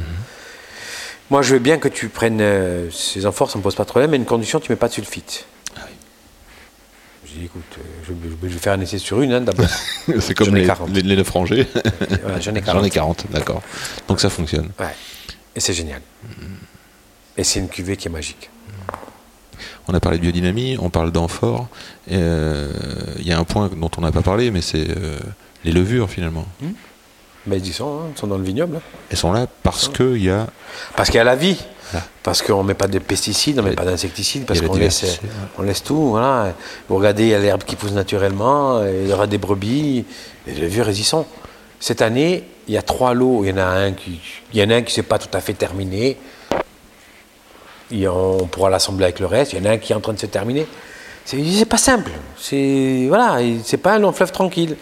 Moi, 1.30 1.42
je 1.42 1.54
veux 1.54 1.60
bien 1.60 1.78
que 1.78 1.88
tu 1.88 2.10
prennes 2.10 2.42
euh, 2.42 2.90
ces 2.92 3.26
amphores, 3.26 3.50
ça 3.50 3.58
ne 3.58 3.60
me 3.60 3.64
pose 3.64 3.76
pas 3.76 3.84
de 3.84 3.90
problème, 3.90 4.12
mais 4.12 4.18
une 4.18 4.26
condition, 4.26 4.60
tu 4.60 4.70
ne 4.72 4.76
mets 4.76 4.80
pas 4.80 4.88
de 4.88 4.94
sulfite. 4.94 5.46
J'ai 7.34 7.40
dit, 7.40 7.46
écoute, 7.46 7.64
euh, 7.80 7.82
je, 8.08 8.14
je- 8.14 8.48
je 8.50 8.54
vais 8.54 8.60
faire 8.60 8.74
un 8.74 8.82
essai 8.82 8.98
sur 9.00 9.22
une, 9.22 9.34
hein, 9.34 9.42
d'abord. 9.42 9.66
c'est 10.20 10.34
comme 10.36 10.48
J'en 10.48 10.54
les, 10.54 10.66
40. 10.66 10.90
les, 10.92 11.02
les 11.02 11.16
neuf 11.16 11.30
rangées. 11.30 11.68
Voilà, 12.22 12.40
J'en 12.40 12.52
ai 12.54 12.60
J'en 12.60 12.66
40. 12.66 12.86
ai 12.86 12.90
40, 12.90 13.26
d'accord. 13.32 13.62
Donc 14.08 14.20
ça 14.22 14.30
fonctionne. 14.30 14.70
Ouais. 14.80 14.94
Et 15.56 15.60
c'est 15.60 15.74
génial. 15.74 16.02
Et 17.38 17.44
c'est 17.44 17.60
une 17.60 17.70
cuvée 17.70 17.98
qui 17.98 18.08
est 18.08 18.12
magique. 18.12 18.50
On 19.88 19.94
a 19.94 20.00
parlé 20.00 20.18
de 20.18 20.24
biodynamie, 20.24 20.78
on 20.80 20.90
parle 20.90 21.12
d'amphore. 21.12 21.68
euh, 22.12 22.72
Il 23.20 23.28
y 23.28 23.32
a 23.34 23.40
un 23.40 23.44
point 23.44 23.70
dont 23.76 23.92
on 23.98 24.02
n'a 24.02 24.12
pas 24.12 24.22
parlé, 24.22 24.50
mais 24.52 24.62
c'est 24.62 24.88
euh, 24.90 25.18
les 25.66 25.72
levures 25.72 26.10
finalement. 26.10 26.46
Mais 27.46 27.58
ils 27.58 27.68
y 27.68 27.74
sont, 27.74 28.00
hein, 28.00 28.12
ils 28.16 28.18
sont 28.20 28.28
dans 28.28 28.38
le 28.38 28.44
vignoble. 28.46 28.78
hein. 28.78 28.82
Elles 29.10 29.18
sont 29.18 29.34
là 29.34 29.48
parce 29.64 29.90
qu'il 29.90 30.24
y 30.24 30.30
a. 30.30 30.48
Parce 30.96 31.10
qu'il 31.10 31.18
y 31.18 31.22
a 31.22 31.24
la 31.26 31.36
vie. 31.36 31.58
Voilà. 31.94 32.06
Parce 32.24 32.42
qu'on 32.42 32.64
ne 32.64 32.68
met 32.68 32.74
pas 32.74 32.88
de 32.88 33.00
pesticides, 33.00 33.60
on 33.60 33.64
ne 33.64 33.70
met 33.70 33.76
pas 33.76 33.86
d'insecticides, 33.86 34.46
parce 34.46 34.60
qu'on 34.62 34.76
laisse, 34.76 35.04
ouais. 35.04 35.30
on 35.58 35.62
laisse 35.62 35.84
tout. 35.84 36.10
Voilà. 36.10 36.54
Vous 36.90 36.96
regardez, 36.98 37.24
il 37.24 37.30
y 37.30 37.34
a 37.36 37.40
l'herbe 37.40 37.64
qui 37.64 37.76
pousse 37.76 37.92
naturellement, 37.92 38.84
et 38.84 39.04
il 39.04 39.10
y 39.10 39.14
aura 39.14 39.28
des 39.28 39.38
brebis, 39.38 40.06
les 40.48 40.54
levures, 40.56 40.90
elles 40.90 41.00
y 41.00 41.04
sont. 41.04 41.26
Cette 41.80 42.02
année, 42.02 42.44
il 42.68 42.74
y 42.74 42.78
a 42.78 42.82
trois 42.82 43.14
lots. 43.14 43.44
Il 43.44 43.50
y 43.50 43.54
en 43.54 43.58
a 43.58 43.66
un 43.66 43.92
qui 43.94 44.20
il 44.54 44.60
y 44.60 44.64
en 44.64 44.70
a 44.70 44.76
un 44.76 44.82
qui 44.82 44.92
ne 44.92 44.96
s'est 44.96 45.04
pas 45.04 45.20
tout 45.20 45.36
à 45.38 45.42
fait 45.42 45.54
terminé. 45.54 46.18
A- 46.52 47.96
on 48.12 48.48
pourra 48.48 48.70
l'assembler 48.70 49.06
avec 49.06 49.20
le 49.20 49.26
reste. 49.28 49.54
Il 49.54 49.60
y 49.60 49.62
en 49.62 49.66
a 49.70 49.74
un 49.74 49.78
qui 49.78 49.92
est 49.94 49.96
en 49.96 50.00
train 50.02 50.14
de 50.14 50.20
se 50.20 50.26
terminer. 50.26 50.66
C'est 51.26 51.66
pas 51.66 51.78
simple. 51.78 52.12
C'est 52.38 53.06
voilà, 53.08 53.42
et 53.42 53.60
c'est 53.64 53.78
pas 53.78 53.94
un 53.96 54.00
long 54.00 54.12
fleuve 54.12 54.32
tranquille. 54.32 54.76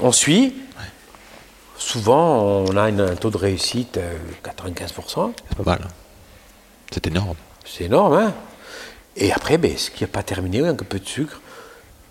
On 0.00 0.12
suit. 0.12 0.54
Souvent, 1.78 2.64
on 2.68 2.76
a 2.76 2.82
un 2.82 3.14
taux 3.16 3.30
de 3.30 3.36
réussite 3.36 3.96
euh, 3.98 4.16
95%. 4.44 5.32
C'est 5.48 5.56
pas 5.56 5.62
mal. 5.64 5.80
C'est 6.90 7.06
énorme. 7.06 7.36
C'est 7.64 7.84
énorme, 7.84 8.14
hein 8.14 8.34
Et 9.16 9.32
après, 9.32 9.58
ben, 9.58 9.76
ce 9.76 9.90
qui 9.90 10.02
n'est 10.02 10.08
pas 10.08 10.22
terminé, 10.22 10.66
un 10.66 10.74
peu 10.74 10.98
de 10.98 11.06
sucre. 11.06 11.40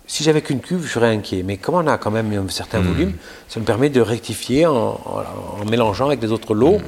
Si 0.06 0.24
j'avais 0.24 0.40
qu'une 0.40 0.60
cuve, 0.60 0.86
je 0.86 0.92
serais 0.92 1.10
inquiet. 1.14 1.42
Mais 1.42 1.58
comme 1.58 1.74
on 1.74 1.86
a 1.86 1.98
quand 1.98 2.10
même 2.10 2.32
un 2.32 2.48
certain 2.48 2.80
volume, 2.80 3.12
ça 3.46 3.60
me 3.60 3.64
permet 3.66 3.90
de 3.90 4.00
rectifier 4.00 4.64
en, 4.64 4.74
en- 4.74 5.60
en 5.60 5.64
mélangeant 5.66 6.06
avec 6.06 6.18
des 6.20 6.32
autres 6.32 6.54
lots 6.54 6.80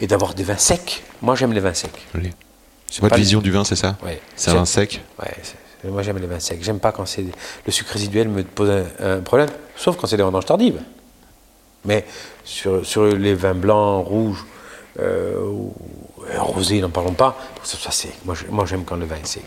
et 0.00 0.08
d'avoir 0.08 0.34
des 0.34 0.42
vins 0.42 0.56
secs. 0.56 1.04
Moi, 1.22 1.36
j'aime 1.36 1.52
les 1.52 1.60
vins 1.60 1.72
secs. 1.74 1.92
Joli. 2.14 2.32
Votre 3.00 3.14
vision 3.16 3.40
du 3.40 3.52
vin, 3.52 3.62
c'est 3.64 3.76
ça 3.76 3.96
Ouais. 4.04 4.20
C'est 4.34 4.50
un 4.50 4.54
vin 4.54 4.64
sec 4.64 5.00
c'est- 5.42 5.88
moi, 5.88 6.02
j'aime 6.02 6.18
les 6.18 6.26
vins 6.26 6.40
secs. 6.40 6.58
J'aime 6.62 6.80
pas 6.80 6.90
quand 6.90 7.06
c'est 7.06 7.24
le 7.64 7.72
sucre 7.72 7.92
résiduel 7.92 8.28
me 8.28 8.42
pose 8.42 8.70
un, 8.70 8.84
un 9.18 9.20
problème, 9.20 9.50
sauf 9.76 9.96
quand 9.96 10.06
c'est 10.08 10.16
des 10.16 10.22
vendanges 10.24 10.46
tardives. 10.46 10.80
Mais 11.84 12.04
sur, 12.44 12.84
sur 12.84 13.04
les 13.06 13.34
vins 13.34 13.54
blancs, 13.54 14.06
rouges, 14.06 14.44
euh, 15.00 15.38
ou 15.46 15.74
euh, 16.30 16.40
rosés, 16.40 16.80
n'en 16.80 16.90
parlons 16.90 17.12
pas, 17.14 17.36
ça, 17.62 17.76
ça, 17.78 17.90
c'est 17.90 18.12
moi, 18.24 18.64
j'aime 18.66 18.84
quand 18.84 18.96
le 18.96 19.06
vin 19.06 19.16
est 19.16 19.26
sec. 19.26 19.44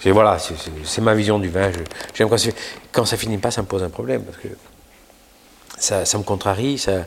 C'est, 0.00 0.10
voilà, 0.10 0.38
c'est, 0.38 1.00
ma 1.00 1.14
vision 1.14 1.38
du 1.38 1.48
vin. 1.48 1.70
J'aime 2.14 2.28
quand, 2.28 2.36
quand 2.92 3.04
ça 3.04 3.16
finit 3.16 3.38
pas, 3.38 3.50
ça 3.50 3.62
me 3.62 3.66
pose 3.66 3.82
un 3.82 3.88
problème 3.90 4.22
parce 4.22 4.38
que 4.38 4.48
ça, 5.78 6.04
ça 6.04 6.16
me 6.18 6.22
contrarie. 6.22 6.78
Ça, 6.78 7.04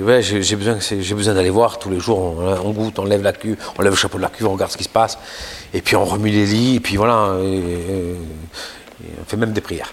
ouais, 0.00 0.22
j'ai, 0.22 0.56
besoin, 0.56 0.78
j'ai 0.80 1.14
besoin 1.14 1.34
d'aller 1.34 1.50
voir 1.50 1.78
tous 1.78 1.90
les 1.90 1.98
jours. 2.00 2.18
On, 2.18 2.46
on 2.46 2.70
goûte, 2.70 2.98
on 2.98 3.04
lève 3.04 3.22
la 3.22 3.32
cuve, 3.32 3.56
on 3.78 3.82
lève 3.82 3.92
le 3.92 3.96
chapeau 3.96 4.16
de 4.18 4.22
la 4.22 4.28
cuve, 4.28 4.46
on 4.46 4.52
regarde 4.52 4.70
ce 4.70 4.76
qui 4.78 4.84
se 4.84 4.88
passe, 4.88 5.18
et 5.74 5.82
puis 5.82 5.96
on 5.96 6.04
remue 6.04 6.30
les 6.30 6.46
lits, 6.46 6.76
et 6.76 6.80
puis 6.80 6.96
voilà, 6.96 7.36
et- 7.42 7.44
et- 7.58 8.16
et 9.04 9.10
on 9.20 9.24
fait 9.26 9.36
même 9.36 9.52
des 9.52 9.60
prières. 9.60 9.92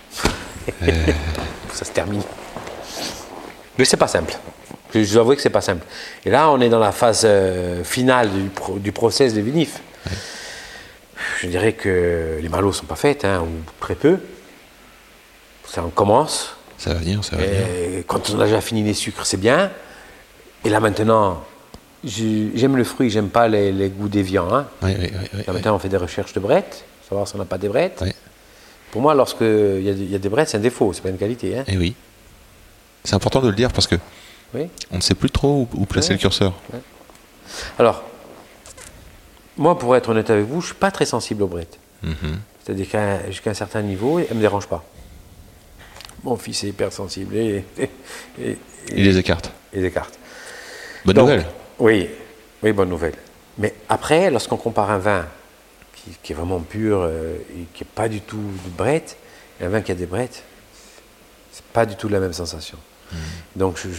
ça 1.73 1.83
se 1.85 1.91
termine. 1.91 2.21
Mais 3.77 3.85
c'est 3.85 3.97
pas 3.97 4.07
simple. 4.07 4.33
Je, 4.93 5.11
dois 5.13 5.21
avouer 5.21 5.35
que 5.35 5.41
c'est 5.41 5.49
pas 5.49 5.61
simple. 5.61 5.83
Et 6.25 6.29
là, 6.29 6.49
on 6.51 6.61
est 6.61 6.69
dans 6.69 6.79
la 6.79 6.91
phase 6.91 7.23
euh, 7.25 7.83
finale 7.83 8.29
du, 8.29 8.49
pro- 8.49 8.77
du 8.77 8.91
process 8.91 9.33
de 9.33 9.41
vinif. 9.41 9.79
Je 11.41 11.47
dirais 11.47 11.73
que 11.73 12.37
les 12.41 12.49
malos 12.49 12.73
sont 12.73 12.85
pas 12.85 12.95
faites, 12.95 13.25
hein, 13.25 13.41
ou 13.41 13.49
très 13.79 13.95
peu. 13.95 14.17
Ça 15.67 15.83
en 15.83 15.89
commence. 15.89 16.55
Ça 16.77 16.93
va 16.93 16.99
venir, 16.99 17.23
ça 17.23 17.35
va 17.35 17.43
venir. 17.43 17.61
Et 17.99 18.03
quand 18.05 18.29
on 18.29 18.39
a 18.39 18.45
déjà 18.45 18.61
fini 18.61 18.83
les 18.83 18.93
sucres, 18.93 19.25
c'est 19.25 19.37
bien. 19.39 19.71
Et 20.65 20.69
là 20.69 20.79
maintenant, 20.79 21.43
j'aime 22.03 22.77
le 22.77 22.83
fruit, 22.83 23.09
j'aime 23.09 23.29
pas 23.29 23.47
les, 23.47 23.71
les 23.71 23.89
goûts 23.89 24.09
déviants. 24.09 24.53
Hein. 24.53 24.67
Oui, 24.83 24.91
oui, 24.99 25.09
oui, 25.11 25.27
oui, 25.33 25.43
Là 25.47 25.53
maintenant, 25.53 25.75
on 25.75 25.79
fait 25.79 25.89
des 25.89 25.97
recherches 25.97 26.33
de 26.33 26.39
brettes, 26.39 26.83
savoir 27.07 27.27
si 27.27 27.35
on 27.35 27.39
n'a 27.39 27.45
pas 27.45 27.57
des 27.57 27.69
brettes. 27.69 28.03
Pour 28.91 29.01
moi, 29.01 29.15
lorsqu'il 29.15 29.81
y, 29.81 29.89
a 29.89 29.93
des- 29.93 30.03
il 30.03 30.11
y 30.11 30.15
a 30.15 30.19
des 30.19 30.29
brettes, 30.29 30.49
c'est 30.49 30.57
un 30.57 30.61
défaut, 30.61 30.93
c'est 30.93 31.01
pas 31.01 31.09
une 31.09 31.17
qualité. 31.17 31.57
Hein. 31.57 31.63
Eh 31.67 31.77
oui. 31.77 31.95
C'est 33.03 33.15
important 33.15 33.41
de 33.41 33.49
le 33.49 33.55
dire 33.55 33.71
parce 33.71 33.87
que 33.87 33.95
Oui. 34.53 34.69
on 34.91 34.97
ne 34.97 35.01
sait 35.01 35.15
plus 35.15 35.29
trop 35.29 35.67
où, 35.73 35.81
où 35.81 35.85
placer 35.85 36.13
le 36.13 36.19
curseur. 36.19 36.53
Alors, 37.77 38.03
moi, 39.57 39.77
pour 39.77 39.95
être 39.95 40.09
honnête 40.09 40.29
avec 40.29 40.45
vous, 40.45 40.61
je 40.61 40.67
suis 40.67 40.75
pas 40.75 40.91
très 40.91 41.05
sensible 41.05 41.43
aux 41.43 41.47
brettes. 41.47 41.77
Mhm. 42.01 42.39
C'est-à-dire 42.63 42.89
qu'à 42.89 43.29
jusqu'à 43.29 43.51
un 43.51 43.55
certain 43.55 43.81
niveau, 43.81 44.19
elles 44.19 44.27
ne 44.31 44.35
me 44.35 44.39
dérangent 44.41 44.67
pas. 44.67 44.83
Mon 46.23 46.37
fils 46.37 46.63
est 46.63 46.67
hypersensible 46.69 47.35
et, 47.35 47.65
et, 47.77 47.89
et, 48.41 48.57
Il 48.95 49.03
les 49.03 49.17
écarte. 49.17 49.51
et 49.73 49.81
les 49.81 49.87
écarte. 49.87 50.17
Bonne 51.05 51.15
Donc, 51.15 51.27
nouvelle. 51.29 51.45
Oui, 51.79 52.07
oui, 52.63 52.71
bonne 52.71 52.87
nouvelle. 52.89 53.15
Mais 53.57 53.73
après, 53.89 54.31
lorsqu'on 54.31 54.55
compare 54.57 54.89
un 54.89 54.97
vin 54.99 55.25
qui, 55.95 56.11
qui 56.23 56.31
est 56.31 56.35
vraiment 56.35 56.59
pur 56.61 56.99
euh, 57.01 57.35
et 57.51 57.65
qui 57.73 57.83
n'est 57.83 57.89
pas 57.93 58.07
du 58.07 58.21
tout 58.21 58.37
de 58.37 58.69
brette, 58.77 59.17
et 59.59 59.65
un 59.65 59.69
vin 59.69 59.81
qui 59.81 59.91
a 59.91 59.95
des 59.95 60.05
brettes, 60.05 60.43
c'est 61.51 61.65
pas 61.65 61.85
du 61.85 61.95
tout 61.95 62.07
la 62.07 62.19
même 62.21 62.33
sensation. 62.33 62.77
Donc 63.55 63.77
je, 63.77 63.89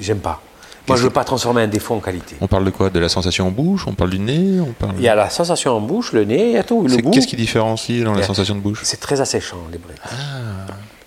j'aime 0.00 0.18
pas. 0.20 0.40
Moi, 0.86 0.96
je 0.96 1.02
veux 1.02 1.08
que- 1.10 1.14
pas 1.14 1.24
transformer 1.24 1.60
un 1.62 1.66
défaut 1.68 1.94
en 1.94 2.00
qualité. 2.00 2.36
On 2.40 2.46
parle 2.46 2.64
de 2.64 2.70
quoi? 2.70 2.88
De 2.88 2.98
la 2.98 3.10
sensation 3.10 3.46
en 3.46 3.50
bouche? 3.50 3.86
On 3.86 3.92
parle 3.92 4.08
du 4.10 4.18
nez? 4.18 4.58
On 4.58 4.72
parle... 4.72 4.94
Il 4.96 5.02
y 5.02 5.08
a 5.08 5.14
la 5.14 5.28
sensation 5.28 5.72
en 5.76 5.80
bouche, 5.82 6.12
le 6.12 6.24
nez, 6.24 6.46
il 6.48 6.52
y 6.52 6.56
a 6.56 6.64
tout. 6.64 6.86
Qu'est-ce 7.12 7.26
qui 7.26 7.36
différencie 7.36 8.02
dans 8.04 8.14
la 8.14 8.22
sensation 8.22 8.54
de 8.54 8.60
bouche? 8.60 8.80
C'est 8.84 8.98
très 9.00 9.20
asséchant, 9.20 9.58
les 9.70 9.76
brettes. 9.78 10.00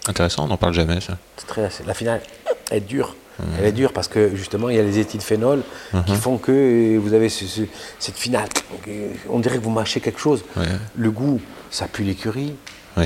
Intéressant, 0.07 0.45
on 0.45 0.47
n'en 0.47 0.57
parle 0.57 0.73
jamais, 0.73 0.99
ça. 1.01 1.17
Très 1.47 1.69
La 1.87 1.93
finale 1.93 2.21
elle 2.69 2.77
est 2.77 2.81
dure. 2.81 3.15
Elle 3.57 3.65
est 3.65 3.71
dure 3.71 3.91
parce 3.91 4.07
que 4.07 4.35
justement, 4.35 4.69
il 4.69 4.75
y 4.75 4.79
a 4.79 4.83
les 4.83 4.99
éthylphénols 4.99 5.63
qui 6.05 6.15
font 6.15 6.37
que 6.37 6.51
euh, 6.51 6.99
vous 6.99 7.13
avez 7.15 7.27
ce- 7.29 7.45
ce- 7.47 7.61
cette 7.97 8.17
finale. 8.17 8.49
Euh, 8.87 9.07
On 9.29 9.39
dirait 9.39 9.57
que 9.57 9.63
vous 9.63 9.71
mâchez 9.71 9.99
quelque 9.99 10.19
chose. 10.19 10.43
Ouais. 10.55 10.65
Le 10.95 11.09
goût, 11.09 11.41
ça 11.71 11.87
pue 11.87 12.03
l'écurie. 12.03 12.53
Oui. 12.97 13.05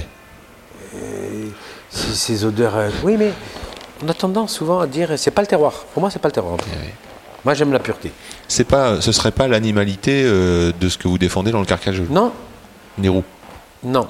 Ces, 1.89 2.15
ces 2.15 2.43
odeurs. 2.45 2.75
euh, 2.75 2.89
Oui, 3.03 3.15
mais 3.17 3.31
on 4.03 4.09
a 4.09 4.13
tendance 4.13 4.53
souvent 4.53 4.79
à 4.79 4.87
dire 4.87 5.13
c'est 5.17 5.31
pas 5.31 5.41
le 5.41 5.47
terroir. 5.47 5.73
Pour 5.93 6.01
moi, 6.01 6.09
c'est 6.09 6.19
pas 6.19 6.27
le 6.29 6.33
terroir. 6.33 6.57
oui. 6.65 6.89
Moi, 7.43 7.53
j'aime 7.53 7.71
la 7.71 7.77
pureté. 7.79 8.11
C'est 8.47 8.63
pas, 8.63 8.99
ce 9.01 9.11
serait 9.11 9.31
pas 9.31 9.47
l'animalité 9.47 10.23
euh, 10.25 10.71
de 10.81 10.89
ce 10.89 10.97
que 10.97 11.07
vous 11.07 11.19
défendez 11.19 11.51
dans 11.51 11.59
le 11.59 11.65
carcajou? 11.67 12.05
Non, 12.09 12.31
Nérou. 12.97 13.23
non. 13.83 14.07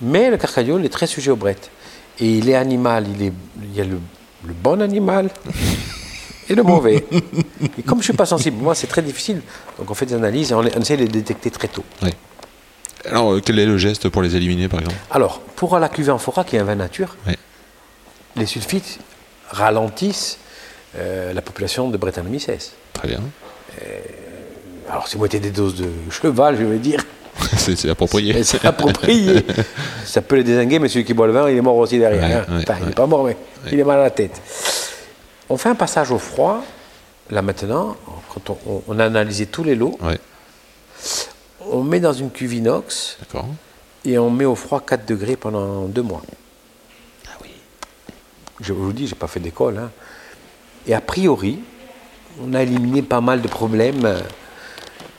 Mais 0.00 0.30
le 0.30 0.36
carcagnole 0.36 0.84
est 0.84 0.88
très 0.90 1.06
sujet 1.08 1.30
aux 1.32 1.36
brettes. 1.36 1.70
Et 2.20 2.30
il 2.38 2.48
est 2.48 2.54
animal. 2.54 3.06
Il, 3.12 3.22
est, 3.24 3.32
il 3.62 3.74
y 3.74 3.80
a 3.80 3.84
le, 3.84 3.98
le 4.44 4.52
bon 4.52 4.80
animal 4.82 5.30
et 6.48 6.54
le 6.54 6.62
mauvais. 6.62 7.04
et 7.78 7.82
comme 7.82 7.98
je 8.00 8.04
suis 8.04 8.12
pas 8.12 8.26
sensible, 8.26 8.62
moi, 8.62 8.74
c'est 8.76 8.86
très 8.86 9.02
difficile. 9.02 9.40
Donc, 9.78 9.90
on 9.90 9.94
fait 9.94 10.06
des 10.06 10.14
analyses 10.14 10.52
et 10.52 10.54
on, 10.54 10.62
essaie 10.62 10.96
de 10.96 11.02
les 11.02 11.08
détecter 11.08 11.50
très 11.50 11.66
tôt. 11.68 11.82
Oui. 12.02 12.10
Alors, 13.10 13.32
euh, 13.32 13.40
quel 13.44 13.58
est 13.58 13.66
le 13.66 13.78
geste 13.78 14.08
pour 14.10 14.22
les 14.22 14.36
éliminer, 14.36 14.68
par 14.68 14.78
exemple? 14.80 14.98
Alors, 15.10 15.40
pour 15.40 15.76
la 15.78 15.88
cuvée 15.88 16.12
amphora, 16.12 16.44
qui 16.44 16.54
est 16.54 16.60
un 16.60 16.64
vin 16.64 16.74
nature, 16.76 17.16
Oui. 17.26 17.32
les 18.36 18.46
sulfites, 18.46 19.00
ralentissent 19.50 20.38
euh, 20.98 21.32
la 21.32 21.42
population 21.42 21.88
de 21.90 21.96
Brettanomyces. 21.96 22.72
Très 22.92 23.08
bien. 23.08 23.20
Alors, 24.88 25.08
c'est 25.08 25.18
moitié 25.18 25.40
des 25.40 25.50
doses 25.50 25.74
de 25.76 25.88
cheval, 26.10 26.56
je 26.58 26.64
veux 26.64 26.78
dire. 26.78 27.00
c'est 27.58 27.88
approprié. 27.90 28.42
C'est 28.44 28.64
approprié. 28.64 29.44
ça 30.06 30.22
peut 30.22 30.36
les 30.36 30.44
désinguer, 30.44 30.78
mais 30.78 30.88
celui 30.88 31.04
qui 31.04 31.12
boit 31.12 31.26
le 31.26 31.32
vin, 31.34 31.50
il 31.50 31.56
est 31.58 31.60
mort 31.60 31.76
aussi 31.76 31.98
derrière. 31.98 32.22
Ouais, 32.22 32.34
hein. 32.48 32.56
ouais, 32.56 32.62
Enfin, 32.66 32.78
il 32.80 32.86
n'est 32.86 32.94
pas 32.94 33.06
mort, 33.06 33.24
mais 33.24 33.36
il 33.70 33.78
est 33.78 33.84
mal 33.84 33.98
à 33.98 34.04
la 34.04 34.10
tête. 34.10 34.40
On 35.50 35.56
fait 35.58 35.68
un 35.68 35.74
passage 35.74 36.10
au 36.12 36.18
froid, 36.18 36.64
là 37.30 37.42
maintenant, 37.42 37.96
quand 38.32 38.50
on, 38.50 38.58
on- 38.66 38.82
on 38.88 38.98
a 38.98 39.04
analysé 39.04 39.46
tous 39.46 39.64
les 39.64 39.74
lots, 39.74 39.98
on 41.70 41.82
met 41.82 42.00
dans 42.00 42.12
une 42.14 42.30
cuve 42.30 42.54
inox 42.54 43.18
d'accord. 43.20 43.46
et 44.04 44.16
on 44.18 44.30
met 44.30 44.44
au 44.46 44.54
froid 44.54 44.80
4 44.80 45.04
degrés 45.06 45.36
pendant 45.36 45.82
deux 45.86 46.02
mois. 46.02 46.22
Je 48.60 48.72
vous 48.72 48.92
dis, 48.92 49.06
je 49.06 49.14
n'ai 49.14 49.18
pas 49.18 49.26
fait 49.26 49.40
d'école. 49.40 49.78
hein. 49.78 49.90
Et 50.86 50.94
a 50.94 51.00
priori, 51.00 51.58
on 52.40 52.54
a 52.54 52.62
éliminé 52.62 53.02
pas 53.02 53.20
mal 53.20 53.42
de 53.42 53.48
problèmes 53.48 54.04
euh, 54.04 54.20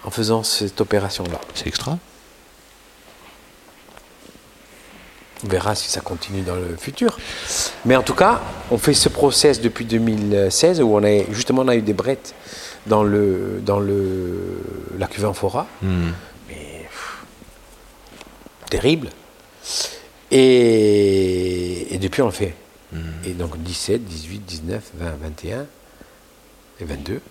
en 0.04 0.10
faisant 0.12 0.44
cette 0.44 0.80
opération-là. 0.82 1.40
C'est 1.54 1.68
extra? 1.68 1.98
On 5.46 5.50
verra 5.50 5.76
si 5.76 5.88
ça 5.90 6.02
continue 6.02 6.42
dans 6.42 6.56
le 6.56 6.76
futur. 6.78 7.18
Mais 7.86 7.96
en 7.96 8.02
tout 8.02 8.16
cas, 8.16 8.42
on 8.72 8.78
fait 8.80 8.96
ce 8.96 9.08
process 9.10 9.62
depuis 9.62 9.86
2016 9.86 10.82
où 10.82 10.96
on 10.96 11.04
a 11.04 11.24
justement 11.32 11.62
on 11.62 11.68
a 11.68 11.76
eu 11.76 11.84
des 11.84 11.94
brettes 11.94 12.34
dans 12.88 13.04
le 13.04 13.62
dans 13.64 13.80
le 13.80 14.60
la 14.98 15.06
cuve 15.08 15.26
amphora, 15.26 15.68
Hmm. 15.84 16.10
mais 16.48 16.88
pff, 16.90 17.24
terrible. 18.72 19.10
Et, 20.32 21.94
et 21.94 21.98
depuis 22.00 22.22
on 22.24 22.28
le 22.28 22.32
fait. 22.32 22.56
Et 23.26 23.34
donc 23.34 23.58
17, 23.62 24.04
18, 24.06 24.40
19, 24.46 24.84
20, 24.96 25.10
21 25.22 25.66
et 26.80 26.86
22, 26.86 27.22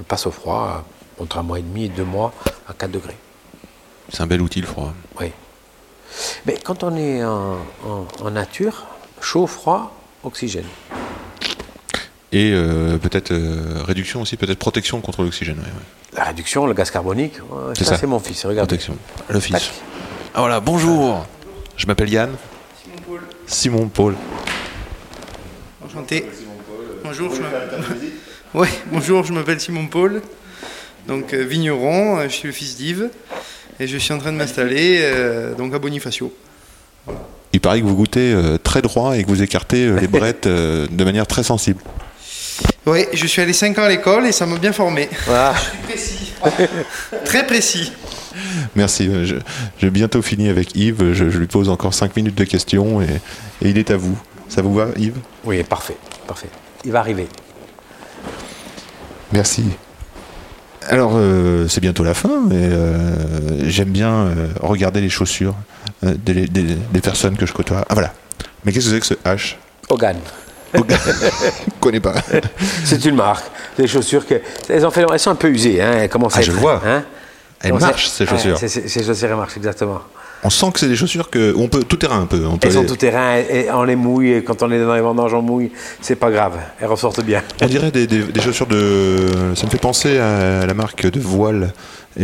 on 0.00 0.02
passe 0.04 0.26
au 0.26 0.30
froid 0.30 0.84
entre 1.18 1.38
un 1.38 1.42
mois 1.42 1.58
et 1.58 1.62
demi 1.62 1.84
et 1.84 1.88
deux 1.88 2.04
mois 2.04 2.32
à 2.68 2.72
4 2.72 2.90
degrés. 2.90 3.16
C'est 4.10 4.22
un 4.22 4.26
bel 4.26 4.40
outil 4.40 4.60
le 4.60 4.66
froid. 4.66 4.94
Oui. 5.20 5.30
Mais 6.46 6.56
quand 6.62 6.82
on 6.84 6.96
est 6.96 7.22
en, 7.24 7.56
en- 7.86 8.06
en 8.22 8.30
nature, 8.30 8.86
chaud, 9.20 9.46
froid, 9.46 9.94
oxygène. 10.22 10.64
Et 12.32 12.52
euh, 12.52 12.98
peut-être 12.98 13.32
euh, 13.32 13.82
réduction 13.84 14.22
aussi, 14.22 14.36
peut-être 14.36 14.58
protection 14.58 15.00
contre 15.00 15.22
l'oxygène. 15.22 15.58
ouais, 15.58 15.64
ouais. 15.64 16.16
La 16.18 16.24
réduction, 16.24 16.66
le 16.66 16.72
gaz 16.74 16.90
carbonique, 16.90 17.34
ouais, 17.50 17.74
C'est 17.76 17.84
ça, 17.84 17.90
ça. 17.92 17.98
c'est 17.98 18.06
mon 18.06 18.18
fils, 18.18 18.44
regarde. 18.46 18.68
Protection. 18.68 18.96
Le 19.28 19.40
fils. 19.40 19.72
Ah 20.34 20.40
voilà, 20.40 20.60
bonjour. 20.60 21.26
Je 21.76 21.86
m'appelle 21.86 22.08
Yann. 22.10 22.34
Simon 22.82 22.96
Paul. 23.06 23.20
Simon 23.46 23.88
Paul. 23.88 24.14
Enchanté. 25.96 26.26
Bonjour, 27.02 27.34
je 27.34 27.40
m'appelle. 27.40 27.68
Ouais, 28.54 28.68
bonjour, 28.90 29.24
je 29.24 29.32
m'appelle 29.32 29.60
Simon 29.60 29.86
Paul. 29.86 30.22
Donc 31.08 31.32
euh, 31.34 31.42
vigneron, 31.44 32.18
euh, 32.18 32.24
je 32.24 32.34
suis 32.34 32.46
le 32.48 32.52
fils 32.52 32.76
d'Yves 32.76 33.08
et 33.80 33.86
je 33.86 33.96
suis 33.98 34.12
en 34.14 34.18
train 34.18 34.32
de 34.32 34.36
m'installer 34.38 35.00
euh, 35.02 35.54
donc 35.54 35.74
à 35.74 35.78
Bonifacio. 35.78 36.32
Il 37.52 37.60
paraît 37.60 37.80
que 37.80 37.86
vous 37.86 37.96
goûtez 37.96 38.32
euh, 38.32 38.56
très 38.56 38.82
droit 38.82 39.16
et 39.16 39.24
que 39.24 39.28
vous 39.28 39.42
écartez 39.42 39.86
euh, 39.86 39.98
les 40.00 40.06
brettes 40.08 40.46
euh, 40.46 40.86
de 40.90 41.04
manière 41.04 41.26
très 41.26 41.42
sensible. 41.42 41.80
Ouais, 42.86 43.08
je 43.12 43.26
suis 43.26 43.42
allé 43.42 43.52
5 43.52 43.78
ans 43.78 43.82
à 43.84 43.88
l'école 43.88 44.26
et 44.26 44.32
ça 44.32 44.46
m'a 44.46 44.58
bien 44.58 44.72
formé. 44.72 45.08
Voilà. 45.26 45.54
Précis. 45.84 46.32
Très 47.24 47.46
précis. 47.46 47.92
Merci. 48.74 49.10
Je- 49.26 49.36
J'ai 49.78 49.90
bientôt 49.90 50.22
fini 50.22 50.48
avec 50.48 50.74
Yves. 50.76 51.12
Je, 51.12 51.28
je 51.30 51.38
lui 51.38 51.46
pose 51.48 51.68
encore 51.68 51.92
5 51.94 52.16
minutes 52.16 52.36
de 52.36 52.44
questions 52.44 53.02
et, 53.02 53.06
et 53.62 53.68
il 53.70 53.76
est 53.78 53.90
à 53.90 53.96
vous. 53.96 54.16
Ça 54.48 54.62
vous 54.62 54.74
va, 54.74 54.86
Yves? 54.96 55.18
Oui, 55.44 55.62
parfait, 55.64 55.96
parfait. 56.26 56.48
Il 56.84 56.92
va 56.92 57.00
arriver. 57.00 57.28
Merci. 59.32 59.64
Alors, 60.88 61.12
euh, 61.16 61.66
c'est 61.68 61.80
bientôt 61.80 62.04
la 62.04 62.14
fin, 62.14 62.42
mais 62.48 62.54
euh, 62.70 63.68
j'aime 63.68 63.88
bien 63.90 64.12
euh, 64.12 64.48
regarder 64.60 65.00
les 65.00 65.08
chaussures 65.08 65.54
euh, 66.04 66.14
des, 66.16 66.46
des- 66.46 66.62
des 66.76 67.00
personnes 67.00 67.36
que 67.36 67.44
je 67.44 67.52
côtoie. 67.52 67.84
Ah 67.88 67.94
voilà. 67.94 68.12
Mais 68.64 68.72
qu'est-ce 68.72 68.86
que 68.90 68.94
c'est 68.94 69.00
que 69.00 69.06
ce 69.06 69.14
H? 69.28 69.56
Hogan. 69.88 70.16
Je 70.76 70.80
connais 71.80 72.00
pas. 72.00 72.14
C'est 72.84 73.04
une 73.04 73.14
marque. 73.14 73.44
Des 73.78 73.86
chaussures 73.86 74.26
que. 74.26 74.34
Elles, 74.68 74.84
ont 74.84 74.90
fait, 74.90 75.06
elles 75.10 75.18
sont 75.18 75.30
un 75.30 75.34
peu 75.36 75.48
usées. 75.48 75.80
Hein, 75.80 75.92
elles 76.00 76.08
commencent 76.08 76.34
à 76.36 76.40
Ah, 76.40 76.42
je 76.42 76.50
être- 76.50 76.58
vois. 76.58 76.82
Hein, 76.84 77.04
Elles 77.62 77.72
marchent, 77.72 78.08
ces 78.08 78.24
Ouais, 78.24 78.30
chaussures. 78.30 78.58
c'est- 78.58 78.68
c'est- 78.68 78.88
ces 78.88 79.02
chaussures, 79.04 79.28
elles 79.30 79.36
marchent, 79.36 79.56
exactement. 79.56 80.00
On 80.44 80.50
sent 80.50 80.66
que 80.72 80.80
c'est 80.80 80.88
des 80.88 80.96
chaussures 80.96 81.28
que 81.30 81.54
on 81.56 81.68
peut 81.68 81.82
tout 81.82 81.96
terrain 81.96 82.20
un 82.20 82.26
peu. 82.26 82.44
On, 82.46 82.56
peut 82.56 82.68
Elles 82.68 82.74
sont 82.74 82.84
tout 82.84 82.96
terrain, 82.96 83.36
et 83.38 83.68
on 83.72 83.82
les 83.82 83.96
mouille, 83.96 84.32
et 84.32 84.44
quand 84.44 84.62
on 84.62 84.70
est 84.70 84.78
dans 84.78 84.94
les 84.94 85.00
vendanges, 85.00 85.34
on 85.34 85.42
mouille. 85.42 85.72
C'est 86.00 86.16
pas 86.16 86.30
grave, 86.30 86.52
elles 86.80 86.86
ressortent 86.86 87.24
bien. 87.24 87.42
on 87.62 87.66
dirait 87.66 87.90
des, 87.90 88.06
des- 88.06 88.22
des 88.24 88.40
chaussures 88.40 88.66
de. 88.66 89.26
Ça 89.56 89.64
me 89.66 89.70
fait 89.70 89.78
penser 89.80 90.18
à 90.18 90.64
la 90.66 90.74
marque 90.74 91.06
de 91.10 91.18
voile. 91.20 91.72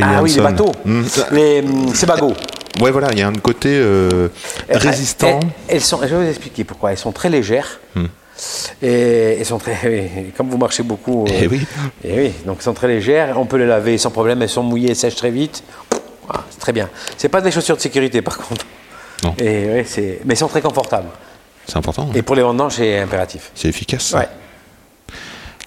Ah 0.00 0.22
oui, 0.22 0.32
les 0.34 0.40
bateaux. 0.42 0.72
Hmm. 0.84 1.02
Les, 1.32 1.64
c'est 1.94 2.06
bagot. 2.06 2.34
Ouais, 2.80 2.90
voilà, 2.90 3.08
il 3.12 3.18
y 3.18 3.22
a 3.22 3.28
un 3.28 3.32
côté 3.34 3.68
euh, 3.72 4.28
résistant. 4.70 5.40
Elles, 5.68 5.76
elles 5.76 5.80
sont, 5.82 5.98
je 6.02 6.06
vais 6.14 6.24
vous 6.24 6.28
expliquer 6.30 6.64
pourquoi. 6.64 6.92
Elles 6.92 6.98
sont 6.98 7.12
très 7.12 7.28
légères. 7.28 7.80
Hmm. 7.94 8.06
Et 8.82 9.36
elles 9.38 9.44
sont 9.46 9.58
très. 9.58 9.78
oui, 9.84 10.32
Comme 10.36 10.48
vous 10.48 10.56
marchez 10.58 10.82
beaucoup. 10.82 11.26
Eh 11.28 11.46
oui. 11.48 11.60
et 12.04 12.18
oui, 12.20 12.32
donc 12.46 12.56
elles 12.58 12.62
sont 12.64 12.72
très 12.72 12.88
légères. 12.88 13.38
On 13.38 13.44
peut 13.46 13.58
les 13.58 13.66
laver 13.66 13.98
sans 13.98 14.10
problème. 14.10 14.40
Elles 14.42 14.48
sont 14.48 14.62
mouillées, 14.62 14.90
elles 14.90 14.96
sèchent 14.96 15.16
très 15.16 15.30
vite. 15.30 15.62
Voilà, 16.26 16.44
c'est 16.50 16.58
très 16.60 16.72
bien. 16.72 16.88
C'est 17.16 17.28
pas 17.28 17.40
des 17.40 17.50
chaussures 17.50 17.76
de 17.76 17.80
sécurité 17.80 18.22
par 18.22 18.38
contre. 18.38 18.64
Non. 19.24 19.34
Et 19.38 19.66
ouais, 19.66 19.84
c'est, 19.86 20.20
mais 20.24 20.34
elles 20.34 20.38
sont 20.38 20.48
très 20.48 20.62
confortables. 20.62 21.08
C'est 21.66 21.76
important. 21.76 22.10
Et 22.14 22.22
pour 22.22 22.34
les 22.34 22.42
vendanges, 22.42 22.74
c'est 22.74 22.98
impératif. 22.98 23.50
C'est 23.54 23.68
efficace. 23.68 24.12
Ouais. 24.12 24.28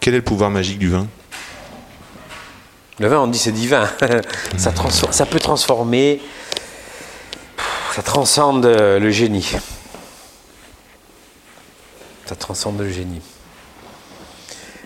Quel 0.02 0.14
est 0.14 0.18
le 0.18 0.24
pouvoir 0.24 0.50
magique 0.50 0.78
du 0.80 0.90
vin? 0.90 1.08
Le 3.00 3.08
vin, 3.08 3.20
on 3.20 3.28
dit 3.28 3.40
c'est 3.40 3.52
divin. 3.52 3.90
ça, 4.58 4.72
transfor- 4.72 5.14
ça 5.14 5.26
peut 5.26 5.40
transformer. 5.40 6.22
Ça 7.94 8.02
transcende 8.02 8.66
le 8.66 9.10
génie. 9.12 9.50
Ça 12.26 12.36
transcende 12.36 12.80
le 12.80 12.90
génie. 12.90 13.22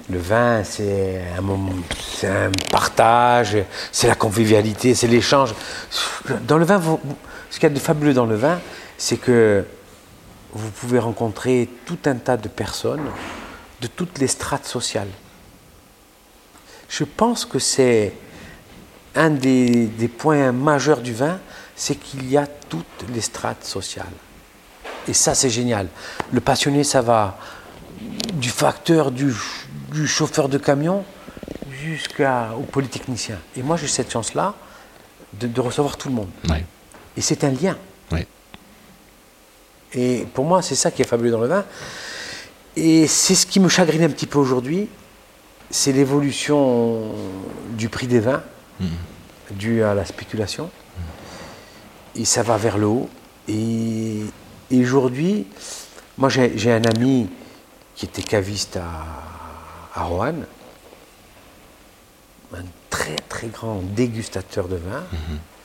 Le 0.09 0.17
vin, 0.17 0.63
c'est 0.63 1.21
un 2.23 2.51
partage, 2.71 3.57
c'est 3.91 4.07
la 4.07 4.15
convivialité, 4.15 4.95
c'est 4.95 5.07
l'échange. 5.07 5.53
Dans 6.47 6.57
le 6.57 6.65
vin, 6.65 6.81
ce 7.49 7.55
qu'il 7.59 7.63
y 7.63 7.71
a 7.71 7.75
de 7.75 7.79
fabuleux 7.79 8.13
dans 8.13 8.25
le 8.25 8.35
vin, 8.35 8.59
c'est 8.97 9.17
que 9.17 9.65
vous 10.53 10.71
pouvez 10.71 10.97
rencontrer 10.97 11.69
tout 11.85 11.99
un 12.05 12.15
tas 12.15 12.37
de 12.37 12.47
personnes 12.47 13.05
de 13.81 13.87
toutes 13.87 14.17
les 14.17 14.27
strates 14.27 14.65
sociales. 14.65 15.09
Je 16.89 17.03
pense 17.03 17.45
que 17.45 17.59
c'est 17.59 18.13
un 19.15 19.29
des, 19.29 19.89
points 20.17 20.51
majeurs 20.51 21.01
du 21.01 21.13
vin, 21.13 21.39
c'est 21.75 21.95
qu'il 21.95 22.29
y 22.29 22.37
a 22.37 22.47
toutes 22.47 23.05
les 23.13 23.21
strates 23.21 23.63
sociales. 23.63 24.05
Et 25.07 25.13
ça, 25.13 25.35
c'est 25.35 25.49
génial. 25.49 25.87
Le 26.31 26.41
passionné, 26.41 26.83
ça 26.83 27.01
va 27.01 27.37
du 28.33 28.49
facteur, 28.49 29.11
du, 29.11 29.33
du 29.91 30.07
chauffeur 30.07 30.49
de 30.49 30.57
camion, 30.57 31.03
jusqu'au 31.83 32.63
polytechnicien. 32.71 33.37
Et 33.55 33.63
moi, 33.63 33.77
j'ai 33.77 33.87
cette 33.87 34.11
chance-là 34.11 34.55
de, 35.33 35.47
de 35.47 35.61
recevoir 35.61 35.97
tout 35.97 36.09
le 36.09 36.15
monde. 36.15 36.29
Et 37.17 37.21
c'est 37.21 37.43
un 37.43 37.51
lien. 37.51 37.77
Et 39.93 40.27
pour 40.33 40.45
moi, 40.45 40.61
c'est 40.61 40.75
ça 40.75 40.91
qui 40.91 41.01
est 41.01 41.05
fabuleux 41.05 41.31
dans 41.31 41.39
le 41.39 41.47
vin. 41.47 41.65
Et 42.75 43.07
c'est 43.07 43.35
ce 43.35 43.45
qui 43.45 43.59
me 43.59 43.69
chagrine 43.69 44.03
un 44.03 44.09
petit 44.09 44.27
peu 44.27 44.37
aujourd'hui, 44.37 44.87
c'est 45.71 45.91
l'évolution 45.91 47.11
du 47.71 47.89
prix 47.89 48.07
des 48.07 48.19
vins, 48.19 48.43
dû 49.51 49.83
à 49.83 49.93
la 49.95 50.05
spéculation. 50.05 50.69
Et 52.15 52.25
ça 52.25 52.43
va 52.43 52.57
vers 52.57 52.77
le 52.77 52.85
haut. 52.85 53.09
Et, 53.47 54.21
et 54.69 54.81
aujourd'hui, 54.81 55.47
moi 56.17 56.29
j'ai 56.29 56.71
un 56.71 56.83
ami 56.83 57.27
qui 57.95 58.05
était 58.05 58.21
caviste 58.21 58.77
à, 58.77 59.28
à 59.99 60.03
Roanne, 60.03 60.45
un 62.55 62.63
très 62.89 63.15
très 63.27 63.47
grand 63.47 63.81
dégustateur 63.95 64.67
de 64.67 64.77
vin. 64.77 65.03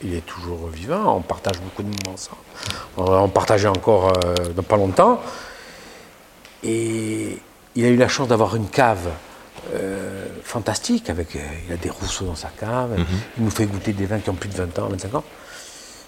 Il 0.02 0.14
est 0.14 0.26
toujours 0.26 0.68
vivant, 0.68 1.16
on 1.16 1.20
partage 1.22 1.60
beaucoup 1.60 1.82
de 1.82 1.88
moments 1.88 2.14
ensemble. 2.14 2.40
On 2.96 3.28
partager 3.28 3.68
encore 3.68 4.12
euh, 4.24 4.34
dans 4.54 4.62
pas 4.62 4.76
longtemps. 4.76 5.22
Et 6.62 7.38
il 7.74 7.84
a 7.84 7.88
eu 7.88 7.96
la 7.96 8.08
chance 8.08 8.28
d'avoir 8.28 8.56
une 8.56 8.68
cave 8.68 9.08
euh, 9.72 10.26
fantastique. 10.42 11.08
Avec, 11.08 11.36
euh, 11.36 11.40
il 11.66 11.72
a 11.72 11.76
des 11.76 11.90
rousseaux 11.90 12.26
dans 12.26 12.34
sa 12.34 12.48
cave. 12.48 12.96
Il 13.38 13.44
nous 13.44 13.50
fait 13.50 13.66
goûter 13.66 13.92
des 13.92 14.06
vins 14.06 14.18
qui 14.18 14.30
ont 14.30 14.34
plus 14.34 14.50
de 14.50 14.56
20 14.56 14.78
ans, 14.80 14.88
25 14.88 15.14
ans. 15.14 15.24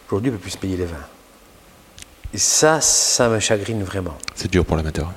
Aujourd'hui, 0.09 0.31
il 0.31 0.33
ne 0.33 0.39
peut 0.39 0.43
plus 0.43 0.53
se 0.53 0.59
payer 0.59 0.77
les 0.77 0.85
vins. 0.85 1.07
Et 2.35 2.39
ça, 2.39 2.81
ça 2.81 3.29
me 3.29 3.41
chagrine 3.41 3.83
vraiment. 3.83 4.17
C'est 4.35 4.51
dur 4.51 4.65
pour 4.65 4.77
l'amateur. 4.77 5.11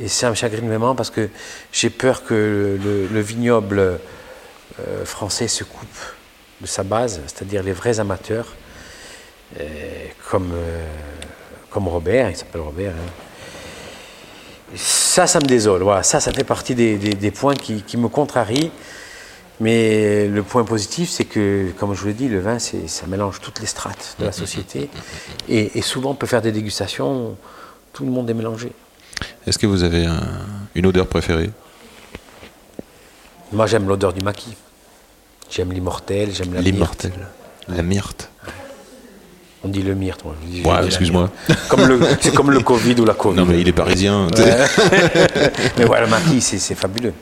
Et 0.00 0.08
ça 0.08 0.28
me 0.30 0.34
chagrine 0.34 0.66
vraiment 0.68 0.94
parce 0.94 1.10
que 1.10 1.28
j'ai 1.72 1.90
peur 1.90 2.24
que 2.24 2.78
le, 2.82 3.06
le 3.06 3.20
vignoble 3.20 3.78
euh, 3.78 5.04
français 5.04 5.48
se 5.48 5.64
coupe 5.64 5.98
de 6.60 6.66
sa 6.66 6.82
base, 6.82 7.20
c'est-à-dire 7.26 7.62
les 7.62 7.72
vrais 7.72 7.98
amateurs, 8.00 8.46
euh, 9.60 9.64
comme, 10.30 10.52
euh, 10.54 10.86
comme 11.70 11.88
Robert, 11.88 12.28
il 12.30 12.36
s'appelle 12.36 12.60
Robert, 12.60 12.92
hein, 12.92 14.74
Ça, 14.74 15.26
ça 15.26 15.38
me 15.40 15.46
désole. 15.46 15.82
Voilà. 15.82 16.02
Ça, 16.02 16.20
ça 16.20 16.32
fait 16.32 16.44
partie 16.44 16.74
des, 16.74 16.96
des- 16.98 17.30
points 17.30 17.54
qui, 17.54 17.82
qui 17.82 17.96
me 17.96 18.08
contrarient. 18.08 18.70
Mais 19.60 20.26
le 20.28 20.42
point 20.42 20.64
positif, 20.64 21.08
c'est 21.08 21.24
que, 21.24 21.70
comme 21.78 21.94
je 21.94 22.00
vous 22.02 22.08
l'ai 22.08 22.12
dit, 22.12 22.28
le 22.28 22.40
vin, 22.40 22.58
ça 22.58 23.06
mélange 23.06 23.40
toutes 23.40 23.60
les 23.60 23.66
strates 23.66 24.16
de 24.18 24.26
la 24.26 24.32
société. 24.32 24.90
Et, 25.48 25.78
et 25.78 25.82
souvent, 25.82 26.10
on 26.10 26.14
peut 26.14 26.26
faire 26.26 26.42
des 26.42 26.52
dégustations, 26.52 27.36
tout 27.94 28.04
le 28.04 28.10
monde 28.10 28.28
est 28.28 28.34
mélangé. 28.34 28.72
Est-ce 29.46 29.58
que 29.58 29.66
vous 29.66 29.82
avez 29.84 30.06
un- 30.06 30.20
une 30.74 30.86
odeur 30.86 31.06
préférée? 31.06 31.50
Moi, 33.52 33.66
j'aime 33.66 33.88
l'odeur 33.88 34.12
du 34.12 34.22
maquis. 34.24 34.54
J'aime 35.50 35.72
l'immortel, 35.72 36.30
j'aime 36.32 36.52
la 36.54 36.60
myrte. 36.60 36.66
L'immortel. 36.74 37.12
La 37.68 37.82
myrte. 37.82 38.30
On 39.64 39.68
dit 39.68 39.82
le 39.82 39.94
myrte, 39.94 40.24
moi. 40.24 40.34
je 40.42 40.46
dis- 40.46 40.56
je 40.58 40.62
dis 40.62 40.68
Ouais, 40.68 40.74
la 40.80 40.86
excuse-moi. 40.86 41.30
Comme 41.68 42.00
C'est 42.20 42.34
comme 42.34 42.50
le 42.50 42.60
Covid 42.60 42.94
ou 43.00 43.04
la 43.04 43.14
Covid. 43.14 43.36
Non, 43.36 43.46
mais 43.46 43.60
il 43.60 43.68
est 43.68 43.72
parisien. 43.72 44.26
Mais 45.78 45.84
ouais, 45.86 46.00
le 46.00 46.06
maquis, 46.06 46.40
c'est 46.40 46.74
fabuleux. 46.74 47.14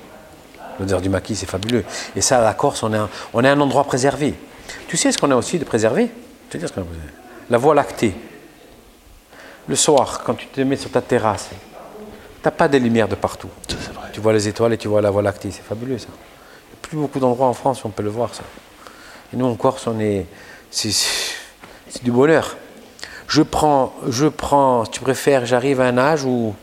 L'odeur 0.81 1.01
du 1.01 1.09
maquis, 1.09 1.37
c'est 1.37 1.49
fabuleux. 1.49 1.85
Et 2.17 2.21
ça, 2.21 2.41
à 2.41 2.45
la 2.45 2.55
Corse, 2.55 2.83
on 2.83 2.93
est 2.93 2.97
un, 2.99 3.09
on 3.33 3.45
est 3.45 3.49
un 3.49 3.61
endroit 3.61 3.85
préservé. 3.85 4.35
Tu 4.89 4.97
sais 4.97 5.13
ce 5.13 5.19
qu'on 5.19 5.31
a 5.31 5.37
aussi 5.37 5.59
de 5.59 5.65
préservé? 5.65 6.11
Te 6.51 6.57
dire 6.59 6.69
ce 6.69 6.73
qu'on 6.75 6.81
a 6.81 6.85
de 6.85 6.89
préservé. 6.89 7.11
La 7.51 7.59
voie 7.59 7.75
lactée. 7.75 8.15
Le 9.69 9.77
soir, 9.77 10.23
quand 10.25 10.35
tu 10.35 10.47
te 10.49 10.61
mets 10.63 10.77
sur 10.77 10.91
ta 10.91 11.01
terrasse, 11.01 11.49
tu 12.45 12.49
n'as 12.49 12.53
pas 12.53 12.69
des 12.69 12.79
lumières 12.79 13.09
de 13.09 13.15
partout. 13.15 13.49
Tu 14.13 14.21
vois 14.21 14.35
les 14.35 14.47
étoiles 14.49 14.75
et 14.75 14.79
tu 14.79 14.87
vois 14.87 15.01
la 15.01 15.11
voie 15.11 15.23
lactée. 15.23 15.51
C'est 15.51 15.65
fabuleux, 15.65 15.97
ça. 15.97 16.09
Il 16.11 16.75
n'y 16.75 16.75
a 16.75 16.89
plus 16.89 16.97
beaucoup 16.99 17.19
d'endroits 17.19 17.47
en 17.47 17.55
France 17.55 17.83
où 17.85 17.87
on 17.87 17.91
peut 17.91 18.03
le 18.03 18.11
voir, 18.11 18.35
ça. 18.35 18.43
Et 19.33 19.37
nous, 19.39 19.47
en 19.47 19.55
Corse, 19.55 19.87
on 19.87 19.99
est. 19.99 20.27
C'est 20.71 20.93
c'est 21.89 22.03
du 22.03 22.11
bonheur. 22.11 22.57
Je 23.29 23.41
prends, 23.41 23.95
je 24.09 24.27
prends, 24.27 24.85
si 24.85 24.91
tu 24.91 25.01
préfères, 25.01 25.47
j'arrive 25.47 25.81
à 25.81 25.87
un 25.87 25.97
âge 25.97 26.25
où 26.25 26.55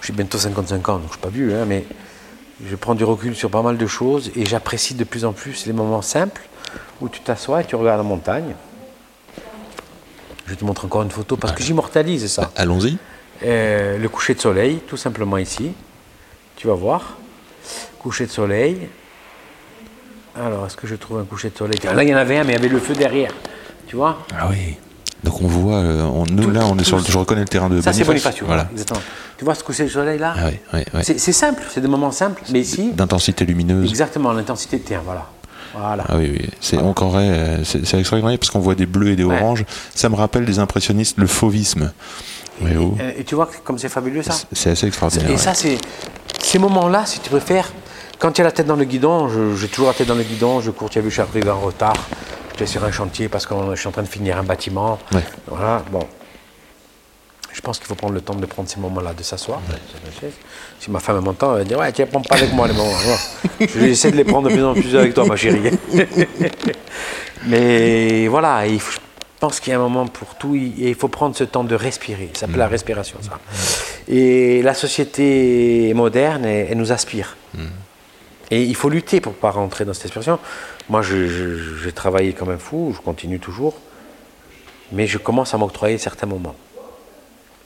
j'ai 0.00 0.14
bientôt 0.14 0.38
55 0.38 0.88
ans, 0.88 0.94
donc 0.94 1.08
je 1.08 1.12
suis 1.12 1.20
pas 1.20 1.28
vieux, 1.28 1.54
hein, 1.54 1.64
mais 1.66 1.84
je 2.64 2.76
prends 2.76 2.94
du 2.94 3.04
recul 3.04 3.34
sur 3.34 3.50
pas 3.50 3.62
mal 3.62 3.76
de 3.76 3.86
choses 3.86 4.30
et 4.36 4.46
j'apprécie 4.46 4.94
de 4.94 5.04
plus 5.04 5.24
en 5.24 5.32
plus 5.32 5.66
les 5.66 5.72
moments 5.74 6.02
simples 6.02 6.42
où 7.00 7.08
tu 7.08 7.20
t'assois 7.20 7.60
et 7.60 7.64
tu 7.64 7.74
regardes 7.74 7.98
la 7.98 8.04
montagne. 8.04 8.54
Je 10.46 10.54
te 10.54 10.64
montre 10.64 10.86
encore 10.86 11.02
une 11.02 11.10
photo 11.10 11.36
parce 11.36 11.52
que 11.52 11.62
j'immortalise 11.62 12.26
ça. 12.26 12.50
Allons-y. 12.56 12.96
Euh, 13.44 13.98
le 13.98 14.08
coucher 14.08 14.34
de 14.34 14.40
soleil, 14.40 14.80
tout 14.86 14.96
simplement 14.96 15.38
ici. 15.38 15.72
Tu 16.56 16.66
vas 16.66 16.74
voir. 16.74 17.16
Coucher 17.98 18.26
de 18.26 18.30
soleil. 18.30 18.88
Alors, 20.38 20.66
est-ce 20.66 20.76
que 20.76 20.86
je 20.86 20.94
trouve 20.94 21.18
un 21.18 21.24
coucher 21.24 21.50
de 21.50 21.56
soleil? 21.56 21.78
Là, 21.84 22.02
il 22.02 22.08
y 22.08 22.14
en 22.14 22.18
avait 22.18 22.38
un, 22.38 22.44
mais 22.44 22.52
il 22.52 22.56
y 22.56 22.58
avait 22.58 22.68
le 22.68 22.78
feu 22.78 22.94
derrière. 22.94 23.32
Tu 23.86 23.96
vois? 23.96 24.18
Ah 24.38 24.48
oui. 24.50 24.76
Donc 25.24 25.42
on 25.42 25.46
voit, 25.48 25.76
euh, 25.76 26.02
on- 26.04 26.24
nous 26.24 26.44
Tout- 26.44 26.50
là 26.50 26.64
on 26.64 26.78
est 26.78 26.84
sur 26.84 26.96
le, 26.96 27.02
je 27.04 27.18
reconnais 27.18 27.42
le 27.42 27.46
terrain 27.48 27.68
de 27.68 27.78
Ça, 27.82 27.92
c'est 27.92 28.04
Boniface. 28.04 28.32
Bonifacio. 28.32 28.46
Voilà. 28.46 28.68
Exactement. 28.72 29.00
Tu 29.36 29.44
vois 29.44 29.54
ce 29.54 29.62
coucher 29.62 29.84
de 29.84 29.88
soleil 29.90 30.18
là? 30.18 30.32
Ah 30.34 30.46
oui, 30.46 30.58
oui, 30.72 30.80
oui. 30.94 31.00
C'est 31.02 31.18
c'est 31.18 31.32
simple, 31.32 31.62
c'est 31.68 31.82
des 31.82 31.88
moments 31.88 32.10
simples, 32.10 32.40
mais 32.50 32.60
ici, 32.60 32.92
D'intensité 32.92 33.44
lumineuse. 33.44 33.90
exactement, 33.90 34.32
l'intensité 34.32 34.78
de 34.78 34.82
terre, 34.82 35.02
voilà. 35.04 35.26
Voilà. 35.74 36.04
Ah 36.08 36.16
oui, 36.16 36.30
oui. 36.38 36.48
C'est 36.60 36.78
encore 36.78 37.12
euh, 37.16 37.58
c'est 37.64 37.84
c'est 37.84 37.98
extraordinaire 37.98 38.38
parce 38.38 38.48
qu'on 38.50 38.60
voit 38.60 38.74
des 38.74 38.86
bleus 38.86 39.10
et 39.10 39.16
des 39.16 39.24
Ouais. 39.24 39.36
oranges. 39.36 39.66
Ça 39.94 40.08
me 40.08 40.14
rappelle 40.14 40.46
des 40.46 40.58
impressionnistes, 40.58 41.18
le 41.18 41.26
fauvisme. 41.26 41.92
Oui, 42.60 42.70
Et 43.18 43.24
tu 43.24 43.34
vois 43.34 43.48
comme 43.64 43.78
c'est 43.78 43.88
fabuleux 43.88 44.22
ça 44.22 44.34
C'est 44.52 44.70
assez 44.70 44.86
extraordinaire. 44.86 45.28
Et 45.30 45.32
ouais. 45.32 45.38
ça, 45.38 45.54
c'est 45.54 45.78
ces 46.40 46.58
moments-là, 46.58 47.06
si 47.06 47.20
tu 47.20 47.30
préfères, 47.30 47.72
quand 48.18 48.32
tu 48.32 48.40
as 48.40 48.44
la 48.44 48.52
tête 48.52 48.66
dans 48.66 48.76
le 48.76 48.84
guidon, 48.84 49.28
j'ai 49.56 49.68
toujours 49.68 49.88
la 49.88 49.94
tête 49.94 50.08
dans 50.08 50.14
le 50.14 50.22
guidon, 50.22 50.60
je 50.60 50.70
cours, 50.70 50.90
tu 50.90 50.98
as 50.98 51.02
vu, 51.02 51.08
je 51.08 51.14
suis 51.14 51.22
arrivé 51.22 51.48
en 51.50 51.60
retard, 51.60 51.94
j'étais 52.52 52.66
sur 52.66 52.84
un 52.84 52.90
chantier 52.92 53.28
parce 53.28 53.46
que 53.46 53.54
je 53.74 53.76
suis 53.80 53.88
en 53.88 53.92
train 53.92 54.02
de 54.02 54.08
finir 54.08 54.36
un 54.38 54.42
bâtiment. 54.42 54.98
Ouais. 55.12 55.22
Voilà, 55.46 55.82
bon. 55.90 56.06
Je 57.52 57.60
pense 57.62 57.78
qu'il 57.78 57.88
faut 57.88 57.96
prendre 57.96 58.14
le 58.14 58.20
temps 58.20 58.34
de 58.34 58.46
prendre 58.46 58.68
ces 58.68 58.78
moments-là, 58.78 59.12
de 59.12 59.22
s'asseoir 59.24 59.60
chaise. 60.20 60.32
Si 60.78 60.90
ma 60.90 61.00
femme 61.00 61.20
m'entend, 61.20 61.52
elle 61.52 61.58
va 61.58 61.64
dire 61.64 61.78
Ouais, 61.78 61.90
tu 61.92 62.00
les 62.02 62.06
prends 62.06 62.20
pas 62.22 62.36
avec 62.36 62.52
moi 62.52 62.68
les 62.68 62.74
moments. 62.74 62.92
Je 63.58 63.78
vais 63.78 63.90
essayer 63.90 64.12
de 64.12 64.16
les 64.16 64.24
prendre 64.24 64.48
de 64.48 64.54
plus 64.54 64.64
en 64.64 64.72
plus 64.72 64.96
avec 64.96 65.14
toi, 65.14 65.24
ma 65.26 65.34
chérie. 65.36 65.76
Mais 67.46 68.28
voilà, 68.28 68.66
il 68.66 68.80
faut- 68.80 69.00
pense 69.40 69.58
qu'il 69.58 69.72
y 69.72 69.74
a 69.74 69.78
un 69.78 69.82
moment 69.82 70.06
pour 70.06 70.36
tout 70.36 70.54
et 70.54 70.72
il 70.78 70.94
faut 70.94 71.08
prendre 71.08 71.34
ce 71.34 71.44
temps 71.44 71.64
de 71.64 71.74
respirer. 71.74 72.28
Ça 72.34 72.40
s'appelle 72.40 72.58
la 72.58 72.68
respiration, 72.68 73.18
ça. 73.22 73.40
Et 74.08 74.62
la 74.62 74.74
société 74.74 75.92
moderne, 75.94 76.44
elle, 76.44 76.68
elle 76.70 76.78
nous 76.78 76.92
aspire. 76.92 77.36
Et 78.52 78.62
il 78.62 78.74
faut 78.76 78.88
lutter 78.88 79.20
pour 79.20 79.32
ne 79.32 79.36
pas 79.38 79.50
rentrer 79.50 79.84
dans 79.84 79.94
cette 79.94 80.04
expression. 80.06 80.38
Moi, 80.88 81.02
je- 81.02 81.26
je- 81.28 81.76
j'ai 81.82 81.92
travaillé 81.92 82.32
comme 82.32 82.50
un 82.50 82.58
fou, 82.58 82.92
je 82.96 83.00
continue 83.00 83.38
toujours, 83.38 83.74
mais 84.92 85.06
je 85.06 85.18
commence 85.18 85.54
à 85.54 85.58
m'octroyer 85.58 85.98
certains 85.98 86.26
moments. 86.26 86.56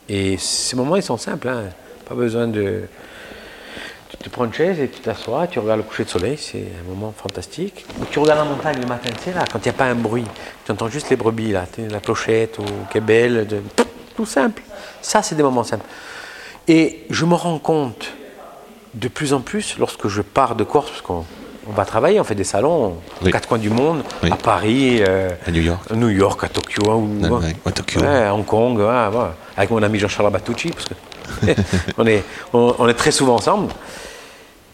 Et 0.08 0.36
ces 0.38 0.76
moments, 0.76 0.96
ils 0.96 1.02
sont 1.02 1.16
simples. 1.16 1.48
hein. 1.48 1.64
Pas 2.08 2.14
besoin 2.14 2.46
de. 2.48 2.82
Tu 4.24 4.30
prends 4.30 4.46
une 4.46 4.54
chaise 4.54 4.80
et 4.80 4.88
tu 4.88 5.00
t'assois, 5.00 5.46
tu 5.46 5.58
regardes 5.58 5.80
le 5.80 5.84
coucher 5.84 6.04
de 6.04 6.08
soleil, 6.08 6.38
c'est 6.40 6.56
un 6.80 6.88
moment 6.88 7.12
fantastique. 7.14 7.84
Ou 8.00 8.06
tu 8.10 8.18
regardes 8.20 8.38
la 8.38 8.46
montagne 8.46 8.80
le 8.80 8.86
matin, 8.86 9.10
tu 9.18 9.22
sais, 9.24 9.34
là, 9.36 9.44
quand 9.52 9.58
il 9.58 9.64
n'y 9.64 9.68
a 9.68 9.74
pas 9.74 9.84
un 9.84 9.94
bruit, 9.94 10.24
tu 10.64 10.72
entends 10.72 10.88
juste 10.88 11.10
les 11.10 11.16
brebis, 11.16 11.52
là, 11.52 11.66
la 11.90 12.00
clochette 12.00 12.58
ou 12.58 12.62
qui 12.90 12.96
est 12.96 13.02
belle, 13.02 13.46
de- 13.46 13.60
tout 14.16 14.24
simple. 14.24 14.62
Ça, 15.02 15.20
c'est 15.20 15.34
des 15.34 15.42
moments 15.42 15.62
simples. 15.62 15.84
Et 16.68 17.04
je 17.10 17.26
me 17.26 17.34
rends 17.34 17.58
compte 17.58 18.12
de 18.94 19.08
plus 19.08 19.34
en 19.34 19.40
plus, 19.40 19.76
lorsque 19.78 20.08
je 20.08 20.22
pars 20.22 20.54
de 20.54 20.64
Corse, 20.64 20.88
parce 20.88 21.02
qu'on 21.02 21.26
on 21.68 21.72
va 21.72 21.84
travailler, 21.84 22.18
on 22.18 22.24
fait 22.24 22.34
des 22.34 22.44
salons 22.44 22.84
aux 22.86 22.96
Oui. 23.26 23.30
quatre 23.30 23.46
coins 23.46 23.58
du 23.58 23.68
monde, 23.68 24.04
Oui. 24.22 24.30
à 24.32 24.36
Paris, 24.36 25.02
euh, 25.06 25.28
À 25.46 25.50
New 25.50 25.60
York. 25.60 25.82
à 25.90 25.96
New 25.96 26.08
York, 26.08 26.42
à 26.44 26.48
Tokyo, 26.48 26.82
ou, 26.94 27.24
À- 27.26 27.68
à 27.68 27.72
Tokyo. 27.72 28.00
Ouais, 28.00 28.24
à 28.24 28.34
Hong 28.34 28.46
Kong, 28.46 28.78
ouais, 28.78 29.28
avec 29.58 29.70
mon 29.70 29.82
ami 29.82 29.98
Jean-Charles 29.98 30.28
Abatucci, 30.28 30.70
parce 30.70 30.86
que 30.86 30.94
on, 31.98 32.06
est, 32.06 32.24
on, 32.54 32.74
on 32.78 32.88
est 32.88 32.94
très 32.94 33.10
souvent 33.10 33.34
ensemble. 33.34 33.68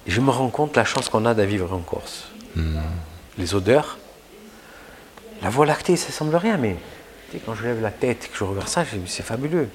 Et 0.07 0.11
je 0.11 0.21
me 0.21 0.31
rends 0.31 0.49
compte 0.49 0.77
la 0.77 0.85
chance 0.85 1.09
qu'on 1.09 1.27
a 1.27 1.35
de 1.35 1.43
vivre 1.43 1.73
en 1.73 1.79
Corse. 1.79 2.29
Les 3.39 3.55
odeurs, 3.55 3.99
la 5.43 5.51
voie 5.51 5.67
lactée, 5.67 5.97
ça 5.97 6.11
semble 6.13 6.37
rien, 6.37 6.57
mais 6.57 6.77
tu 7.31 7.37
sais, 7.37 7.43
quand 7.45 7.55
je 7.55 7.63
lève 7.65 7.81
la 7.81 7.91
tête 7.91 8.25
et 8.25 8.29
que 8.29 8.37
je 8.37 8.45
regarde 8.45 8.69
ça, 8.69 8.85
c'est 9.07 9.23
fabuleux. 9.23 9.69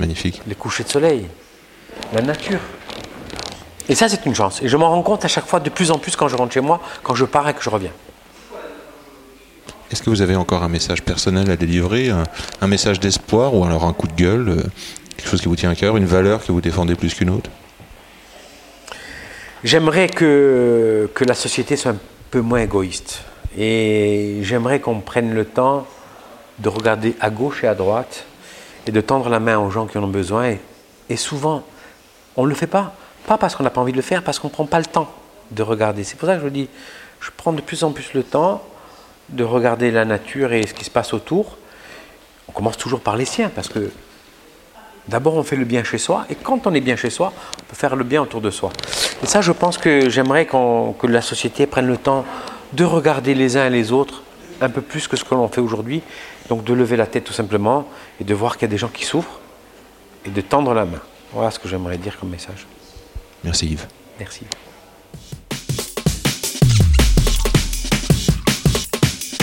Magnifique. 0.00 0.42
Les 0.46 0.54
couchers 0.54 0.84
de 0.84 0.88
soleil, 0.88 1.26
la 2.12 2.22
nature. 2.22 2.60
Et 3.88 3.94
ça, 3.94 4.08
c'est 4.08 4.24
une 4.26 4.34
chance. 4.34 4.62
Et 4.62 4.68
je 4.68 4.76
m'en 4.76 4.88
rends 4.88 5.02
compte 5.02 5.24
à 5.24 5.28
chaque 5.28 5.46
fois 5.46 5.60
de 5.60 5.68
plus 5.68 5.90
en 5.90 5.98
plus 5.98 6.16
quand 6.16 6.28
je 6.28 6.36
rentre 6.36 6.54
chez 6.54 6.60
moi, 6.60 6.80
quand 7.02 7.14
je 7.14 7.24
pars 7.24 7.48
et 7.48 7.54
que 7.54 7.62
je 7.62 7.68
reviens. 7.70 7.90
Est-ce 9.90 10.02
que 10.02 10.08
vous 10.08 10.22
avez 10.22 10.36
encore 10.36 10.62
un 10.62 10.68
message 10.68 11.02
personnel 11.02 11.50
à 11.50 11.56
délivrer, 11.56 12.08
un, 12.08 12.22
un 12.62 12.66
message 12.66 12.98
d'espoir 13.00 13.54
ou 13.54 13.64
alors 13.64 13.84
un 13.84 13.92
coup 13.92 14.06
de 14.06 14.14
gueule, 14.14 14.48
euh, 14.48 14.62
quelque 15.18 15.28
chose 15.28 15.42
qui 15.42 15.48
vous 15.48 15.56
tient 15.56 15.68
à 15.68 15.74
cœur, 15.74 15.98
une 15.98 16.06
valeur 16.06 16.42
que 16.42 16.50
vous 16.50 16.62
défendez 16.62 16.94
plus 16.94 17.12
qu'une 17.12 17.28
autre? 17.28 17.50
J'aimerais 19.64 20.08
que, 20.08 21.08
que 21.14 21.24
la 21.24 21.34
société 21.34 21.76
soit 21.76 21.92
un 21.92 21.98
peu 22.32 22.40
moins 22.40 22.60
égoïste. 22.60 23.22
Et 23.56 24.38
j'aimerais 24.42 24.80
qu'on 24.80 24.98
prenne 25.00 25.34
le 25.34 25.44
temps 25.44 25.86
de 26.58 26.68
regarder 26.68 27.14
à 27.20 27.30
gauche 27.30 27.62
et 27.62 27.68
à 27.68 27.76
droite 27.76 28.24
et 28.88 28.90
de 28.90 29.00
tendre 29.00 29.28
la 29.28 29.38
main 29.38 29.58
aux 29.58 29.70
gens 29.70 29.86
qui 29.86 29.98
en 29.98 30.02
ont 30.02 30.08
besoin. 30.08 30.48
Et, 30.48 30.60
et 31.10 31.16
souvent, 31.16 31.62
on 32.36 32.42
ne 32.44 32.48
le 32.48 32.56
fait 32.56 32.66
pas. 32.66 32.92
Pas 33.26 33.38
parce 33.38 33.54
qu'on 33.54 33.62
n'a 33.62 33.70
pas 33.70 33.80
envie 33.80 33.92
de 33.92 33.96
le 33.96 34.02
faire, 34.02 34.24
parce 34.24 34.40
qu'on 34.40 34.48
ne 34.48 34.52
prend 34.52 34.66
pas 34.66 34.80
le 34.80 34.86
temps 34.86 35.12
de 35.52 35.62
regarder. 35.62 36.02
C'est 36.02 36.16
pour 36.16 36.28
ça 36.28 36.36
que 36.36 36.42
je 36.42 36.48
dis, 36.48 36.68
je 37.20 37.30
prends 37.36 37.52
de 37.52 37.60
plus 37.60 37.84
en 37.84 37.92
plus 37.92 38.14
le 38.14 38.24
temps 38.24 38.64
de 39.28 39.44
regarder 39.44 39.92
la 39.92 40.04
nature 40.04 40.52
et 40.52 40.66
ce 40.66 40.74
qui 40.74 40.84
se 40.84 40.90
passe 40.90 41.14
autour. 41.14 41.56
On 42.48 42.52
commence 42.52 42.76
toujours 42.76 43.00
par 43.00 43.16
les 43.16 43.26
siens, 43.26 43.50
parce 43.54 43.68
que 43.68 43.92
D'abord, 45.08 45.34
on 45.34 45.42
fait 45.42 45.56
le 45.56 45.64
bien 45.64 45.82
chez 45.82 45.98
soi, 45.98 46.26
et 46.30 46.36
quand 46.36 46.66
on 46.66 46.74
est 46.74 46.80
bien 46.80 46.96
chez 46.96 47.10
soi, 47.10 47.32
on 47.58 47.64
peut 47.64 47.76
faire 47.76 47.96
le 47.96 48.04
bien 48.04 48.22
autour 48.22 48.40
de 48.40 48.50
soi. 48.50 48.70
Et 49.22 49.26
ça, 49.26 49.40
je 49.40 49.52
pense 49.52 49.76
que 49.76 50.08
j'aimerais 50.08 50.46
que 50.46 51.06
la 51.06 51.22
société 51.22 51.66
prenne 51.66 51.86
le 51.86 51.96
temps 51.96 52.24
de 52.72 52.84
regarder 52.84 53.34
les 53.34 53.56
uns 53.56 53.66
et 53.66 53.70
les 53.70 53.92
autres 53.92 54.22
un 54.60 54.68
peu 54.68 54.80
plus 54.80 55.08
que 55.08 55.16
ce 55.16 55.24
que 55.24 55.34
l'on 55.34 55.48
fait 55.48 55.60
aujourd'hui. 55.60 56.02
Donc 56.48 56.64
de 56.64 56.72
lever 56.72 56.96
la 56.96 57.06
tête 57.06 57.24
tout 57.24 57.32
simplement 57.32 57.88
et 58.20 58.24
de 58.24 58.34
voir 58.34 58.56
qu'il 58.56 58.62
y 58.62 58.70
a 58.70 58.72
des 58.72 58.78
gens 58.78 58.88
qui 58.88 59.04
souffrent 59.04 59.40
et 60.24 60.30
de 60.30 60.40
tendre 60.40 60.72
la 60.74 60.84
main. 60.84 61.00
Voilà 61.32 61.50
ce 61.50 61.58
que 61.58 61.68
j'aimerais 61.68 61.98
dire 61.98 62.18
comme 62.18 62.30
message. 62.30 62.66
Merci 63.42 63.66
Yves. 63.66 63.86
Merci. 64.18 64.44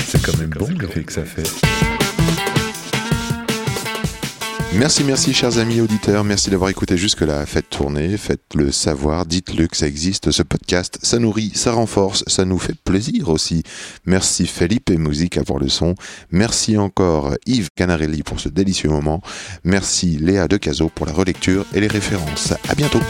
C'est 0.08 0.22
quand 0.22 0.38
même 0.38 0.50
bon 0.50 0.70
l'effet 0.80 1.04
que 1.04 1.14
ça 1.14 1.26
fait. 1.26 1.44
Merci, 4.74 5.04
merci, 5.04 5.34
chers 5.34 5.58
amis 5.58 5.82
auditeurs. 5.82 6.24
Merci 6.24 6.52
d'avoir 6.52 6.70
écouté 6.70 6.96
jusque-là. 6.96 7.46
Faites 7.46 7.70
tourner, 7.70 8.18
faites-le 8.18 8.72
savoir, 8.72 9.26
dites-le 9.26 9.68
que 9.68 9.76
ça 9.76 9.88
existe, 9.88 10.30
ce 10.32 10.44
podcast. 10.44 11.00
Ça 11.02 11.18
nourrit, 11.18 11.52
ça 11.56 11.72
renforce, 11.72 12.24
ça 12.28 12.46
nous 12.46 12.60
fait 12.60 12.76
plaisir 12.76 13.30
aussi. 13.30 13.64
Merci 14.06 14.46
Felipe 14.46 14.92
et 14.92 14.98
Musique 14.98 15.42
pour 15.44 15.60
le 15.60 15.70
son. 15.70 15.96
Merci 16.32 16.78
encore 16.78 17.34
Yves 17.48 17.70
Canarelli 17.76 18.22
pour 18.22 18.40
ce 18.40 18.48
délicieux 18.48 18.90
moment. 18.90 19.22
Merci 19.64 20.18
Léa 20.18 20.48
Decazo 20.48 20.90
pour 20.90 21.08
la 21.08 21.14
relecture 21.14 21.66
et 21.74 21.80
les 21.80 21.88
références. 21.88 22.54
À 22.70 22.76
bientôt. 22.76 23.02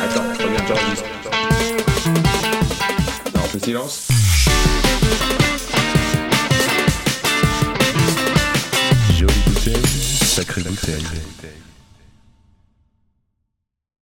Attends, 0.00 0.22
silence 3.62 4.15
sacrée 10.46 10.62
bouteille. 10.62 11.04